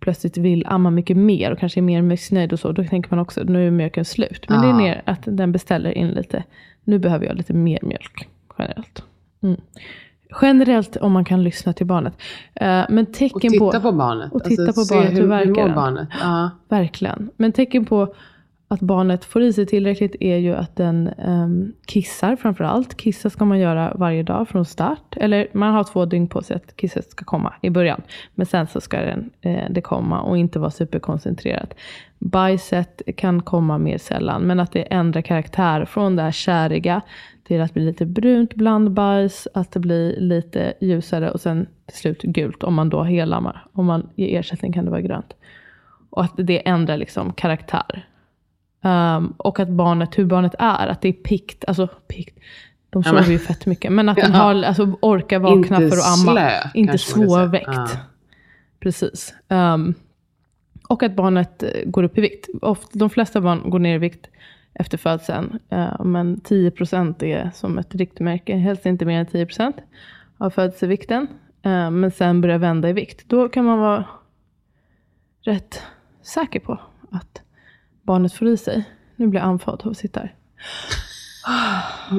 plötsligt 0.00 0.36
vill 0.36 0.66
amma 0.66 0.90
mycket 0.90 1.16
mer 1.16 1.50
och 1.52 1.58
kanske 1.58 1.80
är 1.80 1.82
mer 1.82 2.02
missnöjd 2.02 2.52
och 2.52 2.60
så. 2.60 2.72
Då 2.72 2.84
tänker 2.84 3.10
man 3.10 3.18
också, 3.18 3.42
nu 3.42 3.66
är 3.66 3.70
mjölken 3.70 4.04
slut. 4.04 4.48
Men 4.48 4.62
det 4.62 4.68
är 4.68 4.72
mer 4.72 5.02
att 5.04 5.20
den 5.24 5.52
beställer 5.52 5.90
in 5.90 6.08
lite, 6.08 6.44
nu 6.84 6.98
behöver 6.98 7.26
jag 7.26 7.36
lite 7.36 7.52
mer 7.52 7.78
mjölk 7.82 8.28
generellt. 8.58 9.02
Mm. 9.42 9.60
Generellt 10.42 10.96
om 10.96 11.12
man 11.12 11.24
kan 11.24 11.42
lyssna 11.42 11.72
till 11.72 11.86
barnet. 11.86 12.14
Eh, 12.54 12.84
men 12.88 13.06
Och 13.06 13.12
tecken 13.12 13.50
titta 13.50 13.64
på, 13.64 13.80
på, 13.80 13.92
barnet. 13.92 14.32
och 14.32 14.44
titta 14.44 14.66
på 14.66 14.72
se 14.72 14.94
barnet, 14.94 15.12
hur 15.12 15.20
hur, 15.20 15.26
verkar 15.26 15.68
hur 15.68 15.74
barnet. 15.74 16.08
Ja. 16.20 16.50
verkligen. 16.68 17.30
Men 17.36 17.52
tecken 17.52 17.84
på 17.84 18.14
att 18.72 18.80
barnet 18.80 19.24
får 19.24 19.42
i 19.42 19.52
sig 19.52 19.66
tillräckligt 19.66 20.16
är 20.20 20.36
ju 20.36 20.54
att 20.54 20.76
den 20.76 21.10
um, 21.26 21.72
kissar 21.86 22.36
framför 22.36 22.64
allt. 22.64 22.96
Kissa 22.96 23.30
ska 23.30 23.44
man 23.44 23.58
göra 23.58 23.92
varje 23.94 24.22
dag 24.22 24.48
från 24.48 24.64
start. 24.64 25.16
Eller 25.16 25.48
man 25.52 25.74
har 25.74 25.84
två 25.84 26.04
dygn 26.04 26.28
på 26.28 26.42
sig 26.42 26.56
att 26.56 26.76
kisset 26.76 27.10
ska 27.10 27.24
komma 27.24 27.54
i 27.62 27.70
början. 27.70 28.02
Men 28.34 28.46
sen 28.46 28.66
så 28.66 28.80
ska 28.80 29.00
den, 29.00 29.30
eh, 29.40 29.70
det 29.70 29.80
komma 29.80 30.20
och 30.20 30.38
inte 30.38 30.58
vara 30.58 30.70
superkoncentrerat. 30.70 31.74
Bajset 32.18 33.02
kan 33.16 33.42
komma 33.42 33.78
mer 33.78 33.98
sällan. 33.98 34.42
Men 34.42 34.60
att 34.60 34.72
det 34.72 34.82
ändrar 34.82 35.22
karaktär 35.22 35.84
från 35.84 36.16
det 36.16 36.22
här 36.22 36.32
käriga 36.32 37.00
till 37.44 37.60
att 37.60 37.74
bli 37.74 37.84
lite 37.84 38.06
brunt 38.06 38.54
bland 38.54 38.90
bajs, 38.92 39.48
Att 39.54 39.72
det 39.72 39.80
blir 39.80 40.20
lite 40.20 40.72
ljusare 40.80 41.30
och 41.30 41.40
sen 41.40 41.66
till 41.86 41.96
slut 41.96 42.22
gult 42.22 42.62
om 42.62 42.74
man 42.74 42.88
då 42.88 43.02
helammar. 43.02 43.66
Om 43.72 43.86
man 43.86 44.08
ger 44.14 44.38
ersättning 44.38 44.72
kan 44.72 44.84
det 44.84 44.90
vara 44.90 45.00
grönt. 45.00 45.36
Och 46.10 46.24
att 46.24 46.34
det 46.36 46.68
ändrar 46.68 46.96
liksom 46.96 47.32
karaktär. 47.32 48.06
Um, 48.82 49.34
och 49.36 49.60
att 49.60 49.68
barnet, 49.68 50.18
hur 50.18 50.24
barnet 50.24 50.54
är, 50.58 50.86
att 50.88 51.00
det 51.00 51.08
är 51.08 51.12
pikt, 51.12 51.64
alltså 51.68 51.86
pikt. 51.86 52.38
De 52.90 53.02
Ja, 53.04 53.10
sover 53.10 53.22
men- 53.22 53.30
ju 53.30 53.38
fett 53.38 53.66
mycket. 53.66 53.92
Men 53.92 54.08
att 54.08 54.18
Ja. 54.18 54.26
har, 54.28 54.62
alltså, 54.62 54.82
orkar 55.02 55.38
vakna 55.38 55.76
för 55.76 55.86
att 55.86 56.20
amma. 56.20 56.32
slö, 56.32 56.50
inte 56.74 56.98
svårväckt. 56.98 57.66
Ja. 57.72 57.88
Precis. 58.80 59.34
Um, 59.48 59.94
och 60.88 61.02
att 61.02 61.16
barnet 61.16 61.62
eh, 61.62 61.68
går 61.86 62.02
upp 62.02 62.18
i 62.18 62.20
vikt. 62.20 62.46
Ofta, 62.62 62.98
de 62.98 63.10
flesta 63.10 63.40
barn 63.40 63.70
går 63.70 63.78
ner 63.78 63.94
i 63.94 63.98
vikt 63.98 64.26
efter 64.74 64.98
födseln. 64.98 65.58
eh, 65.68 66.04
men 66.04 66.40
10% 66.40 67.22
är 67.22 67.50
som 67.54 67.78
ett 67.78 67.94
riktmärke. 67.94 68.56
Helst 68.56 68.86
inte 68.86 69.04
mer 69.04 69.20
än 69.20 69.26
10% 69.26 69.72
av 70.38 70.50
födelsevikten. 70.50 71.26
Eh, 71.62 71.90
men 71.90 72.10
sen 72.10 72.40
börjar 72.40 72.58
vända 72.58 72.88
i 72.88 72.92
vikt. 72.92 73.28
Då 73.28 73.48
kan 73.48 73.64
man 73.64 73.78
vara 73.78 74.04
rätt 75.42 75.82
säker 76.22 76.60
på 76.60 76.80
att 77.10 77.42
barnet 78.10 78.32
får 78.32 78.48
i 78.48 78.56
sig. 78.56 78.84
Nu 79.16 79.26
blir 79.26 79.40
jag 79.40 79.48
andfådd 79.48 79.80
av 79.84 79.90
att 79.90 79.96
sitta 79.96 80.20
här. 80.20 80.34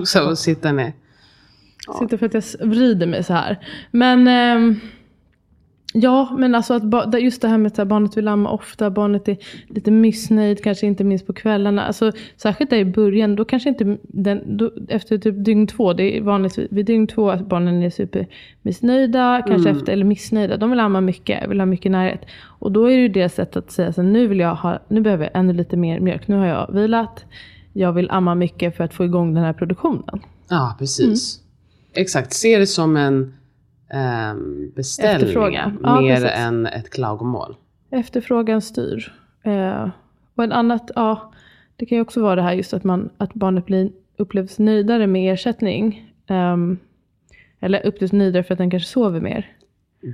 Så 0.05 0.35
sitta 0.35 0.71
ner. 0.71 0.93
Sitter 1.99 2.17
för 2.17 2.25
att 2.25 2.33
jag 2.33 2.67
vrider 2.67 3.07
mig 3.07 3.23
så 3.23 3.33
här. 3.33 3.59
Men 3.91 4.27
ehm, 4.27 4.79
ja, 5.93 6.35
men 6.37 6.55
alltså 6.55 6.73
att 6.73 7.21
just 7.21 7.41
det 7.41 7.47
här 7.47 7.57
med 7.57 7.79
att 7.79 7.87
barnet 7.87 8.17
vill 8.17 8.27
amma 8.27 8.49
ofta, 8.49 8.89
barnet 8.89 9.27
är 9.27 9.37
lite 9.67 9.91
missnöjd, 9.91 10.63
kanske 10.63 10.87
inte 10.87 11.03
minst 11.03 11.27
på 11.27 11.33
kvällarna. 11.33 11.83
Alltså, 11.83 12.11
särskilt 12.37 12.69
där 12.69 12.77
i 12.77 12.85
början, 12.85 13.35
då 13.35 13.45
kanske 13.45 13.69
inte 13.69 13.97
den, 14.03 14.57
då, 14.57 14.71
efter 14.87 15.17
typ 15.17 15.45
dygn 15.45 15.67
två, 15.67 15.93
det 15.93 16.17
är 16.17 16.21
vanligt 16.21 16.57
vid- 16.57 16.85
dygn 16.85 17.07
två 17.07 17.29
att 17.29 17.47
barnen 17.49 17.83
är 17.83 17.89
supermissnöjda, 17.89 19.43
kanske 19.47 19.69
efter, 19.69 19.93
eller 19.93 20.05
missnöjda. 20.05 20.57
De 20.57 20.69
vill 20.69 20.79
amma 20.79 21.01
mycket, 21.01 21.49
vill 21.49 21.59
ha 21.59 21.65
mycket 21.65 21.91
närhet. 21.91 22.21
Och 22.59 22.71
då 22.71 22.85
är 22.85 22.95
det 22.95 23.01
ju 23.01 23.09
deras 23.09 23.33
sätt 23.33 23.55
att 23.55 23.71
säga 23.71 23.93
så 23.93 24.01
nu 24.01 24.27
vill 24.27 24.39
jag 24.39 24.55
ha, 24.55 24.79
nu 24.87 25.01
behöver 25.01 25.23
jag 25.23 25.39
ännu 25.39 25.53
lite 25.53 25.77
mer 25.77 25.99
mjölk. 25.99 26.27
Nu 26.27 26.35
har 26.35 26.45
jag 26.45 26.73
vilat, 26.73 27.25
jag 27.73 27.93
vill 27.93 28.09
amma 28.09 28.35
mycket 28.35 28.77
för 28.77 28.83
att 28.83 28.93
få 28.93 29.05
igång 29.05 29.33
den 29.33 29.43
här 29.43 29.53
produktionen. 29.53 30.19
Ja, 30.49 30.75
precis. 30.79 31.39
Exakt, 31.93 32.33
se 32.33 32.57
det 32.59 32.67
som 32.67 32.97
en 32.97 33.33
um, 33.93 34.71
beställning 34.75 35.15
Efterfrågan. 35.15 35.79
Ja, 35.83 36.01
mer 36.01 36.15
precis. 36.15 36.31
än 36.35 36.65
ett 36.65 36.89
klagomål. 36.89 37.55
Efterfrågan 37.91 38.61
styr. 38.61 39.13
Eh, 39.43 39.89
och 40.35 40.43
en 40.43 40.51
annat, 40.51 40.91
ja, 40.95 41.33
det 41.75 41.85
kan 41.85 41.95
ju 41.95 42.01
också 42.01 42.21
vara 42.21 42.35
det 42.35 42.41
här 42.41 42.53
just 42.53 42.73
att, 42.73 42.83
man, 42.83 43.09
att 43.17 43.33
barnet 43.33 43.65
blir, 43.65 43.91
upplevs 44.17 44.59
nöjdare 44.59 45.07
med 45.07 45.33
ersättning. 45.33 46.11
Ehm, 46.27 46.77
eller 47.59 47.85
upplevs 47.85 48.11
nöjdare 48.11 48.43
för 48.43 48.53
att 48.53 48.57
den 48.57 48.69
kanske 48.69 48.89
sover 48.89 49.21
mer. 49.21 49.51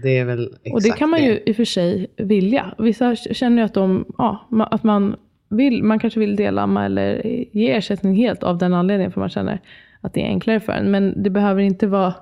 Det 0.03 0.17
är 0.17 0.25
väl 0.25 0.55
exakt 0.63 0.73
och 0.73 0.81
det 0.81 0.97
kan 0.97 1.09
man 1.09 1.23
ju 1.23 1.39
i 1.45 1.51
och 1.51 1.55
för 1.55 1.65
sig 1.65 2.07
vilja. 2.17 2.75
Vissa 2.77 3.15
känner 3.15 3.57
ju 3.57 3.65
att, 3.65 3.73
de, 3.73 4.05
ja, 4.17 4.47
att 4.71 4.83
man, 4.83 5.15
vill, 5.49 5.83
man 5.83 5.99
kanske 5.99 6.19
vill 6.19 6.35
delamma 6.35 6.85
eller 6.85 7.27
ge 7.51 7.71
ersättning 7.71 8.15
helt 8.15 8.43
av 8.43 8.57
den 8.57 8.73
anledningen 8.73 9.11
för 9.11 9.19
man 9.19 9.29
känner 9.29 9.61
att 10.01 10.13
det 10.13 10.21
är 10.21 10.27
enklare 10.27 10.59
för 10.59 10.73
en. 10.73 10.91
Men 10.91 11.23
det 11.23 11.29
behöver 11.29 11.61
inte 11.61 11.87
vara 11.87 12.13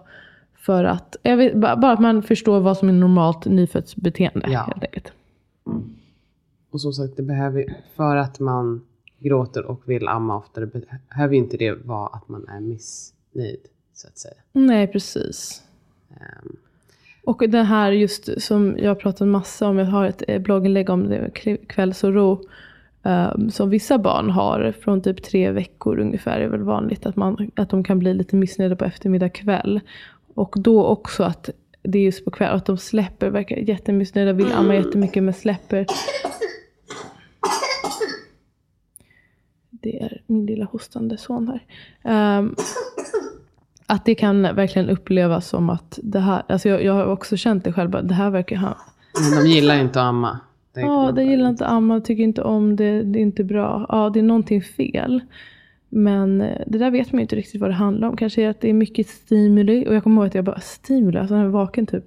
för 0.65 0.83
att, 0.83 1.15
jag 1.23 1.37
vet, 1.37 1.55
ba- 1.55 1.75
bara 1.75 1.91
att 1.91 1.99
man 1.99 2.23
förstår 2.23 2.59
vad 2.59 2.77
som 2.77 2.89
är 2.89 2.93
normalt 2.93 3.45
nyföddsbeteende 3.45 4.47
Ja. 4.51 4.59
helt 4.59 4.83
enkelt. 4.83 5.11
Och 6.71 6.81
som 6.81 6.93
sagt, 6.93 7.17
det 7.17 7.23
behöver, 7.23 7.65
för 7.95 8.15
att 8.15 8.39
man 8.39 8.81
gråter 9.19 9.65
och 9.65 9.81
vill 9.85 10.07
amma 10.07 10.37
oftare 10.37 10.65
behöver 11.09 11.35
inte 11.35 11.57
det 11.57 11.71
vara 11.85 12.07
att 12.07 12.29
man 12.29 12.47
är 12.47 12.59
missnöjd, 12.59 13.59
så 13.93 14.07
att 14.07 14.17
säga. 14.17 14.33
Nej, 14.53 14.87
precis. 14.87 15.63
Ehm, 16.11 16.55
Och 17.23 17.43
det 17.49 17.63
här 17.63 17.91
just 17.91 18.41
som 18.41 18.75
jag 18.77 18.89
har 18.89 18.95
pratat 18.95 19.27
massa 19.27 19.67
om, 19.67 19.77
jag 19.77 19.85
har 19.85 20.05
ett 20.05 20.23
eh, 20.27 20.41
blogginlägg 20.41 20.89
om 20.89 21.09
det, 21.09 21.29
kvällsoro. 21.67 22.41
Um, 23.07 23.49
som 23.51 23.69
vissa 23.69 23.97
barn 23.97 24.29
har 24.29 24.71
från 24.71 25.01
typ 25.01 25.23
tre 25.23 25.51
veckor 25.51 25.99
ungefär 25.99 26.39
är 26.39 26.47
väl 26.47 26.61
vanligt 26.63 27.05
att, 27.05 27.15
man, 27.15 27.51
att 27.55 27.69
de 27.69 27.83
kan 27.83 27.99
bli 27.99 28.13
lite 28.13 28.35
missnöjda 28.35 28.75
på 28.75 28.85
eftermiddag 28.85 29.29
kväll. 29.29 29.79
Och 30.35 30.55
då 30.57 30.85
också 30.85 31.23
att 31.23 31.49
det 31.83 31.99
är 31.99 32.03
just 32.03 32.25
på 32.25 32.31
kväll, 32.31 32.55
att 32.55 32.65
de 32.65 32.77
släpper, 32.77 33.29
verkar 33.29 33.55
jättemissnöjda, 33.55 34.33
vill 34.33 34.51
amma 34.51 34.75
jättemycket 34.75 35.23
men 35.23 35.33
släpper. 35.33 35.85
Det 39.71 39.99
är 40.01 40.21
min 40.27 40.45
lilla 40.45 40.65
hostande 40.65 41.17
son 41.17 41.47
här. 41.47 41.61
Ehm, 42.13 42.55
att 43.87 44.05
det 44.05 44.15
kan 44.15 44.41
verkligen 44.41 44.89
upplevas 44.89 45.47
som 45.47 45.69
att 45.69 45.99
det 46.03 46.19
här, 46.19 46.43
alltså 46.47 46.69
jag, 46.69 46.83
jag 46.83 46.93
har 46.93 47.05
också 47.05 47.37
känt 47.37 47.63
det 47.63 47.73
själv, 47.73 47.91
det 48.07 48.13
här 48.13 48.29
verkar 48.29 48.55
ha, 48.55 48.77
men 49.31 49.43
de 49.43 49.49
gillar 49.49 49.75
inte 49.79 49.99
att 50.01 50.05
amma. 50.05 50.39
Ja 50.73 51.11
bara- 51.11 51.23
gillar 51.23 51.49
inte 51.49 51.65
amma, 51.65 52.01
tycker 52.01 52.23
inte 52.23 52.41
om 52.41 52.75
det, 52.75 53.03
det 53.03 53.19
är 53.19 53.21
inte 53.21 53.43
bra, 53.43 53.85
ja 53.89 54.09
det 54.09 54.19
är 54.19 54.23
någonting 54.23 54.61
fel. 54.61 55.21
Men 55.89 56.41
eh, 56.41 56.61
det 56.67 56.77
där 56.77 56.91
vet 56.91 57.11
man 57.11 57.19
ju 57.19 57.21
inte 57.21 57.35
riktigt 57.35 57.61
vad 57.61 57.69
det 57.69 57.73
handlar 57.73 58.07
om. 58.07 58.17
Kanske 58.17 58.41
är 58.41 58.49
att 58.49 58.61
det 58.61 58.69
är 58.69 58.73
mycket 58.73 59.07
stimuli. 59.07 59.85
Och 59.87 59.95
jag 59.95 60.03
kommer 60.03 60.21
ihåg 60.21 60.27
att 60.27 60.35
jag 60.35 60.45
bara, 60.45 60.59
stimuli, 60.59 61.17
alltså 61.17 61.35
när 61.35 61.41
jag 61.41 61.47
är 61.47 61.51
vaken 61.53 61.85
typ. 61.85 62.05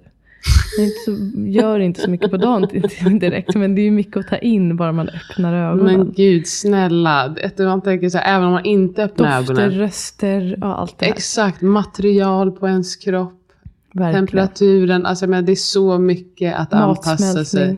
Jag 0.77 0.85
inte 0.85 0.99
så, 1.05 1.39
gör 1.49 1.79
inte 1.79 2.01
så 2.01 2.09
mycket 2.09 2.31
på 2.31 2.37
dagen 2.37 2.67
direkt. 3.19 3.55
Men 3.55 3.75
det 3.75 3.81
är 3.81 3.83
ju 3.83 3.91
mycket 3.91 4.17
att 4.17 4.27
ta 4.27 4.37
in 4.37 4.75
bara 4.75 4.91
man 4.91 5.09
öppnar 5.09 5.53
ögonen. 5.53 5.99
Men 5.99 6.13
gud, 6.13 6.47
snälla. 6.47 7.35
Man 7.57 7.81
tänker 7.81 8.09
så 8.09 8.17
här, 8.17 8.35
även 8.35 8.47
om 8.47 8.53
man 8.53 8.65
inte 8.65 9.03
öppnar 9.03 9.37
Dofter, 9.37 9.53
ögonen. 9.53 9.79
röster, 9.79 10.57
ja 10.61 10.75
allt 10.75 10.99
det 10.99 11.05
här. 11.05 11.13
Exakt, 11.13 11.61
material 11.61 12.51
på 12.51 12.67
ens 12.67 12.95
kropp. 12.95 13.33
Verkligen. 13.93 14.27
Temperaturen, 14.27 15.05
alltså 15.05 15.27
men 15.27 15.45
det 15.45 15.51
är 15.51 15.55
så 15.55 15.97
mycket 15.97 16.55
att 16.55 16.73
anpassa 16.73 17.45
sig. 17.45 17.77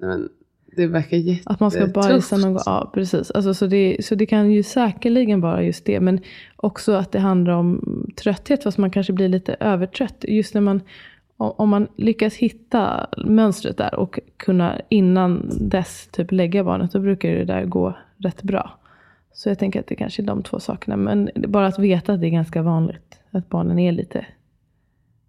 Men 0.00 0.28
det 0.76 0.86
verkar 0.86 1.16
jättetufft. 1.16 1.50
Att 1.50 1.60
man 1.60 1.70
ska 1.70 1.86
bajsa 1.86 2.36
någon 2.36 2.52
gång. 2.52 2.62
Ja, 2.66 2.90
precis. 2.94 3.30
Alltså, 3.30 3.54
så, 3.54 3.66
det, 3.66 3.96
så 4.04 4.14
det 4.14 4.26
kan 4.26 4.52
ju 4.52 4.62
säkerligen 4.62 5.40
vara 5.40 5.62
just 5.62 5.84
det. 5.84 6.00
Men 6.00 6.20
också 6.56 6.92
att 6.92 7.12
det 7.12 7.18
handlar 7.18 7.52
om 7.52 7.80
trötthet. 8.22 8.62
Fast 8.62 8.78
man 8.78 8.90
kanske 8.90 9.12
blir 9.12 9.28
lite 9.28 9.56
övertrött. 9.60 10.24
Just 10.28 10.54
när 10.54 10.60
man, 10.60 10.80
om 11.36 11.68
man 11.68 11.88
lyckas 11.96 12.34
hitta 12.34 13.06
mönstret 13.24 13.76
där 13.76 13.94
och 13.94 14.18
kunna 14.36 14.80
innan 14.88 15.50
dess 15.60 16.08
typ 16.12 16.32
lägga 16.32 16.64
barnet. 16.64 16.92
Då 16.92 17.00
brukar 17.00 17.28
det 17.28 17.44
där 17.44 17.64
gå 17.64 17.96
rätt 18.16 18.42
bra. 18.42 18.78
Så 19.32 19.48
jag 19.48 19.58
tänker 19.58 19.80
att 19.80 19.86
det 19.86 19.96
kanske 19.96 20.22
är 20.22 20.26
de 20.26 20.42
två 20.42 20.60
sakerna. 20.60 20.96
Men 20.96 21.30
bara 21.34 21.66
att 21.66 21.78
veta 21.78 22.12
att 22.12 22.20
det 22.20 22.26
är 22.26 22.30
ganska 22.30 22.62
vanligt. 22.62 23.20
Att 23.30 23.48
barnen 23.48 23.78
är 23.78 23.92
lite 23.92 24.26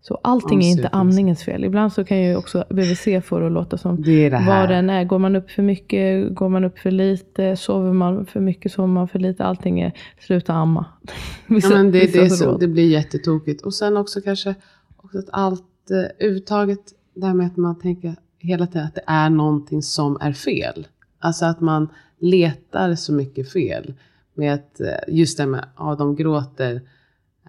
så 0.07 0.19
allting 0.21 0.63
är 0.63 0.69
inte 0.69 0.87
amningens 0.87 1.43
fel. 1.43 1.63
Ibland 1.63 1.93
så 1.93 2.03
kan 2.03 2.21
ju 2.21 2.35
också 2.35 2.65
BVC 2.69 3.07
få 3.23 3.39
det 3.39 3.45
att 3.45 3.51
låta 3.51 3.77
som 3.77 4.01
Det 4.01 4.29
det 4.29 4.43
vad 4.47 4.69
den 4.69 4.89
är. 4.89 5.03
Går 5.03 5.19
man 5.19 5.35
upp 5.35 5.51
för 5.51 5.63
mycket, 5.63 6.35
går 6.35 6.49
man 6.49 6.63
upp 6.63 6.79
för 6.79 6.91
lite, 6.91 7.55
sover 7.55 7.93
man 7.93 8.25
för 8.25 8.39
mycket, 8.39 8.71
sover 8.71 8.87
man 8.87 9.07
för 9.07 9.19
lite. 9.19 9.45
Allting 9.45 9.81
är 9.81 9.93
sluta 10.19 10.53
amma. 10.53 10.85
Vissa, 11.47 11.67
Ja, 11.69 11.77
men 11.77 11.91
det, 11.91 12.13
det, 12.13 12.19
är 12.19 12.29
så, 12.29 12.57
det 12.57 12.67
blir 12.67 12.89
jättetokigt. 12.89 13.61
Och 13.61 13.73
sen 13.73 13.97
också 13.97 14.21
kanske 14.21 14.55
också 14.97 15.17
att 15.17 15.29
allt 15.31 15.91
eh, 15.91 16.27
uttaget, 16.27 16.79
det 17.13 17.25
här 17.25 17.33
med 17.33 17.47
att 17.47 17.57
man 17.57 17.79
tänker 17.79 18.15
hela 18.39 18.67
tiden 18.67 18.87
att 18.87 18.95
det 18.95 19.03
är 19.07 19.29
någonting 19.29 19.81
som 19.81 20.17
är 20.21 20.33
fel. 20.33 20.87
Alltså 21.19 21.45
att 21.45 21.61
man 21.61 21.89
letar 22.19 22.95
så 22.95 23.13
mycket 23.13 23.51
fel. 23.51 23.93
Med 24.33 24.53
att 24.53 24.79
eh, 24.79 24.87
just 25.07 25.37
det 25.37 25.45
med, 25.45 25.65
ja 25.77 25.95
de 25.95 26.15
gråter, 26.15 26.81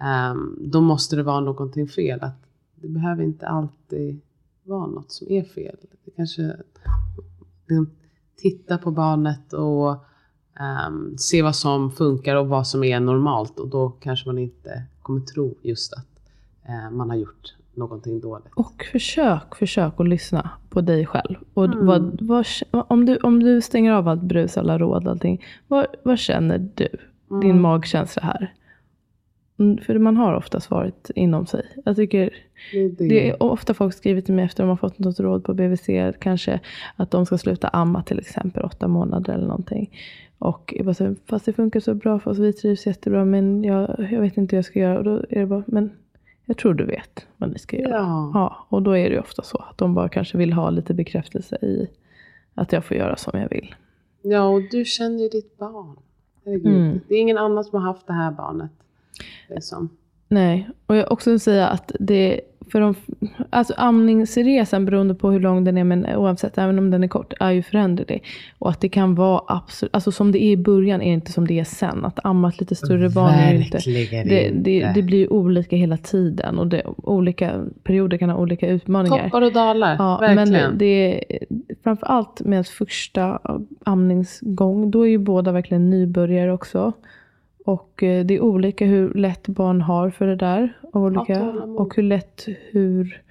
ehm, 0.01 0.57
då 0.61 0.81
måste 0.81 1.15
det 1.15 1.23
vara 1.23 1.39
någonting 1.39 1.87
fel. 1.87 2.19
Att 2.21 2.46
det 2.81 2.87
behöver 2.87 3.23
inte 3.23 3.47
alltid 3.47 4.21
vara 4.63 4.87
något 4.87 5.11
som 5.11 5.27
är 5.31 5.43
fel. 5.43 5.75
Det 6.05 6.11
kanske, 6.11 6.55
liksom, 7.67 7.89
titta 8.35 8.77
på 8.77 8.91
barnet 8.91 9.53
och 9.53 9.95
ehm, 10.59 11.17
se 11.17 11.41
vad 11.41 11.55
som 11.55 11.91
funkar 11.91 12.35
och 12.35 12.47
vad 12.47 12.67
som 12.67 12.83
är 12.83 12.99
normalt 12.99 13.59
och 13.59 13.67
då 13.67 13.89
kanske 13.89 14.29
man 14.29 14.37
inte 14.37 14.83
kommer 15.01 15.21
tro 15.21 15.55
just 15.61 15.93
att 15.93 16.07
eh, 16.67 16.91
man 16.91 17.09
har 17.09 17.17
gjort 17.17 17.55
någonting 17.73 18.19
dåligt. 18.19 18.47
Och 18.55 18.83
försök, 18.91 19.55
försök 19.55 19.93
att 19.99 20.07
lyssna 20.07 20.49
på 20.69 20.81
dig 20.81 21.05
själv. 21.05 21.35
Och 21.53 21.65
Mm. 21.65 21.85
vad, 21.85 22.21
vad, 22.21 22.45
om, 22.71 23.05
du, 23.05 23.17
om 23.17 23.43
du 23.43 23.61
stänger 23.61 23.91
av 23.91 24.07
allt 24.07 24.21
brus, 24.23 24.57
alla 24.57 24.77
råd, 24.77 25.07
allting. 25.07 25.45
Vad, 25.67 25.85
vad 26.03 26.19
känner 26.19 26.57
du? 26.75 26.87
Din 27.29 27.49
Mm. 27.49 27.61
magkänsla 27.61 28.21
här. 28.23 28.53
Mm, 29.59 29.77
För 29.77 29.99
man 29.99 30.17
har 30.17 30.33
ofta 30.35 30.59
svaret 30.59 31.11
inom 31.15 31.45
sig. 31.45 31.65
Jag 31.85 31.95
tycker 31.95 32.33
Det 32.71 32.79
är 32.79 32.89
det. 32.89 33.07
det 33.07 33.29
är 33.29 33.43
ofta 33.43 33.73
folk 33.73 33.93
skriver 33.93 34.21
till 34.21 34.33
mig 34.33 34.45
efter 34.45 34.63
de 34.63 34.69
har 34.69 34.75
fått 34.75 34.99
något 34.99 35.19
råd 35.19 35.43
på 35.43 35.53
BVC. 35.53 35.89
Kanske 36.19 36.59
att 36.95 37.11
de 37.11 37.25
ska 37.25 37.37
sluta 37.37 37.67
amma 37.67 38.03
till 38.03 38.19
exempel 38.19 38.63
åtta 38.63 38.87
månader 38.87 39.33
eller 39.33 39.47
någonting. 39.47 39.99
Och 40.39 40.73
jag 40.77 40.85
bara 40.85 40.93
säger, 40.93 41.15
fast 41.25 41.45
det 41.45 41.53
funkar 41.53 41.79
så 41.79 41.93
bra 41.93 42.19
för 42.19 42.31
oss, 42.31 42.37
vi 42.39 42.53
trivs 42.53 42.85
jättebra 42.87 43.25
men 43.25 43.63
jag, 43.63 44.07
jag 44.11 44.21
vet 44.21 44.37
inte 44.37 44.55
hur 44.55 44.57
jag 44.57 44.65
ska 44.65 44.79
göra. 44.79 44.97
Och 44.97 45.03
då 45.03 45.11
är 45.29 45.39
det 45.39 45.45
bara, 45.45 45.63
men 45.67 45.91
jag 46.45 46.57
tror 46.57 46.73
du 46.73 46.85
vet 46.85 47.27
vad 47.37 47.49
ni 47.51 47.59
ska 47.59 47.77
göra. 47.77 47.89
Ja. 47.97 48.31
Ja, 48.33 48.65
och 48.69 48.81
då 48.81 48.91
är 48.97 49.09
det 49.09 49.15
ju 49.15 49.19
ofta 49.19 49.43
så 49.43 49.57
att 49.57 49.77
de 49.77 49.93
bara 49.93 50.09
kanske 50.09 50.37
vill 50.37 50.53
ha 50.53 50.69
lite 50.69 50.93
bekräftelse 50.93 51.55
i 51.55 51.87
att 52.53 52.71
jag 52.73 52.85
får 52.85 52.97
göra 52.97 53.15
som 53.15 53.39
jag 53.39 53.49
vill. 53.49 53.75
ja, 54.21 54.47
och 54.47 54.61
du 54.71 54.85
känner 54.85 55.23
ju 55.23 55.29
ditt 55.29 55.57
barn. 55.57 55.95
Herregud. 56.45 56.67
Mm. 56.75 56.99
Det 57.07 57.15
är 57.15 57.19
ingen 57.19 57.37
annan 57.37 57.63
som 57.63 57.79
har 57.81 57.87
haft 57.93 58.07
det 58.07 58.13
här 58.13 58.31
barnet. 58.31 58.71
Liksom. 59.49 59.89
Nej, 60.27 60.69
och 60.85 60.95
jag 60.95 61.11
också 61.11 61.39
säga 61.39 61.67
att 61.67 61.91
det 61.99 62.41
för 62.71 62.79
de, 62.79 62.95
alltså 63.49 63.73
amningsresan 63.77 64.85
beroende 64.85 65.15
på 65.15 65.31
hur 65.31 65.39
lång 65.39 65.63
den 65.63 65.77
är, 65.77 65.83
men 65.83 66.05
oavsett, 66.15 66.57
även 66.57 66.79
om 66.79 66.91
den 66.91 67.03
är 67.03 67.07
kort, 67.07 67.33
är 67.39 67.51
ju 67.51 67.63
föränderlig. 67.63 68.23
Och 68.59 68.69
att 68.69 68.81
det 68.81 68.89
kan 68.89 69.15
vara 69.15 69.41
absolut, 69.47 69.95
alltså 69.95 70.11
som 70.11 70.31
det 70.31 70.43
är 70.43 70.51
i 70.51 70.57
början 70.57 71.01
är 71.01 71.05
det 71.05 71.13
inte 71.13 71.31
som 71.31 71.47
det 71.47 71.59
är 71.59 71.63
sen. 71.63 72.05
Att 72.05 72.19
amma 72.23 72.49
ett 72.49 72.59
lite 72.59 72.75
större 72.75 73.09
barn 73.09 73.33
är 73.33 73.53
inte, 73.53 73.79
det, 74.23 74.49
det, 74.49 74.91
det 74.95 75.01
blir 75.01 75.33
olika 75.33 75.75
hela 75.75 75.97
tiden. 75.97 76.59
Och 76.59 76.67
det, 76.67 76.83
olika 76.97 77.65
perioder 77.83 78.17
kan 78.17 78.29
ha 78.29 78.37
olika 78.37 78.67
utmaningar. 78.67 79.23
Toppar 79.23 79.41
och 79.41 79.53
dalar. 79.53 79.95
Ja, 79.99 80.17
Verkligen. 80.21 80.51
men 80.51 80.77
det 80.77 80.85
är 81.33 81.39
framförallt 81.83 82.41
med 82.41 82.67
första 82.67 83.39
amningsgång, 83.85 84.91
då 84.91 85.05
är 85.05 85.09
ju 85.09 85.17
båda 85.17 85.51
verkligen 85.51 85.89
nybörjare 85.89 86.53
också. 86.53 86.93
Och 87.67 88.03
eh, 88.03 88.25
det 88.25 88.33
är 88.33 88.41
olika 88.41 88.85
hur 88.85 89.13
lätt 89.13 89.47
barn 89.47 89.81
har 89.81 90.09
för 90.09 90.27
det 90.27 90.35
där. 90.35 90.79
Och, 90.81 91.01
olika, 91.01 91.43
och 91.51 91.95
hur 91.95 92.03
lätt 92.03 92.47
hur 92.71 93.23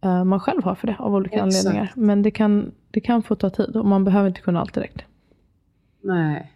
eh, 0.00 0.24
man 0.24 0.40
själv 0.40 0.64
har 0.64 0.74
för 0.74 0.86
det 0.86 0.96
av 0.98 1.14
olika 1.14 1.36
Exakt. 1.36 1.66
anledningar. 1.66 1.92
Men 1.96 2.22
det 2.22 2.30
kan, 2.30 2.72
det 2.90 3.00
kan 3.00 3.22
få 3.22 3.34
ta 3.34 3.50
tid 3.50 3.76
och 3.76 3.86
man 3.86 4.04
behöver 4.04 4.28
inte 4.28 4.40
kunna 4.40 4.60
allt 4.60 4.74
direkt. 4.74 5.04
Nej. 6.00 6.52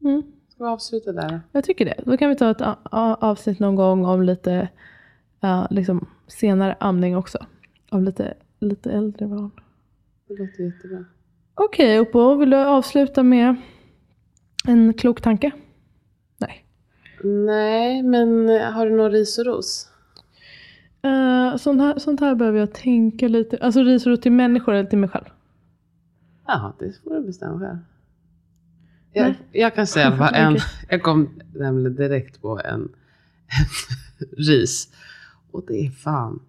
Mm. 0.00 0.22
Ska 0.48 0.64
vi 0.64 0.70
avsluta 0.70 1.12
där? 1.12 1.40
Jag 1.52 1.64
tycker 1.64 1.84
det. 1.84 2.00
Då 2.04 2.16
kan 2.16 2.28
vi 2.28 2.36
ta 2.36 2.50
ett 2.50 2.62
avsnitt 3.20 3.58
någon 3.58 3.76
gång 3.76 4.04
om 4.04 4.22
lite 4.22 4.68
eh, 5.40 5.66
liksom 5.70 6.06
senare 6.26 6.76
amning 6.80 7.16
också. 7.16 7.38
Av 7.90 8.02
lite, 8.02 8.34
lite 8.58 8.90
äldre 8.92 9.26
barn. 9.26 9.50
Det 10.28 10.34
låter 10.34 10.62
jättebra. 10.62 11.04
Okej, 11.54 12.00
Oppo, 12.00 12.34
vill 12.34 12.50
du 12.50 12.56
avsluta 12.56 13.22
med 13.22 13.56
en 14.66 14.94
klok 14.94 15.20
tanke? 15.20 15.52
Nej. 17.24 18.02
Men 18.02 18.48
har 18.72 18.86
du 18.86 18.96
någon 18.96 19.10
ris 19.10 19.38
och 19.38 19.46
ros? 19.46 19.88
Uh, 21.06 21.56
sånt, 21.56 21.80
här, 21.80 21.98
sånt 21.98 22.20
här 22.20 22.34
behöver 22.34 22.58
jag 22.58 22.72
tänka 22.74 23.28
lite. 23.28 23.58
Alltså 23.60 23.82
ris 23.82 24.06
och 24.06 24.12
ros 24.12 24.20
till 24.20 24.32
människor 24.32 24.74
eller 24.74 24.88
till 24.88 24.98
mig 24.98 25.08
själv? 25.08 25.24
Ja, 26.46 26.72
det 26.78 26.92
får 27.04 27.14
du 27.14 27.26
bestämma 27.26 27.60
själv. 27.60 27.78
Jag, 29.12 29.34
jag 29.52 29.74
kan 29.74 29.86
säga 29.86 30.16
fall 30.16 30.34
en, 30.34 30.56
jag 30.88 31.02
kom 31.02 31.40
nämligen 31.54 31.96
direkt 31.96 32.42
på 32.42 32.60
en, 32.64 32.68
en 32.70 32.88
ris. 34.36 34.88
Och 35.50 35.64
det 35.68 35.86
är 35.86 35.90
fan 35.90 36.40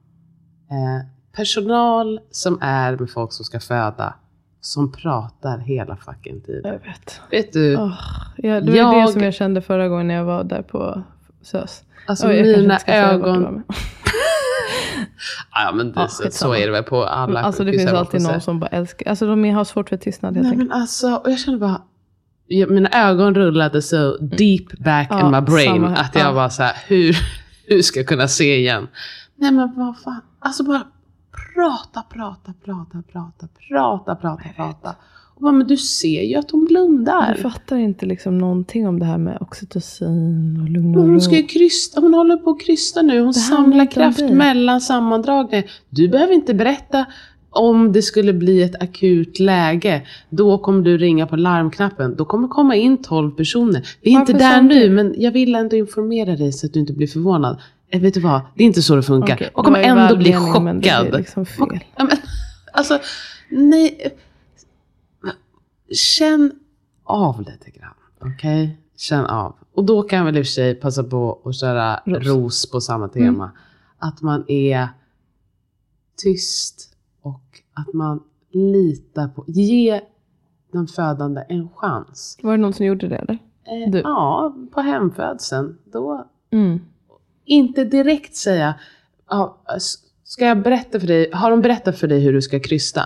eh, 0.70 1.08
personal 1.32 2.20
som 2.32 2.58
är 2.62 2.98
med 2.98 3.10
folk 3.10 3.34
som 3.34 3.46
ska 3.46 3.60
föda. 3.60 4.14
Som 4.62 4.92
pratar 4.92 5.58
hela 5.58 5.96
fucking 5.96 6.42
tiden. 6.42 6.62
Jag 6.74 6.80
vet. 6.90 7.22
Vet 7.32 7.54
du, 7.54 7.78
Oh, 7.78 7.94
ja, 8.38 8.62
det 8.62 8.72
var 8.72 8.78
Jag- 8.78 9.08
det 9.08 9.12
som 9.14 9.24
jag 9.24 9.34
kände 9.34 9.62
förra 9.62 9.88
gången 9.88 10.08
när 10.08 10.16
jag 10.16 10.26
var 10.26 10.44
där 10.44 10.62
på 10.62 11.04
SÖS. 11.42 11.84
alltså 12.08 12.28
Oj, 12.28 12.36
jag 12.36 12.46
kanske 12.46 12.62
mina 12.62 12.80
ögon. 12.88 13.64
Ja 15.54 15.72
men 15.74 15.88
det, 15.92 15.94
Ja, 16.02 16.08
så, 16.08 16.32
så 16.32 16.54
är 16.54 16.66
det 16.66 16.72
väl 16.72 16.84
på 16.84 17.04
alla 17.04 17.42
Alltså 17.42 17.64
det 17.64 17.72
finns 17.72 17.84
jag 17.84 17.96
alltid 17.96 18.22
någon 18.22 18.42
som 18.42 18.60
bara 18.60 18.68
älskar. 18.68 19.10
Alltså 19.10 19.26
de 19.28 19.50
har 19.50 19.64
svårt 19.64 19.90
för 19.90 19.98
tystnad 19.98 20.34
helt 20.36 20.44
Nej 20.44 20.52
enkelt. 20.52 20.70
men 20.70 20.82
alltså, 20.82 21.16
och 21.16 21.32
jag 21.32 21.40
kände 21.40 21.60
bara, 21.60 21.82
ja, 22.48 22.68
mina 22.68 22.90
ögon 22.90 23.36
rullade 23.36 23.82
så 23.82 24.18
deep 24.18 24.72
back 24.80 25.08
Ja, 25.10 25.26
in 25.26 25.32
my 25.32 25.42
brain 25.42 25.86
att 25.86 26.16
jag 26.16 26.24
Ja. 26.26 26.32
var 26.32 26.50
så 26.50 26.64
här, 26.64 26.76
hur, 26.88 27.18
hur 27.68 27.82
ska 27.82 28.00
jag 28.00 28.08
kunna 28.08 28.28
se 28.28 28.58
igen? 28.58 28.88
Nej 29.36 29.52
men 29.52 29.74
vad 29.76 30.00
fan, 30.00 30.22
alltså 30.40 30.64
bara 30.64 30.82
prata, 31.54 32.04
prata, 32.14 32.54
prata, 32.66 33.04
prata, 33.12 33.48
prata, 33.68 34.16
prata, 34.16 34.50
prata. 34.56 34.96
Och 35.36 35.44
bara, 35.44 35.52
men 35.52 35.68
du 35.68 35.78
ser 35.78 36.22
ju 36.24 36.36
att 36.36 36.52
hon 36.52 36.66
blundar. 36.66 37.34
Du 37.36 37.42
fattar 37.42 37.78
inte 37.78 38.06
liksom 38.06 38.38
någonting 38.38 38.88
om 38.88 39.00
det 39.00 39.06
här 39.06 39.18
med 39.18 39.38
oxytocin 39.42 40.60
och 40.64 40.70
lugn 40.70 40.96
och 40.96 41.02
hon 41.02 41.14
ro. 41.14 41.20
ska 41.20 41.36
ju 41.36 41.44
krysta, 41.48 42.02
hon 42.02 42.14
håller 42.14 42.38
på 42.38 42.50
att 42.50 42.62
krysta 42.62 43.02
nu. 43.02 43.22
Hon 43.22 43.34
samlar 43.34 43.92
kraft 43.92 44.30
mellan 44.30 44.82
sammandragningar. 44.82 45.66
Du 45.90 46.08
behöver 46.08 46.34
inte 46.34 46.54
berätta 46.54 47.06
om 47.50 47.92
det 47.92 48.02
skulle 48.02 48.34
bli 48.34 48.64
ett 48.64 48.84
akut 48.84 49.40
läge. 49.40 50.02
Då 50.30 50.58
kommer 50.58 50.82
du 50.82 50.98
ringa 50.98 51.28
på 51.28 51.36
larmknappen. 51.36 52.16
Då 52.16 52.26
kommer 52.26 52.48
komma 52.48 52.76
in 52.76 52.98
12 52.98 53.32
personer. 53.32 53.88
Vi 54.02 54.14
är 54.14 54.20
Varför 54.20 54.34
inte 54.34 54.46
där 54.46 54.62
nu, 54.62 54.90
men 54.90 55.16
jag 55.18 55.32
vill 55.32 55.56
ändå 55.56 55.76
informera 55.76 56.36
dig 56.36 56.52
så 56.52 56.66
att 56.66 56.74
du 56.74 56.80
inte 56.80 56.94
blir 56.94 57.08
förvånad. 57.08 57.58
Eh, 57.92 58.02
vet 58.02 58.14
du 58.14 58.20
vad? 58.20 58.42
Det 58.56 58.64
är 58.64 58.68
inte 58.68 58.82
så 58.82 58.96
det 58.96 59.04
funkar. 59.04 59.36
Okej, 59.36 59.50
och 59.54 59.66
kommer 59.66 59.80
ändå 59.80 60.16
bli 60.16 60.32
men 60.32 60.42
chockad. 60.42 61.08
blir 61.08 61.18
liksom. 61.18 61.46
Och, 61.60 61.74
ja, 61.96 62.04
men, 62.04 62.18
alltså, 62.74 63.00
nej. 63.50 64.18
Känn 65.92 66.52
av 67.04 67.40
lite 67.42 67.72
grann. 67.72 67.94
Okej? 68.36 68.78
Känn 68.98 69.26
av. 69.26 69.56
Och 69.74 69.86
då 69.86 70.04
kan 70.04 70.18
jag 70.18 70.26
väl 70.26 70.38
i 70.38 70.42
och 70.42 70.46
för 70.46 70.52
sig 70.52 70.76
passa 70.76 71.04
på 71.04 71.42
att 71.46 71.56
köra 71.60 72.00
Ros. 72.06 72.28
ros, 72.28 72.72
på 72.72 72.82
samma 72.82 73.08
tema. 73.08 73.52
Att 73.98 74.22
man 74.22 74.46
är 74.48 74.88
tyst 76.24 76.94
och 77.22 77.44
att 77.74 77.94
man 77.94 78.24
litar 78.52 79.28
på, 79.28 79.44
ge 79.48 80.02
den 80.72 80.88
födande 80.88 81.44
en 81.50 81.70
chans. 81.70 82.38
Var 82.42 82.52
det 82.52 82.58
någon 82.58 82.74
som 82.74 82.86
gjorde 82.86 83.08
det 83.08 83.16
eller? 83.16 83.38
Eh. 83.66 84.00
Ja, 84.04 84.56
på 84.72 84.82
hemfödseln. 84.82 85.78
Då 85.94 86.28
Mm. 86.52 86.80
Inte 87.50 87.84
direkt 87.84 88.36
säga, 88.36 88.74
ska 90.24 90.46
jag 90.46 90.62
berätta 90.62 91.00
för 91.00 91.08
dig, 91.08 91.30
har 91.34 91.52
de 91.52 91.62
berättat 91.62 92.00
för 92.00 92.08
dig 92.08 92.20
hur 92.20 92.34
du 92.34 92.42
ska 92.42 92.60
krysta? 92.60 93.02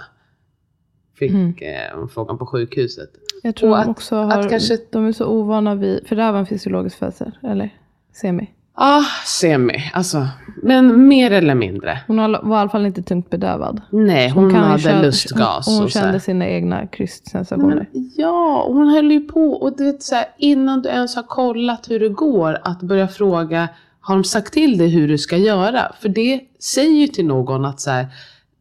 Fick 1.20 1.32
Mm. 1.32 1.54
eh, 1.62 2.08
frågan 2.14 2.38
på 2.38 2.46
sjukhuset. 2.46 3.10
Jag 3.44 3.56
tror 3.56 3.70
Och 3.70 3.76
de 3.76 3.82
att- 3.82 3.88
också 3.88 4.16
har, 4.16 4.40
att 4.40 4.50
kanske- 4.50 4.78
de 4.92 5.06
är 5.08 5.12
så 5.12 5.26
ovana 5.28 5.76
vid, 5.76 6.08
för 6.08 6.16
det 6.16 6.24
här 6.24 6.32
var 6.32 6.40
en 6.40 6.46
fysiologisk 6.46 6.98
födsel, 7.00 7.32
eller? 7.44 7.70
Semi. 8.14 8.50
Ja, 8.76 8.98
ah, 8.98 9.04
semi. 9.26 9.92
Alltså, 9.94 10.28
men 10.64 11.08
mer 11.08 11.32
eller 11.32 11.56
mindre. 11.56 12.00
Hon 12.08 12.18
var 12.18 12.58
i 12.58 12.60
alla 12.60 12.70
fall 12.70 12.86
inte 12.86 13.04
tungt 13.04 13.30
bedövad. 13.30 13.82
Nej, 13.90 14.30
hon, 14.30 14.50
ju 14.50 14.56
hade 14.56 14.80
känna- 14.80 15.02
lustgas. 15.02 15.66
Hon, 15.66 15.76
hon 15.76 15.84
och 15.84 15.92
kände 15.92 16.20
sina 16.20 16.48
egna 16.48 16.88
krystsensationer. 16.88 17.90
Ja, 18.16 18.66
hon 18.68 18.88
höll 18.88 19.12
ju 19.12 19.22
på. 19.28 19.52
Och 19.54 19.78
du 19.78 19.84
vet, 19.84 20.04
så 20.04 20.16
här, 20.16 20.26
innan 20.38 20.82
du 20.82 20.90
ens 20.90 21.16
har 21.16 21.24
kollat 21.24 21.90
hur 21.92 22.00
det 22.00 22.10
går, 22.10 22.58
att 22.64 22.82
börja 22.82 23.08
fråga, 23.08 23.68
har 24.04 24.16
de 24.16 24.24
sagt 24.24 24.54
till 24.54 24.78
dig 24.78 24.88
hur 24.90 25.08
du 25.08 25.18
ska 25.18 25.38
göra? 25.38 25.92
För 26.02 26.10
det 26.10 26.42
säger 26.60 27.02
ju 27.02 27.08
till 27.08 27.26
någon 27.26 27.66
att 27.66 27.80
så 27.80 27.90
här, 27.92 28.08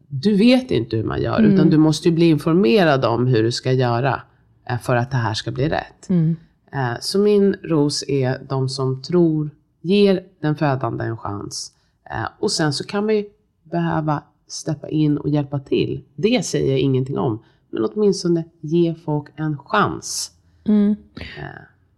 du 0.07 0.35
vet 0.37 0.71
inte 0.71 0.95
hur 0.97 1.03
man 1.03 1.21
gör, 1.21 1.39
Mm. 1.39 1.51
utan 1.53 1.69
du 1.69 1.77
måste 1.77 2.09
ju 2.09 2.15
bli 2.15 2.25
informerad 2.29 3.05
om 3.05 3.27
hur 3.27 3.43
du 3.43 3.51
ska 3.51 3.71
göra 3.71 4.21
eh, 4.69 4.79
för 4.79 4.95
att 4.95 5.11
det 5.11 5.17
här 5.17 5.33
ska 5.33 5.51
bli 5.51 5.69
rätt. 5.69 6.09
Mm. 6.09 6.35
Eh, 6.73 6.99
Så 7.01 7.19
min 7.19 7.53
ros 7.63 8.03
är 8.07 8.41
de 8.49 8.69
som 8.69 9.01
tror, 9.01 9.49
ger 9.81 10.23
den 10.41 10.55
födande 10.55 11.03
en 11.05 11.17
chans. 11.17 11.71
Eh, 12.09 12.27
Och 12.39 12.51
sen 12.51 12.73
så 12.73 12.83
kan 12.83 13.05
man 13.05 13.15
ju 13.15 13.25
behöva 13.63 14.23
steppa 14.47 14.89
in 14.89 15.17
och 15.17 15.29
hjälpa 15.29 15.59
till. 15.59 16.03
Det 16.15 16.45
säger 16.45 16.71
jag 16.71 16.79
ingenting 16.79 17.17
om. 17.17 17.43
Men 17.69 17.85
åtminstone 17.85 18.43
ge 18.61 18.95
folk 19.05 19.27
en 19.35 19.57
chans. 19.57 20.31
Mm. 20.67 20.95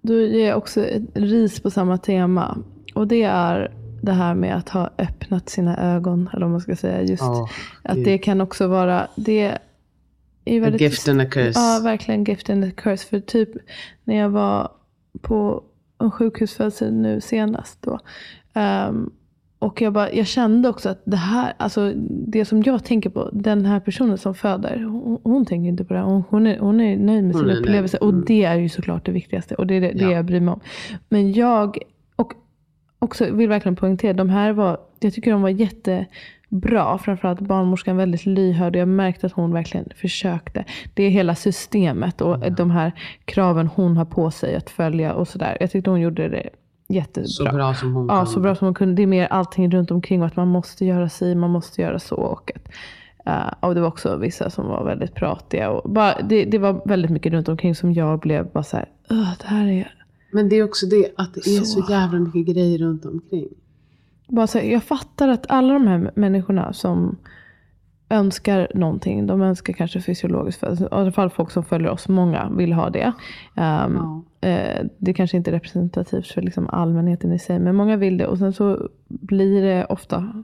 Då 0.01 0.13
ger 0.13 0.53
också 0.53 0.85
ris 1.13 1.59
på 1.59 1.69
samma 1.71 1.97
tema. 1.97 2.57
Och 2.95 3.07
det 3.07 3.23
är 3.23 3.71
det 4.01 4.11
här 4.11 4.35
med 4.35 4.55
att 4.55 4.69
ha 4.69 4.89
öppnat 4.97 5.49
sina 5.49 5.95
ögon. 5.95 6.29
Eller 6.33 6.45
vad 6.45 6.51
man 6.51 6.61
ska 6.61 6.75
säga. 6.75 7.01
Just 7.01 7.23
åh, 7.23 7.49
att 7.83 8.03
det 8.03 8.17
kan 8.17 8.41
också 8.41 8.67
vara, 8.67 9.07
det 9.15 9.41
är 9.41 9.55
A 10.47 10.59
väldigt 10.61 10.81
gift 10.81 11.07
and 11.07 11.21
a 11.21 11.25
curse. 11.25 11.59
Ja, 11.59 11.79
verkligen 11.83 12.23
gift 12.23 12.49
and 12.49 12.63
a 12.63 12.71
curse. 12.75 13.07
För 13.07 13.19
typ 13.19 13.49
när 14.03 14.15
jag 14.15 14.29
var 14.29 14.71
på 15.21 15.63
en 16.01 16.11
sjukhusfödsel 16.11 16.93
nu 16.93 17.21
senast 17.21 17.81
då. 17.81 17.99
ehm, 18.53 19.09
och 19.59 19.81
jag, 19.81 19.93
bara, 19.93 20.11
jag 20.13 20.27
kände 20.27 20.69
också 20.69 20.89
att 20.89 21.01
det 21.05 21.17
här, 21.17 21.53
alltså 21.57 21.93
det 22.09 22.45
som 22.45 22.63
jag 22.63 22.83
tänker 22.83 23.09
på, 23.09 23.29
den 23.33 23.65
här 23.65 23.79
personen 23.79 24.17
som 24.17 24.35
föder, 24.35 24.83
hon, 24.83 25.19
hon 25.23 25.45
tänker 25.45 25.69
inte 25.69 25.85
på 25.85 25.93
det. 25.93 25.99
Hon, 26.01 26.23
hon, 26.29 26.47
är, 26.47 26.59
hon 26.59 26.81
är 26.81 26.97
nöjd 26.97 27.23
med 27.23 27.35
sin 27.35 27.49
upplevelse. 27.49 27.97
Mm. 28.01 28.15
Och 28.15 28.25
det 28.25 28.43
är 28.43 28.55
ju 28.55 28.69
såklart 28.69 29.05
det 29.05 29.11
viktigaste. 29.11 29.55
Och 29.55 29.67
det 29.67 29.73
är 29.75 29.81
det, 29.81 29.91
det 29.91 30.03
Ja. 30.03 30.11
jag 30.11 30.25
bryr 30.25 30.39
mig 30.39 30.51
om. 30.53 30.59
Men 31.09 31.33
jag, 31.33 31.77
också 33.05 33.31
vill 33.31 33.49
verkligen 33.49 33.75
poängtera, 33.75 34.13
de 34.13 34.29
här 34.29 34.51
var, 34.51 34.77
jag 34.99 35.13
tycker 35.13 35.31
de 35.31 35.41
var 35.41 35.49
jättebra. 35.49 36.97
Framförallt 36.97 37.39
barnmorskan 37.39 37.97
väldigt 37.97 38.25
lyhörd. 38.25 38.75
Jag 38.75 38.87
märkte 38.87 39.25
att 39.25 39.33
hon 39.33 39.53
verkligen 39.53 39.89
försökte. 39.95 40.65
Det 40.93 41.03
är 41.03 41.09
hela 41.09 41.35
systemet 41.35 42.21
och 42.21 42.51
de 42.51 42.71
här 42.71 42.91
kraven 43.25 43.67
hon 43.67 43.97
har 43.97 44.05
på 44.05 44.31
sig 44.31 44.55
att 44.55 44.69
följa 44.69 45.13
och 45.13 45.27
sådär. 45.27 45.57
Jag 45.59 45.71
tyckte 45.71 45.89
hon 45.89 46.01
gjorde 46.01 46.29
det 46.29 46.49
jättebra. 46.87 47.27
Så 47.27 47.43
bra 47.43 47.73
som 47.73 47.93
hon 47.93 48.07
Ja, 48.07 48.15
kunde. 48.15 48.31
så 48.31 48.39
bra 48.39 48.55
som 48.55 48.65
hon 48.67 48.73
kunde. 48.73 48.95
Det 48.95 49.03
är 49.03 49.07
mer 49.07 49.27
allting 49.27 49.71
runt 49.71 49.91
omkring 49.91 50.21
och 50.21 50.27
att 50.27 50.35
man 50.35 50.47
måste 50.47 50.85
göra 50.85 51.09
si, 51.09 51.35
man 51.35 51.49
måste 51.49 51.81
göra 51.81 51.99
så. 51.99 52.15
Och, 52.15 52.51
att, 52.55 52.67
eh, 53.25 53.53
och 53.69 53.75
det 53.75 53.81
var 53.81 53.87
också 53.87 54.15
vissa 54.17 54.49
som 54.49 54.67
var 54.67 54.83
väldigt 54.85 55.13
pratiga. 55.15 55.69
Och 55.69 55.89
bara, 55.91 56.21
det, 56.21 56.45
det 56.45 56.57
var 56.57 56.81
väldigt 56.85 57.11
mycket 57.11 57.31
runt 57.33 57.49
omkring 57.49 57.75
som 57.75 57.93
jag 57.93 58.19
blev 58.19 58.51
bara 58.51 58.63
så 58.63 58.77
här, 58.77 58.85
"Ugh, 59.09 59.31
det 59.41 59.47
här 59.47 59.67
är 59.67 59.91
Men 60.36 60.49
det 60.49 60.55
är 60.55 60.63
också 60.63 60.86
det 60.86 61.11
att 61.17 61.33
det 61.33 61.39
är 61.39 61.59
så, 61.59 61.81
Så. 61.81 61.91
jävla 61.91 62.19
mycket 62.19 62.55
grejer 62.55 62.77
runt 62.77 63.05
omkring. 63.05 63.47
bara 64.27 64.47
så 64.47 64.57
här, 64.57 64.65
jag 64.71 64.83
fattar 64.83 65.27
att 65.29 65.45
alla 65.49 65.73
de 65.73 65.88
här 65.88 66.11
människorna 66.15 66.73
som 66.73 67.17
önskar 68.09 68.67
någonting, 68.75 69.27
de 69.27 69.41
önskar 69.41 69.73
kanske 69.73 70.01
fysiologiskt 70.01 70.59
födelse. 70.59 70.83
I 70.83 70.88
alla 70.91 71.11
fall 71.11 71.29
folk 71.29 71.51
som 71.51 71.63
följer 71.63 71.89
oss, 71.89 72.07
många 72.07 72.49
vill 72.49 72.73
ha 72.73 72.89
det. 72.89 73.13
Ehm, 73.55 73.95
Ja. 73.95 74.23
eh, 74.49 74.86
det 74.97 75.13
kanske 75.13 75.38
inte 75.38 75.49
är 75.49 75.53
representativt 75.53 76.27
för 76.27 76.41
liksom 76.41 76.67
allmänheten 76.69 77.31
i 77.31 77.39
sig, 77.39 77.59
men 77.59 77.75
många 77.75 77.97
vill 77.97 78.17
det. 78.17 78.27
Och 78.27 78.38
sen 78.38 78.53
så 78.53 78.89
blir 79.07 79.61
det 79.61 79.86
ofta, 79.86 80.43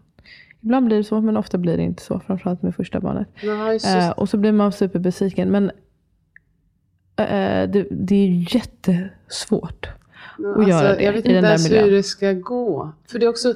ibland 0.62 0.86
blir 0.86 0.98
det 0.98 1.04
så, 1.04 1.22
men 1.22 1.38
ofta 1.38 1.58
blir 1.58 1.78
det 1.78 1.84
inte 1.84 2.04
så. 2.04 2.20
Framförallt 2.20 2.62
med 2.62 2.76
första 2.76 3.00
barnet. 3.00 3.28
Ja, 3.44 3.74
Eh, 3.74 4.10
och 4.12 4.30
så 4.30 4.38
blir 4.38 4.52
man 4.52 4.72
superbesviken. 4.72 5.50
Men 5.52 5.72
det, 7.68 7.88
det 7.92 8.16
är 8.16 8.56
jättesvårt. 8.56 9.88
Att 10.58 10.68
göra 10.68 10.96
det 10.96 11.04
Jag 11.04 11.14
vet 11.14 11.26
i 11.26 11.28
den 11.28 11.36
inte 11.38 11.42
där 11.42 11.50
ens 11.50 11.70
miljön. 11.70 11.84
hur 11.86 11.92
det 11.92 12.04
ska 12.04 12.34
gå. 12.34 12.92
För 13.08 13.20
det 13.20 13.26
är 13.26 13.30
också, 13.30 13.54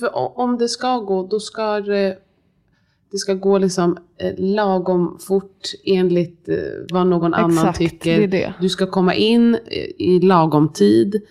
för 0.00 0.38
om 0.38 0.58
det 0.58 0.68
ska 0.68 0.98
gå, 0.98 1.26
då 1.26 1.40
ska 1.40 1.80
det, 1.80 2.18
det 3.10 3.18
ska 3.18 3.34
gå 3.34 3.58
liksom 3.58 3.98
eh, 4.16 4.34
lagom 4.38 5.18
fort 5.20 5.68
enligt 5.84 6.48
eh, 6.48 6.56
vad 6.92 7.06
någon 7.06 7.34
annan 7.34 7.50
Exakt, 7.50 7.78
tycker. 7.78 8.20
det 8.20 8.26
det. 8.26 8.54
Du 8.60 8.68
ska 8.68 8.86
komma 8.86 9.14
in 9.14 9.54
eh, 9.54 9.60
i 9.98 10.20
lagom 10.22 10.72
tid. 10.72 11.22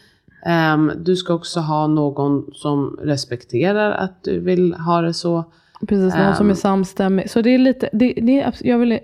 Ehm, 0.46 0.92
du 0.98 1.16
ska 1.16 1.34
också 1.34 1.60
ha 1.60 1.88
någon 1.88 2.50
som 2.54 3.00
respekterar 3.02 3.92
att 3.92 4.24
du 4.24 4.40
vill 4.40 4.74
ha 4.74 5.02
det 5.02 5.14
så. 5.14 5.52
Precis, 5.88 6.16
någon 6.16 6.36
som 6.36 6.46
är 6.46 6.52
Ehm. 6.52 6.56
samstämmig. 6.56 7.30
Så 7.30 7.42
det 7.42 7.50
är 7.50 7.58
lite, 7.58 7.90
det, 7.94 8.14
det, 8.18 8.42
är, 8.42 8.54
jag 8.62 8.78
vill, 8.78 8.92
eh, 8.92 9.00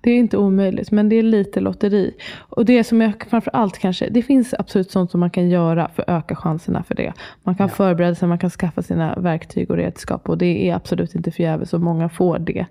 det 0.00 0.10
är 0.10 0.16
inte 0.16 0.36
omöjligt, 0.36 0.90
men 0.90 1.08
det 1.08 1.16
är 1.16 1.22
lite 1.22 1.60
lotteri. 1.60 2.14
Och 2.38 2.64
det 2.64 2.84
som 2.84 3.00
jag 3.00 3.12
framför 3.30 3.50
allt 3.56 3.78
kanske, 3.78 4.08
det 4.10 4.22
finns 4.22 4.54
absolut 4.58 4.90
sånt 4.90 5.10
som 5.10 5.20
man 5.20 5.30
kan 5.30 5.50
göra 5.50 5.90
för 5.94 6.02
att 6.02 6.08
öka 6.08 6.36
chanserna 6.36 6.82
för 6.82 6.94
det. 6.94 7.12
Man 7.42 7.54
kan 7.54 7.68
förbereda 7.68 8.14
sig, 8.14 8.28
man 8.28 8.38
kan 8.38 8.50
skaffa 8.50 8.82
sina 8.82 9.14
verktyg 9.14 9.70
och 9.70 9.76
redskap. 9.76 10.28
Och 10.28 10.38
det 10.38 10.68
är 10.68 10.74
absolut 10.74 11.14
inte 11.14 11.30
förgäves 11.30 11.74
och 11.74 11.80
många 11.80 12.08
får 12.08 12.38
det. 12.38 12.66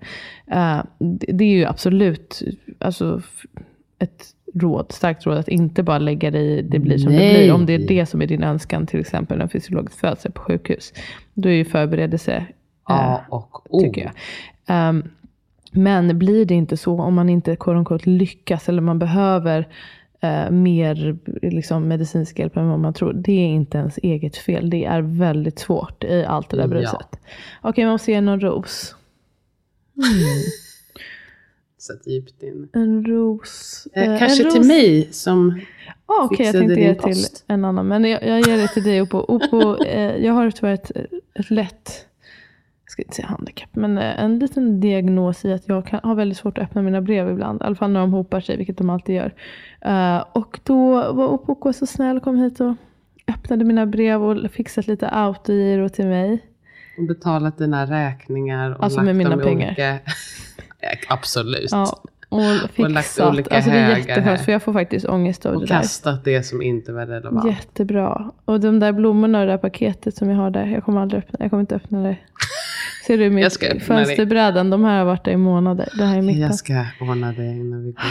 Eh, 0.46 0.82
det, 0.98 1.32
det 1.32 1.44
är 1.44 1.56
ju 1.56 1.64
absolut 1.64 2.42
alltså, 2.78 3.22
ett 3.98 4.24
råd, 4.54 4.92
starkt 4.92 5.26
råd 5.26 5.38
att 5.38 5.48
inte 5.48 5.82
bara 5.82 5.98
lägga 5.98 6.30
dig 6.30 6.58
i 6.58 6.62
det 6.62 6.78
blir 6.78 6.98
som 6.98 7.12
det 7.12 7.18
Nej. 7.18 7.34
blir. 7.34 7.52
Om 7.54 7.66
det 7.66 7.72
är 7.72 7.78
det 7.88 8.06
som 8.06 8.22
är 8.22 8.26
din 8.26 8.42
önskan, 8.42 8.86
till 8.86 9.00
exempel 9.00 9.40
en 9.40 9.48
fysiologisk 9.48 9.98
födsel 9.98 10.32
på 10.32 10.40
sjukhus. 10.42 10.92
Då 11.34 11.48
är 11.48 11.52
ju 11.52 11.64
förberedelse 11.64 12.46
A 12.90 13.20
eh, 13.28 13.34
och 13.34 13.74
O. 13.74 13.80
tycker 13.80 14.00
jag. 14.02 14.12
Ehm, 14.66 15.02
men 15.72 16.18
blir 16.18 16.44
det 16.44 16.54
inte 16.54 16.76
så, 16.76 17.00
om 17.00 17.14
man 17.14 17.28
inte 17.28 17.56
quote 17.56 17.78
unquote, 17.78 18.10
lyckas 18.10 18.68
eller 18.68 18.82
man 18.82 18.98
behöver 18.98 19.68
eh, 20.20 20.50
mer 20.50 21.18
liksom, 21.42 21.88
medicinsk 21.88 22.38
hjälp 22.38 22.56
än 22.56 22.68
vad 22.68 22.78
man 22.80 22.94
tror. 22.94 23.12
Det 23.12 23.32
är 23.32 23.46
inte 23.48 23.78
ens 23.78 23.98
eget 24.02 24.36
fel. 24.36 24.70
Det 24.70 24.84
är 24.84 25.00
väldigt 25.02 25.58
svårt 25.58 26.04
i 26.04 26.24
allt 26.24 26.50
det 26.50 26.56
där 26.56 26.64
Ja. 26.64 26.68
bruset. 26.68 27.20
Okej, 27.62 27.84
man 27.84 27.92
måste 27.92 28.12
ge 28.12 28.20
någon 28.20 28.40
ros. 28.40 28.94
Sätt 31.78 32.06
djupt 32.06 32.42
in. 32.42 32.68
En 32.72 33.04
ros. 33.04 33.86
Eh, 33.92 34.12
eh, 34.12 34.18
kanske 34.18 34.44
en 34.44 34.50
till 34.50 34.58
ros. 34.60 34.68
mig 34.68 35.08
som 35.12 35.60
Ja, 36.06 36.24
okej, 36.24 36.46
jag 36.46 36.52
fixade 36.54 36.58
tänkte 36.58 36.74
din 36.74 36.84
ge 36.84 36.94
till 37.14 37.24
en 37.46 37.64
annan. 37.64 37.88
Men 37.88 38.04
jag, 38.04 38.22
jag 38.26 38.40
ger 38.48 38.56
det 38.56 38.68
till 38.68 38.82
dig 38.82 39.02
Oppo. 39.02 39.18
Oppo 39.18 39.84
eh, 39.86 40.16
jag 40.24 40.32
har 40.32 40.50
tyvärr 40.50 40.74
ett, 40.74 40.90
ett 41.34 41.50
lätt, 41.50 42.06
jag 42.90 42.92
ska 42.92 43.02
inte 43.02 43.14
säga 43.16 43.28
handikapp, 43.28 43.68
men 43.72 43.98
eh, 43.98 44.20
en 44.24 44.38
liten 44.38 44.80
diagnos 44.80 45.44
i 45.44 45.52
att 45.52 45.68
jag 45.68 45.86
kan, 45.86 46.00
har 46.02 46.14
väldigt 46.14 46.38
svårt 46.38 46.58
att 46.58 46.64
öppna 46.64 46.82
mina 46.82 47.00
brev 47.00 47.28
ibland. 47.30 47.60
I 47.60 47.64
alla 47.64 47.74
fall 47.74 47.90
när 47.90 48.00
de 48.00 48.12
hopar 48.12 48.40
sig, 48.40 48.56
vilket 48.56 48.78
de 48.78 48.90
alltid 48.90 49.14
gör. 49.16 49.34
Eh, 49.80 50.24
och 50.32 50.60
då 50.64 51.12
var 51.12 51.28
Oppo 51.28 51.72
så 51.72 51.86
snäll 51.86 52.16
och 52.16 52.22
kom 52.22 52.36
hit 52.38 52.60
och 52.60 52.74
öppnade 53.28 53.64
mina 53.64 53.86
brev 53.86 54.22
och 54.22 54.50
fixat 54.50 54.86
lite 54.86 55.08
autogiro 55.08 55.88
till 55.88 56.06
mig. 56.06 56.38
betalat 57.08 57.58
dina 57.58 57.86
räkningar 57.86 58.70
och 58.74 58.84
Alltså 58.84 58.96
lagt 58.98 59.06
med 59.06 59.16
mina 59.16 59.30
dem 59.30 59.40
i 59.40 59.44
pengar. 59.44 59.66
Olika... 59.68 59.98
Absolut. 61.08 61.68
Ja, 61.72 62.00
och 62.28 62.38
Och 62.64 62.70
fixat. 62.70 63.32
olika 63.32 63.54
Alltså 63.54 63.70
det 63.70 63.76
är 63.76 64.20
här. 64.20 64.36
för 64.36 64.52
jag 64.52 64.62
får 64.62 64.72
faktiskt 64.72 65.06
ångest 65.08 65.46
av 65.46 65.54
Och 65.54 65.60
det 65.60 65.66
där. 65.66 65.80
kastat 65.80 66.24
det 66.24 66.42
som 66.42 66.62
inte 66.62 66.92
var 66.92 67.06
relevant. 67.06 67.46
Jättebra. 67.46 68.30
Och 68.44 68.60
de 68.60 68.80
där 68.80 68.92
blommorna 68.92 69.40
och 69.40 69.46
det 69.46 69.52
där 69.52 69.58
paketet 69.58 70.16
som 70.16 70.30
jag 70.30 70.36
har 70.36 70.50
där. 70.50 70.66
Jag 70.66 70.84
kommer 70.84 71.00
aldrig 71.00 71.18
öppna, 71.22 71.38
jag 71.40 71.50
kommer 71.50 71.60
inte 71.60 71.74
öppna 71.74 72.02
det. 72.02 72.16
Ser 73.10 73.18
du 73.18 73.24
Jag 73.24 73.32
mitt 73.32 73.52
ska 73.52 73.80
fönsterbrädan? 73.80 74.70
De 74.70 74.84
här 74.84 74.98
har 74.98 75.04
varit 75.04 75.24
där 75.24 75.32
i 75.32 75.36
månader. 75.36 75.88
Det 75.98 76.04
här 76.04 76.18
är 76.18 76.22
mitten. 76.22 76.42
Jag 76.42 76.54
ska 76.54 76.84
ordna 77.00 77.32
det 77.32 77.44
innan 77.44 77.84
vi 77.84 77.92
går. 77.92 78.02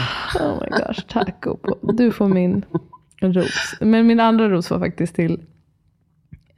Oh 0.45 0.59
my 0.61 0.69
gosh, 0.69 1.01
tack. 1.07 1.45
Du 1.81 2.11
får 2.11 2.27
min 2.27 2.65
ros. 3.21 3.75
Men 3.79 4.07
min 4.07 4.19
andra 4.19 4.49
ros 4.49 4.71
var 4.71 4.79
faktiskt 4.79 5.15
till 5.15 5.41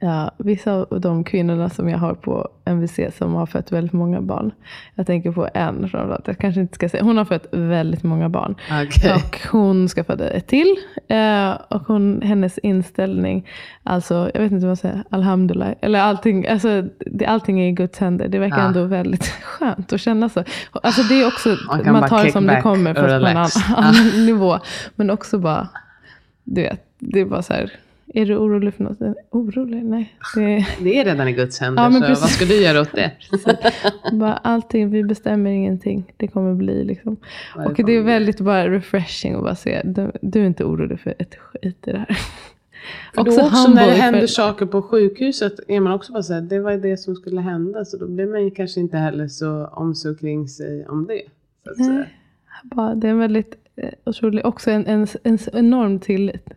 ja, 0.02 0.30
vissa 0.38 0.72
av 0.72 1.00
de 1.00 1.24
kvinnorna 1.24 1.70
som 1.70 1.88
jag 1.88 1.98
har 1.98 2.14
på 2.14 2.48
MVC 2.64 3.00
som 3.18 3.34
har 3.34 3.46
fött 3.46 3.72
väldigt 3.72 3.92
många 3.92 4.20
barn. 4.20 4.50
Jag 4.94 5.06
tänker 5.06 5.32
på 5.32 5.48
en 5.54 5.88
framförallt. 5.88 6.26
Jag 6.26 6.38
kanske 6.38 6.60
inte 6.60 6.74
ska 6.74 6.88
säga. 6.88 7.02
Hon 7.02 7.16
har 7.16 7.24
fött 7.24 7.46
väldigt 7.50 8.02
många 8.02 8.28
barn. 8.28 8.54
Okej. 8.84 9.12
Och 9.14 9.38
hon 9.52 9.88
skaffade 9.88 10.28
ett 10.28 10.46
till. 10.46 10.76
Eh, 11.08 11.50
och 11.68 11.80
hon, 11.86 12.22
hennes 12.22 12.58
inställning, 12.58 13.48
alltså 13.82 14.30
jag 14.34 14.40
vet 14.40 14.52
inte 14.52 14.66
vad 14.66 14.70
man 14.70 14.76
säger, 14.76 15.04
alhamdulillah. 15.10 15.72
Eller 15.80 16.00
allting, 16.00 16.46
alltså, 16.48 16.82
det, 16.98 17.26
allting 17.26 17.60
är 17.60 17.68
i 17.68 17.72
Guds 17.72 17.98
händer. 17.98 18.28
Det 18.28 18.38
verkar 18.38 18.58
Ja. 18.58 18.66
ändå 18.66 18.84
väldigt 18.84 19.24
skönt 19.42 19.92
att 19.92 20.00
känna 20.00 20.28
så. 20.28 20.44
Alltså 20.72 21.02
det 21.02 21.14
är 21.22 21.26
också, 21.26 21.56
Man 21.66 21.92
man, 21.92 22.08
tar 22.08 22.24
det 22.24 22.32
som 22.32 22.46
det 22.46 22.60
kommer 22.62 22.94
fast 22.94 23.06
på 23.08 23.14
en 23.14 23.26
annan, 23.26 23.48
annan 23.76 24.26
nivå. 24.26 24.58
Men 24.94 25.10
också 25.10 25.38
bara, 25.38 25.68
du 26.44 26.62
vet, 26.62 26.84
det 26.98 27.20
är 27.20 27.24
bara 27.24 27.42
så 27.42 27.52
här, 27.52 27.72
är 28.14 28.26
du 28.26 28.36
orolig 28.36 28.74
för 28.74 28.84
något? 28.84 28.98
Orolig? 29.30 29.84
Nej. 29.84 30.16
Det 30.34 30.66
Det 30.80 30.98
är 30.98 31.04
redan 31.04 31.28
i 31.28 31.32
Guds 31.32 31.60
händer, 31.60 31.82
Ja, 31.82 31.88
men 31.90 32.00
så 32.00 32.06
precis. 32.06 32.22
vad 32.22 32.30
ska 32.30 32.44
du 32.44 32.62
göra 32.62 32.80
åt 32.80 32.92
det? 32.92 33.10
bara 34.12 34.34
allting, 34.34 34.90
vi 34.90 35.04
bestämmer 35.04 35.50
ingenting. 35.50 36.12
Det 36.16 36.28
kommer 36.28 36.54
bli 36.54 36.84
liksom. 36.84 37.16
Vad 37.56 37.66
Och 37.66 37.86
det 37.86 37.92
är 37.96 38.02
väldigt 38.02 38.40
bara 38.40 38.70
refreshing 38.70 39.34
att 39.34 39.42
bara 39.42 39.54
se, 39.54 39.82
du, 39.84 40.12
du 40.22 40.40
är 40.40 40.46
inte 40.46 40.64
orolig 40.64 41.00
för 41.00 41.14
ett 41.18 41.34
skit 41.34 41.88
i 41.88 41.92
det 41.92 41.98
här. 41.98 42.18
För 43.14 43.24
då 43.24 43.30
också 43.46 43.68
när 43.70 43.86
det 43.86 43.92
för- 43.92 44.00
händer 44.00 44.26
saker 44.26 44.66
på 44.66 44.82
sjukhuset 44.82 45.52
är 45.68 45.80
man 45.80 45.92
också 45.92 46.12
bara 46.12 46.22
såhär, 46.22 46.40
det 46.40 46.60
var 46.60 46.72
det 46.72 46.96
som 46.96 47.14
skulle 47.14 47.40
hända. 47.40 47.84
Så 47.84 47.96
då 47.96 48.08
blir 48.08 48.26
man 48.26 48.50
kanske 48.50 48.80
inte 48.80 48.96
heller 48.96 49.28
så 49.28 49.66
omsorg 49.66 50.16
kring 50.18 50.48
sig 50.48 50.86
om 50.88 51.06
det. 51.06 51.22
Nej. 51.76 52.04
Bara, 52.64 52.94
det 52.94 53.06
är 53.06 53.10
en 53.10 53.18
väldigt 53.18 53.54
eh, 53.76 53.88
otrolig, 54.04 54.46
också 54.46 54.70
en, 54.70 54.86
en, 54.86 55.06
en 55.24 55.38
enorm 55.52 55.98
tillit. 56.00 56.48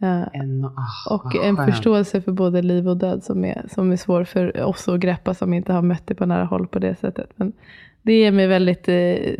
En, 0.00 0.64
ah, 0.64 1.14
och 1.14 1.34
en 1.44 1.56
skönt. 1.56 1.70
förståelse 1.70 2.20
för 2.20 2.32
både 2.32 2.62
liv 2.62 2.88
och 2.88 2.96
död 2.96 3.24
som 3.24 3.44
är, 3.44 3.66
som 3.74 3.92
är 3.92 3.96
svår 3.96 4.24
för 4.24 4.62
oss 4.62 4.88
att 4.88 5.00
greppa 5.00 5.34
som 5.34 5.54
inte 5.54 5.72
har 5.72 5.82
mött 5.82 6.06
det 6.06 6.14
på 6.14 6.26
nära 6.26 6.44
håll 6.44 6.66
på 6.66 6.78
det 6.78 6.94
sättet. 7.00 7.30
Men 7.36 7.52
det 8.02 8.12
ger 8.12 8.32
mig 8.32 8.46
väldigt, 8.46 8.88
eh, 8.88 8.94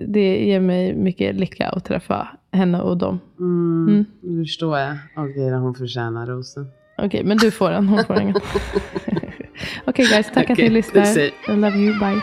det 0.09 0.44
ger 0.44 0.61
mig 0.61 0.94
mycket 0.94 1.34
lycka 1.34 1.68
att 1.68 1.84
träffa 1.84 2.28
henne 2.52 2.80
och 2.80 2.96
dem. 2.96 3.20
Mm, 3.38 3.88
Mm. 3.88 4.05
Nu 4.20 4.44
förstår 4.44 4.78
jag. 4.78 4.96
Okej, 5.16 5.50
då 5.50 5.57
hon 5.57 5.74
förtjänar 5.74 6.26
rosen. 6.26 6.66
Okej, 6.98 7.24
men 7.24 7.36
du 7.36 7.50
får 7.50 7.70
den, 7.70 7.88
hon 7.88 8.05
får 8.05 8.20
ingen. 8.20 8.34
Okej 9.86 10.07
guys, 10.07 10.26
tack 10.34 10.44
att 10.44 10.50
Okej, 10.50 10.68
ni 10.68 10.74
lyssnar. 10.74 11.18
I 11.18 11.32
love 11.48 11.76
you, 11.78 11.98
bye. 11.98 12.22